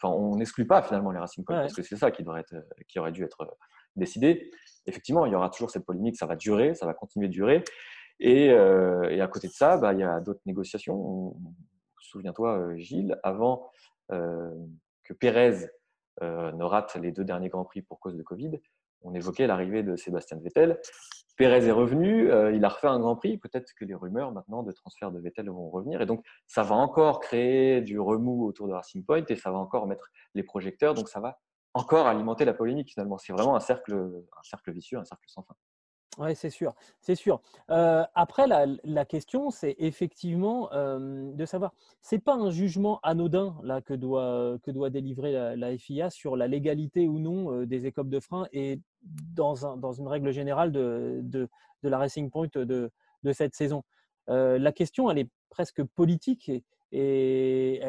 Enfin, 0.00 0.14
on 0.14 0.36
n'exclut 0.36 0.66
pas 0.66 0.82
finalement 0.82 1.10
les 1.10 1.18
Racing 1.18 1.44
Points, 1.44 1.60
parce 1.60 1.74
que 1.74 1.82
c'est 1.82 1.96
ça 1.96 2.10
qui, 2.10 2.22
devrait 2.22 2.40
être, 2.40 2.54
qui 2.88 2.98
aurait 2.98 3.12
dû 3.12 3.24
être 3.24 3.56
décidé. 3.96 4.50
Effectivement, 4.86 5.26
il 5.26 5.32
y 5.32 5.34
aura 5.34 5.50
toujours 5.50 5.70
cette 5.70 5.84
polémique, 5.84 6.16
ça 6.16 6.26
va 6.26 6.36
durer, 6.36 6.74
ça 6.74 6.86
va 6.86 6.94
continuer 6.94 7.28
de 7.28 7.32
durer. 7.32 7.64
Et, 8.20 8.50
euh, 8.50 9.10
et 9.10 9.20
à 9.20 9.26
côté 9.26 9.48
de 9.48 9.52
ça, 9.52 9.76
bah, 9.76 9.92
il 9.92 9.98
y 9.98 10.04
a 10.04 10.20
d'autres 10.20 10.42
négociations. 10.46 11.36
Souviens-toi, 12.00 12.58
euh, 12.58 12.76
Gilles, 12.76 13.18
avant 13.24 13.70
euh, 14.12 14.50
que 15.04 15.12
Pérez 15.12 15.68
ne 16.20 16.62
rate 16.62 16.94
les 16.96 17.10
deux 17.10 17.24
derniers 17.24 17.48
Grands 17.48 17.64
Prix 17.64 17.82
pour 17.82 17.98
cause 17.98 18.16
de 18.16 18.22
Covid, 18.22 18.60
on 19.00 19.14
évoquait 19.14 19.46
l'arrivée 19.46 19.82
de 19.82 19.96
Sébastien 19.96 20.38
Vettel. 20.38 20.78
Pérez 21.36 21.66
est 21.66 21.72
revenu, 21.72 22.28
il 22.54 22.64
a 22.64 22.68
refait 22.68 22.88
un 22.88 23.00
Grand 23.00 23.16
Prix. 23.16 23.38
Peut-être 23.38 23.72
que 23.74 23.84
les 23.84 23.94
rumeurs 23.94 24.32
maintenant 24.32 24.62
de 24.62 24.70
transfert 24.70 25.10
de 25.10 25.18
Vettel 25.18 25.48
vont 25.48 25.70
revenir. 25.70 26.00
Et 26.02 26.06
donc, 26.06 26.24
ça 26.46 26.62
va 26.62 26.74
encore 26.74 27.20
créer 27.20 27.80
du 27.80 27.98
remous 27.98 28.46
autour 28.46 28.68
de 28.68 28.72
Racing 28.72 29.04
Point 29.04 29.24
et 29.28 29.36
ça 29.36 29.50
va 29.50 29.58
encore 29.58 29.86
mettre 29.86 30.10
les 30.34 30.42
projecteurs. 30.42 30.94
Donc, 30.94 31.08
ça 31.08 31.20
va 31.20 31.40
encore 31.74 32.06
alimenter 32.06 32.44
la 32.44 32.54
polémique 32.54 32.90
finalement. 32.90 33.18
C'est 33.18 33.32
vraiment 33.32 33.56
un 33.56 33.60
cercle, 33.60 33.94
un 33.94 34.42
cercle 34.42 34.72
vicieux, 34.72 34.98
un 34.98 35.04
cercle 35.04 35.24
sans 35.26 35.42
fin. 35.42 35.54
Oui, 36.18 36.36
c'est 36.36 36.50
sûr, 36.50 36.74
c'est 37.00 37.14
sûr. 37.14 37.40
Euh, 37.70 38.04
après, 38.14 38.46
la, 38.46 39.04
question, 39.06 39.50
c'est 39.50 39.74
effectivement 39.78 40.70
euh, 40.72 41.32
de 41.32 41.46
savoir, 41.46 41.72
c'est 42.02 42.18
pas 42.18 42.34
un 42.34 42.50
jugement 42.50 43.00
anodin 43.02 43.56
là 43.62 43.80
que 43.80 43.94
doit 43.94 44.58
que 44.62 44.70
doit 44.70 44.90
délivrer 44.90 45.56
la, 45.56 45.78
FIA 45.78 46.10
sur 46.10 46.36
la 46.36 46.48
légalité 46.48 47.08
ou 47.08 47.18
non 47.18 47.52
euh, 47.52 47.66
des 47.66 47.86
écopes 47.86 48.10
de 48.10 48.20
frein 48.20 48.46
et 48.52 48.78
dans 49.34 49.66
un, 49.66 49.78
dans 49.78 49.92
une 49.92 50.06
règle 50.06 50.32
générale 50.32 50.70
de, 50.70 51.20
de, 51.22 51.48
la 51.82 51.96
Racing 51.96 52.30
Point 52.30 52.48
de, 52.54 52.90
de 53.22 53.32
cette 53.32 53.54
saison. 53.54 53.82
la 54.28 54.72
question, 54.72 55.10
elle 55.10 55.18
est 55.18 55.30
presque 55.48 55.82
politique 55.82 56.50
et, 56.50 56.62
et 56.92 57.80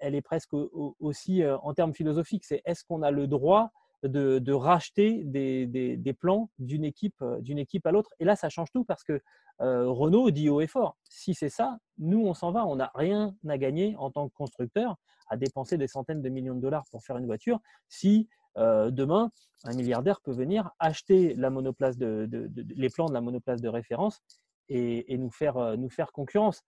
elle, 0.00 0.14
est 0.14 0.22
presque 0.22 0.54
aussi 1.00 1.42
en 1.44 1.74
termes 1.74 1.92
philosophiques. 1.92 2.44
C'est 2.44 2.62
est-ce 2.64 2.84
qu'on 2.84 3.02
a 3.02 3.10
le 3.10 3.26
droit 3.26 3.72
de, 4.02 4.52
racheter 4.52 5.22
des, 5.24 6.16
plans 6.18 6.50
d'une 6.58 6.84
équipe, 6.84 7.20
euh, 7.22 7.40
d'une 7.40 7.58
équipe 7.58 7.86
à 7.86 7.92
l'autre. 7.92 8.10
Et 8.20 8.24
là, 8.24 8.36
ça 8.36 8.48
change 8.48 8.70
tout 8.72 8.84
parce 8.84 9.04
que 9.04 9.20
euh, 9.60 9.88
Renault 9.88 10.30
dit 10.30 10.48
haut 10.48 10.60
et 10.60 10.66
fort, 10.66 10.96
si 11.08 11.34
c'est 11.34 11.48
ça, 11.48 11.78
nous, 11.98 12.20
on 12.26 12.34
s'en 12.34 12.52
va. 12.52 12.66
On 12.66 12.76
n'a 12.76 12.90
rien 12.94 13.34
à 13.48 13.58
gagner 13.58 13.96
en 13.98 14.10
tant 14.10 14.28
que 14.28 14.34
constructeur 14.34 14.96
à 15.28 15.36
dépenser 15.36 15.76
des 15.78 15.88
centaines 15.88 16.22
de 16.22 16.28
millions 16.28 16.54
de 16.54 16.60
dollars 16.60 16.84
pour 16.90 17.02
faire 17.02 17.16
une 17.16 17.26
voiture 17.26 17.58
si 17.88 18.28
euh, 18.58 18.90
demain, 18.90 19.30
un 19.64 19.74
milliardaire 19.74 20.20
peut 20.20 20.32
venir 20.32 20.70
acheter 20.78 21.34
la 21.34 21.50
monoplace 21.50 21.98
de, 21.98 22.28
les 22.74 22.88
plans 22.90 23.06
de 23.06 23.12
la 23.12 23.20
monoplace 23.20 23.60
de 23.60 23.68
référence 23.68 24.22
et, 24.68 25.16
nous, 25.18 25.30
faire, 25.30 25.76
nous 25.76 25.90
faire 25.90 26.12
concurrence. 26.12 26.62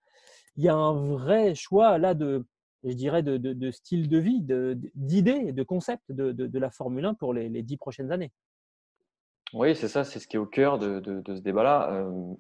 Il 0.56 0.64
y 0.64 0.68
a 0.68 0.74
un 0.74 0.92
vrai 0.92 1.54
choix 1.54 1.98
là 1.98 2.14
de, 2.14 2.44
je 2.84 2.92
dirais, 2.92 3.22
de, 3.22 3.70
style 3.70 4.08
de 4.08 4.18
vie, 4.18 4.40
d'idées, 4.94 5.52
de, 5.52 5.62
concepts 5.62 6.10
de, 6.12 6.58
la 6.58 6.70
Formule 6.70 7.04
1 7.04 7.14
pour 7.14 7.34
les, 7.34 7.62
dix 7.62 7.76
prochaines 7.76 8.12
années. 8.12 8.32
Oui, 9.54 9.74
c'est 9.74 9.88
ça, 9.88 10.04
c'est 10.04 10.18
ce 10.18 10.28
qui 10.28 10.36
est 10.36 10.38
au 10.38 10.46
cœur 10.46 10.78
de, 10.78 11.22
ce 11.26 11.40
débat-là. 11.40 11.90
Euh, 11.92 12.34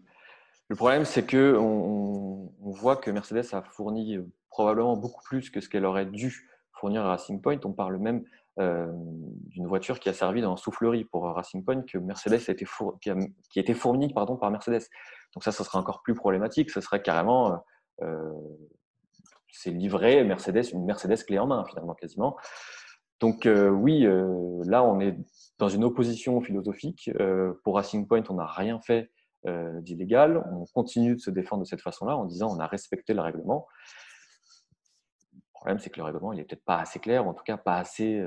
le 0.68 0.76
problème, 0.76 1.04
c'est 1.04 1.24
que 1.24 1.56
on, 1.56 2.52
voit 2.60 2.96
que 2.96 3.10
Mercedes 3.10 3.46
a 3.52 3.62
fourni 3.62 4.16
euh, 4.16 4.26
probablement 4.50 4.96
beaucoup 4.96 5.22
plus 5.24 5.48
que 5.48 5.60
ce 5.60 5.68
qu'elle 5.68 5.86
aurait 5.86 6.04
dû 6.04 6.50
fournir 6.72 7.02
à 7.02 7.08
Racing 7.08 7.40
Point. 7.40 7.58
On 7.64 7.72
parle 7.72 7.96
même 7.96 8.24
euh, 8.60 8.92
d'une 9.46 9.66
voiture 9.66 10.00
qui 10.00 10.10
a 10.10 10.12
servi 10.12 10.42
dans 10.42 10.56
soufflerie 10.56 11.04
pour 11.04 11.24
Racing 11.24 11.64
Point 11.64 11.82
que 11.82 11.96
Mercedes 11.96 12.42
a 12.48 12.52
été 12.52 12.66
qui, 13.00 13.10
a, 13.10 13.16
été 13.56 13.72
fournie 13.72 14.12
pardon, 14.12 14.36
par 14.36 14.50
Mercedes. 14.50 14.82
Donc 15.34 15.44
ça, 15.44 15.50
ce 15.50 15.64
serait 15.64 15.78
encore 15.78 16.02
plus 16.02 16.14
problématique. 16.14 16.70
Ce 16.70 16.82
serait 16.82 17.00
carrément 17.00 17.62
c'est 19.50 19.70
livré 19.70 20.24
Mercedes, 20.24 20.64
une 20.72 20.84
Mercedes 20.84 21.24
clé 21.24 21.38
en 21.38 21.46
main 21.46 21.64
finalement 21.64 21.94
quasiment. 21.94 22.36
Donc 23.20 23.46
euh, 23.46 23.68
oui, 23.68 24.06
euh, 24.06 24.62
là 24.64 24.84
on 24.84 25.00
est 25.00 25.16
dans 25.58 25.68
une 25.68 25.84
opposition 25.84 26.40
philosophique. 26.40 27.10
Euh, 27.20 27.52
pour 27.64 27.76
Racing 27.76 28.06
Point, 28.06 28.22
on 28.28 28.34
n'a 28.34 28.46
rien 28.46 28.80
fait 28.80 29.10
d'illégal. 29.80 30.44
On 30.52 30.66
continue 30.74 31.14
de 31.14 31.20
se 31.20 31.30
défendre 31.30 31.62
de 31.62 31.66
cette 31.66 31.80
façon-là 31.80 32.14
en 32.16 32.26
disant 32.26 32.54
on 32.54 32.58
a 32.58 32.66
respecté 32.66 33.14
le 33.14 33.22
règlement. 33.22 33.66
Le 35.32 35.40
problème, 35.54 35.78
c'est 35.78 35.88
que 35.88 35.96
le 35.96 36.04
règlement, 36.04 36.32
il 36.34 36.36
n'est 36.36 36.44
peut-être 36.44 36.64
pas 36.64 36.78
assez 36.78 36.98
clair, 36.98 37.24
ou 37.24 37.30
en 37.30 37.34
tout 37.34 37.44
cas 37.44 37.56
pas 37.56 37.78
assez 37.78 38.22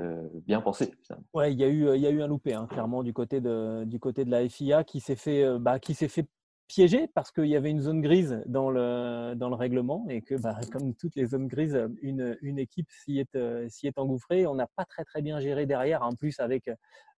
bien 0.46 0.60
pensé. 0.62 0.92
Ouais, 1.32 1.52
il 1.52 1.60
y 1.60 1.64
a 1.64 1.68
eu, 1.68 1.96
y 1.96 2.06
a 2.06 2.10
eu 2.10 2.22
un 2.22 2.26
loupé, 2.26 2.54
hein, 2.54 2.66
clairement, 2.68 3.04
du 3.04 3.12
côté 3.12 3.40
de, 3.40 3.84
du 3.84 4.00
côté 4.00 4.24
de 4.24 4.30
la 4.30 4.48
FIA 4.48 4.82
qui 4.82 4.98
s'est 4.98 5.14
fait, 5.14 5.46
bah, 5.60 5.78
qui 5.78 5.94
s'est 5.94 6.08
fait 6.08 6.26
piégé 6.72 7.06
parce 7.06 7.30
qu'il 7.30 7.46
y 7.46 7.56
avait 7.56 7.68
une 7.68 7.80
zone 7.80 8.00
grise 8.00 8.42
dans 8.46 8.70
le, 8.70 9.34
dans 9.36 9.50
le 9.50 9.54
règlement 9.54 10.06
et 10.08 10.22
que, 10.22 10.34
bah, 10.36 10.58
comme 10.72 10.94
toutes 10.94 11.14
les 11.16 11.26
zones 11.26 11.46
grises, 11.46 11.78
une, 12.00 12.38
une 12.40 12.58
équipe 12.58 12.90
s'y 12.90 13.18
est, 13.18 13.34
euh, 13.34 13.68
est 13.82 13.98
engouffrée. 13.98 14.46
On 14.46 14.54
n'a 14.54 14.66
pas 14.74 14.86
très, 14.86 15.04
très 15.04 15.20
bien 15.20 15.38
géré 15.38 15.66
derrière. 15.66 16.02
En 16.02 16.14
plus, 16.14 16.40
avec, 16.40 16.70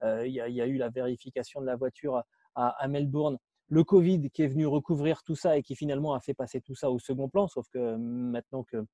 euh, 0.02 0.26
il, 0.26 0.32
y 0.32 0.40
a, 0.40 0.66
eu 0.66 0.76
la 0.76 0.88
vérification 0.88 1.60
de 1.60 1.66
la 1.66 1.76
voiture 1.76 2.24
à, 2.56 2.88
Melbourne. 2.88 3.38
Le 3.68 3.84
Covid 3.84 4.28
qui 4.30 4.42
est 4.42 4.48
venu 4.48 4.66
recouvrir 4.66 5.22
tout 5.22 5.36
ça 5.36 5.56
et 5.56 5.62
qui 5.62 5.76
finalement 5.76 6.14
a 6.14 6.20
fait 6.20 6.34
passer 6.34 6.60
tout 6.60 6.74
ça 6.74 6.90
au 6.90 6.98
second 6.98 7.28
plan, 7.28 7.46
sauf 7.46 7.68
que 7.68 7.96
maintenant 7.96 8.64
que 8.64 8.84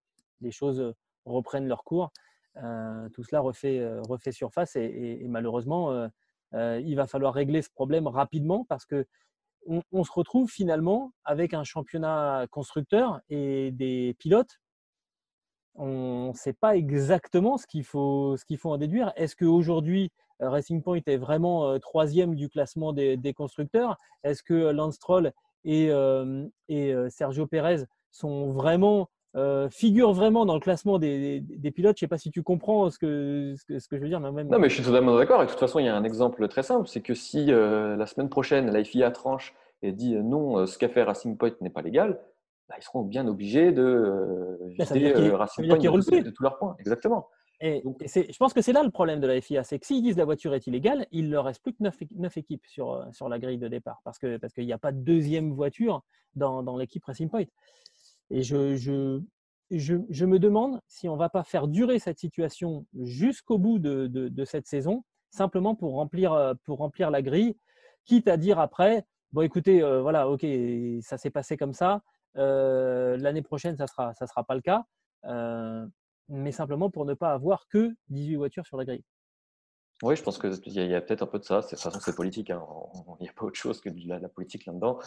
les 0.42 0.50
choses 0.50 0.94
reprennent 1.24 1.68
leur 1.68 1.84
cours, 1.84 2.12
euh, 2.62 3.08
tout 3.10 3.24
cela 3.24 3.40
refait, 3.40 3.82
refait 4.08 4.32
surface 4.32 4.76
et 4.76 5.24
malheureusement, 5.26 6.08
il 6.54 6.94
va 6.94 7.06
falloir 7.06 7.34
régler 7.34 7.62
ce 7.62 7.70
problème 7.70 8.06
rapidement 8.06 8.64
parce 8.64 8.86
que 8.86 9.06
on, 9.66 10.04
se 10.04 10.12
retrouve 10.12 10.50
finalement 10.50 11.12
avec 11.24 11.54
un 11.54 11.64
championnat 11.64 12.46
constructeur 12.50 13.20
et 13.28 13.70
des 13.72 14.16
pilotes. 14.18 14.60
On 15.74 16.28
ne 16.28 16.36
sait 16.36 16.52
pas 16.52 16.76
exactement 16.76 17.56
ce 17.56 17.66
qu'il 17.66 17.84
faut, 17.84 18.36
en 18.64 18.76
déduire. 18.76 19.12
Est-ce 19.16 19.36
qu'aujourd'hui, 19.36 20.10
euh, 20.42 20.50
Racing 20.50 20.82
Point 20.82 21.00
est 21.06 21.16
vraiment 21.16 21.68
euh, 21.68 21.78
troisième 21.78 22.34
du 22.34 22.48
classement 22.48 22.92
des, 22.92 23.34
constructeurs? 23.34 23.96
Est-ce 24.24 24.42
que 24.42 24.72
Lance 24.72 24.96
Stroll 24.96 25.32
et, 25.64 25.90
euh, 25.90 26.48
Sergio 27.10 27.46
Pérez 27.46 27.84
sont 28.10 28.50
vraiment 28.50 29.08
figurent 29.70 30.12
vraiment 30.12 30.44
dans 30.46 30.54
le 30.54 30.60
classement 30.60 30.98
des, 30.98 31.42
pilotes. 31.74 31.96
Je 31.98 32.04
ne 32.04 32.06
sais 32.06 32.08
pas 32.08 32.18
si 32.18 32.30
tu 32.30 32.42
comprends 32.42 32.90
ce 32.90 32.98
que, 32.98 33.54
ce 33.56 33.88
que, 33.88 33.96
je 33.96 34.02
veux 34.02 34.08
dire. 34.08 34.20
Mais 34.20 34.44
Non, 34.44 34.58
mais 34.58 34.68
je 34.68 34.74
suis 34.74 34.84
totalement 34.84 35.16
d'accord. 35.16 35.42
Et 35.42 35.46
de 35.46 35.50
toute 35.50 35.60
façon, 35.60 35.78
il 35.78 35.86
y 35.86 35.88
a 35.88 35.96
un 35.96 36.04
exemple 36.04 36.46
très 36.48 36.62
simple. 36.62 36.88
C'est 36.88 37.00
que 37.00 37.14
si 37.14 37.46
la 37.46 38.06
semaine 38.06 38.28
prochaine, 38.28 38.70
la 38.70 38.82
FIA 38.84 39.10
tranche 39.10 39.54
et 39.82 39.92
dit 39.92 40.14
non, 40.16 40.66
ce 40.66 40.78
qu'a 40.78 40.88
fait 40.88 41.02
Racing 41.02 41.36
Point 41.36 41.52
n'est 41.60 41.70
pas 41.70 41.82
légal, 41.82 42.20
bah, 42.68 42.76
ils 42.78 42.84
seront 42.84 43.02
bien 43.02 43.26
obligés 43.26 43.72
de 43.72 44.58
vider 44.78 45.12
Racing 45.30 45.66
Point 45.66 45.78
de, 45.78 46.22
de, 46.22 46.30
tous 46.30 46.42
leurs 46.42 46.58
points. 46.58 46.76
Exactement. 46.78 47.28
Et, 47.60 47.82
je 47.84 48.36
pense 48.38 48.54
que 48.54 48.62
c'est 48.62 48.72
là 48.72 48.82
le 48.82 48.90
problème 48.90 49.20
de 49.20 49.26
la 49.26 49.38
FIA, 49.40 49.64
c'est 49.64 49.78
que 49.78 49.86
s'ils 49.86 50.02
disent 50.02 50.16
la 50.16 50.24
voiture 50.24 50.54
est 50.54 50.66
illégale, 50.66 51.06
il 51.12 51.26
ne 51.26 51.32
leur 51.32 51.44
reste 51.44 51.62
plus 51.62 51.74
que 51.74 51.82
9, 51.82 52.36
équipes 52.38 52.64
sur, 52.66 53.06
sur 53.12 53.28
la 53.28 53.38
grille 53.38 53.58
de 53.58 53.68
départ, 53.68 54.00
parce 54.02 54.18
qu'il 54.18 54.38
parce 54.38 54.54
qu'il 54.54 54.64
n'y 54.64 54.72
a 54.72 54.78
pas 54.78 54.92
de 54.92 54.98
deuxième 54.98 55.52
voiture 55.52 56.02
dans, 56.36 56.62
dans 56.62 56.78
l'équipe 56.78 57.04
Racing 57.04 57.28
Point. 57.28 57.44
Et 58.30 58.42
je, 58.42 58.76
je, 58.76 59.20
je, 59.70 60.24
me 60.24 60.38
demande 60.38 60.80
si 60.86 61.08
on 61.08 61.14
ne 61.14 61.18
va 61.18 61.28
pas 61.28 61.44
faire 61.44 61.68
durer 61.68 61.98
cette 61.98 62.18
situation 62.18 62.86
jusqu'au 63.00 63.58
bout 63.58 63.78
de, 63.78 64.06
de, 64.06 64.44
cette 64.44 64.66
saison, 64.66 65.04
simplement 65.30 65.74
pour 65.74 65.94
remplir, 65.94 66.32
euh, 66.32 66.54
pour 66.64 66.78
remplir 66.78 67.10
la 67.10 67.22
grille, 67.22 67.56
quitte 68.04 68.28
à 68.28 68.36
dire 68.36 68.58
après, 68.58 69.04
bon 69.32 69.42
écoutez, 69.42 69.82
euh, 69.82 70.00
voilà, 70.00 70.28
ok, 70.28 70.46
ça 71.02 71.18
s'est 71.18 71.30
passé 71.30 71.56
comme 71.56 71.72
ça, 71.72 72.02
euh, 72.36 73.16
l'année 73.16 73.42
prochaine, 73.42 73.76
ça 73.76 73.84
ne 73.84 73.88
sera, 73.88 74.14
ça 74.14 74.26
sera 74.26 74.44
pas 74.44 74.54
le 74.54 74.60
cas, 74.60 74.84
mais 76.28 76.52
simplement 76.52 76.90
pour 76.90 77.04
ne 77.04 77.14
pas 77.14 77.32
avoir 77.32 77.66
que 77.68 77.94
18 78.08 78.36
voitures 78.36 78.66
sur 78.66 78.76
la 78.76 78.84
grille. 78.84 79.04
Oui, 80.02 80.16
je 80.16 80.22
pense 80.22 80.38
qu'il 80.38 80.72
y 80.72 80.94
a, 80.94 81.00
peut-être 81.00 81.22
un 81.22 81.26
peu 81.26 81.38
de 81.38 81.44
ça. 81.44 81.60
De 81.60 81.66
toute 81.66 81.78
façon, 81.78 82.00
c'est 82.00 82.16
politique. 82.16 82.50
Hein. 82.50 82.62
Il 83.20 83.24
n'y 83.24 83.28
a 83.28 83.32
pas 83.32 83.44
autre 83.44 83.58
chose 83.58 83.80
que 83.80 83.90
de 83.90 84.08
la, 84.08 84.28
politique 84.28 84.64
là-dedans. 84.66 84.98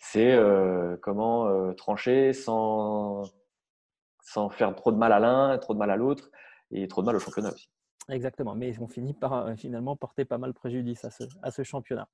C'est 0.00 0.38
comment 1.02 1.72
trancher 1.74 2.32
sans 2.32 3.24
sans 4.26 4.50
faire 4.50 4.74
trop 4.74 4.92
de 4.92 4.96
mal 4.96 5.12
à 5.12 5.20
l'un, 5.20 5.56
trop 5.58 5.72
de 5.72 5.78
mal 5.78 5.90
à 5.90 5.96
l'autre 5.96 6.30
et 6.70 6.88
trop 6.88 7.00
de 7.00 7.06
mal 7.06 7.16
au 7.16 7.20
championnat 7.20 7.52
aussi. 7.52 7.70
Exactement, 8.08 8.54
mais 8.54 8.72
on 8.80 8.86
finit 8.86 9.14
par 9.14 9.32
euh, 9.32 9.56
finalement 9.56 9.96
porter 9.96 10.24
pas 10.24 10.38
mal 10.38 10.52
préjudice 10.52 11.04
à 11.04 11.10
ce, 11.10 11.24
à 11.42 11.50
ce 11.50 11.62
championnat. 11.62 12.08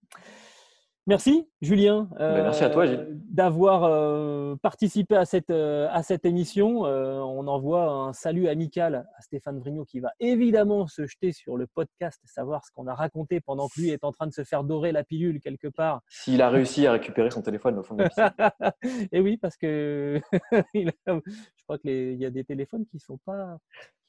Merci 1.08 1.48
Julien. 1.60 2.08
Ben, 2.16 2.44
merci 2.44 2.62
à 2.62 2.70
toi 2.70 2.86
euh, 2.86 3.06
D'avoir 3.10 3.84
euh, 3.84 4.54
participé 4.62 5.16
à 5.16 5.24
cette, 5.24 5.50
euh, 5.50 5.88
à 5.90 6.04
cette 6.04 6.24
émission. 6.24 6.82
on 6.82 7.46
envoie 7.48 7.90
un 7.90 8.12
salut 8.12 8.46
amical 8.46 9.06
à 9.16 9.20
Stéphane 9.20 9.58
Vrignot 9.58 9.84
qui 9.84 9.98
va 9.98 10.12
évidemment 10.20 10.86
se 10.86 11.06
jeter 11.06 11.32
sur 11.32 11.56
le 11.56 11.66
podcast, 11.66 12.20
savoir 12.24 12.64
ce 12.64 12.70
qu'on 12.70 12.86
a 12.86 12.94
raconté 12.94 13.40
pendant 13.40 13.66
que 13.66 13.80
lui 13.80 13.90
est 13.90 14.04
en 14.04 14.12
train 14.12 14.28
de 14.28 14.32
se 14.32 14.44
faire 14.44 14.62
dorer 14.62 14.92
la 14.92 15.02
pilule 15.02 15.40
quelque 15.40 15.68
part. 15.68 16.02
S'il 16.08 16.40
a 16.40 16.50
réussi 16.50 16.86
à 16.86 16.92
récupérer 16.92 17.30
son 17.32 17.42
téléphone 17.42 17.78
au 17.78 17.82
fond 17.82 17.96
de 17.96 18.04
la 18.04 18.54
Et 19.12 19.20
oui, 19.20 19.36
parce 19.38 19.56
que 19.56 20.20
je 20.74 21.64
crois 21.64 21.78
qu'il 21.78 22.14
y 22.14 22.26
a 22.26 22.30
des 22.30 22.44
téléphones 22.44 22.86
qui 22.86 22.96
ne 22.96 23.00
sont 23.00 23.18
pas 23.24 23.58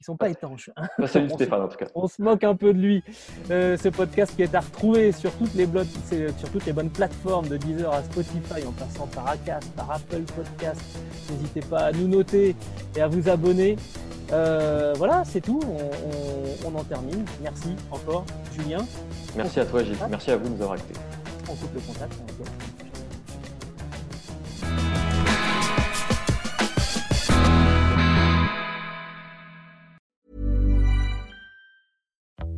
sont 0.03 0.17
pas 0.17 0.29
étanches. 0.29 0.69
Hein. 0.75 1.07
Salut 1.07 1.29
Stéphane, 1.33 1.61
en 1.61 1.67
tout 1.69 1.77
cas. 1.77 1.87
On 1.95 2.07
se 2.07 2.21
moque 2.21 2.43
un 2.43 2.55
peu 2.55 2.73
de 2.73 2.79
lui. 2.79 3.03
Ce 3.47 3.89
podcast 3.89 4.35
qui 4.35 4.43
est 4.43 4.53
à 4.53 4.59
retrouver 4.59 5.11
sur 5.11 5.31
toutes 5.37 5.53
les 5.53 5.65
blogs, 5.65 5.87
sur 6.37 6.51
toutes 6.51 6.65
les 6.65 6.73
bonnes 6.73 6.82
plateformes 6.89 7.47
de 7.47 7.57
Deezer 7.57 7.91
à 7.91 8.03
Spotify, 8.03 8.65
en 8.67 8.71
passant 8.71 9.07
par 9.07 9.27
Acast, 9.27 9.69
par 9.71 9.91
Apple 9.91 10.23
Podcast. 10.35 10.81
N'hésitez 11.29 11.61
pas 11.61 11.85
à 11.85 11.91
nous 11.91 12.07
noter 12.07 12.55
et 12.95 13.01
à 13.01 13.07
vous 13.07 13.29
abonner. 13.29 13.77
Euh, 14.31 14.93
voilà, 14.97 15.23
c'est 15.25 15.41
tout. 15.41 15.59
On, 16.65 16.75
en 16.75 16.83
termine. 16.83 17.25
Merci 17.41 17.75
encore, 17.91 18.25
Julien. 18.55 18.85
Merci 19.35 19.59
à 19.59 19.65
toi, 19.65 19.83
Gilles. 19.83 19.97
Merci 20.09 20.31
à 20.31 20.37
vous 20.37 20.45
de 20.45 20.55
nous 20.55 20.61
avoir 20.61 20.77
écoutés. 20.77 20.99
On 21.49 21.55
coupe 21.55 21.73
le 21.73 21.81
contact. 21.81 22.13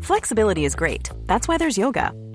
Flexibility 0.02 0.66
is 0.66 0.76
great. 0.76 1.10
That's 1.26 1.48
why 1.48 1.58
there's 1.58 1.78
yoga. 1.78 2.14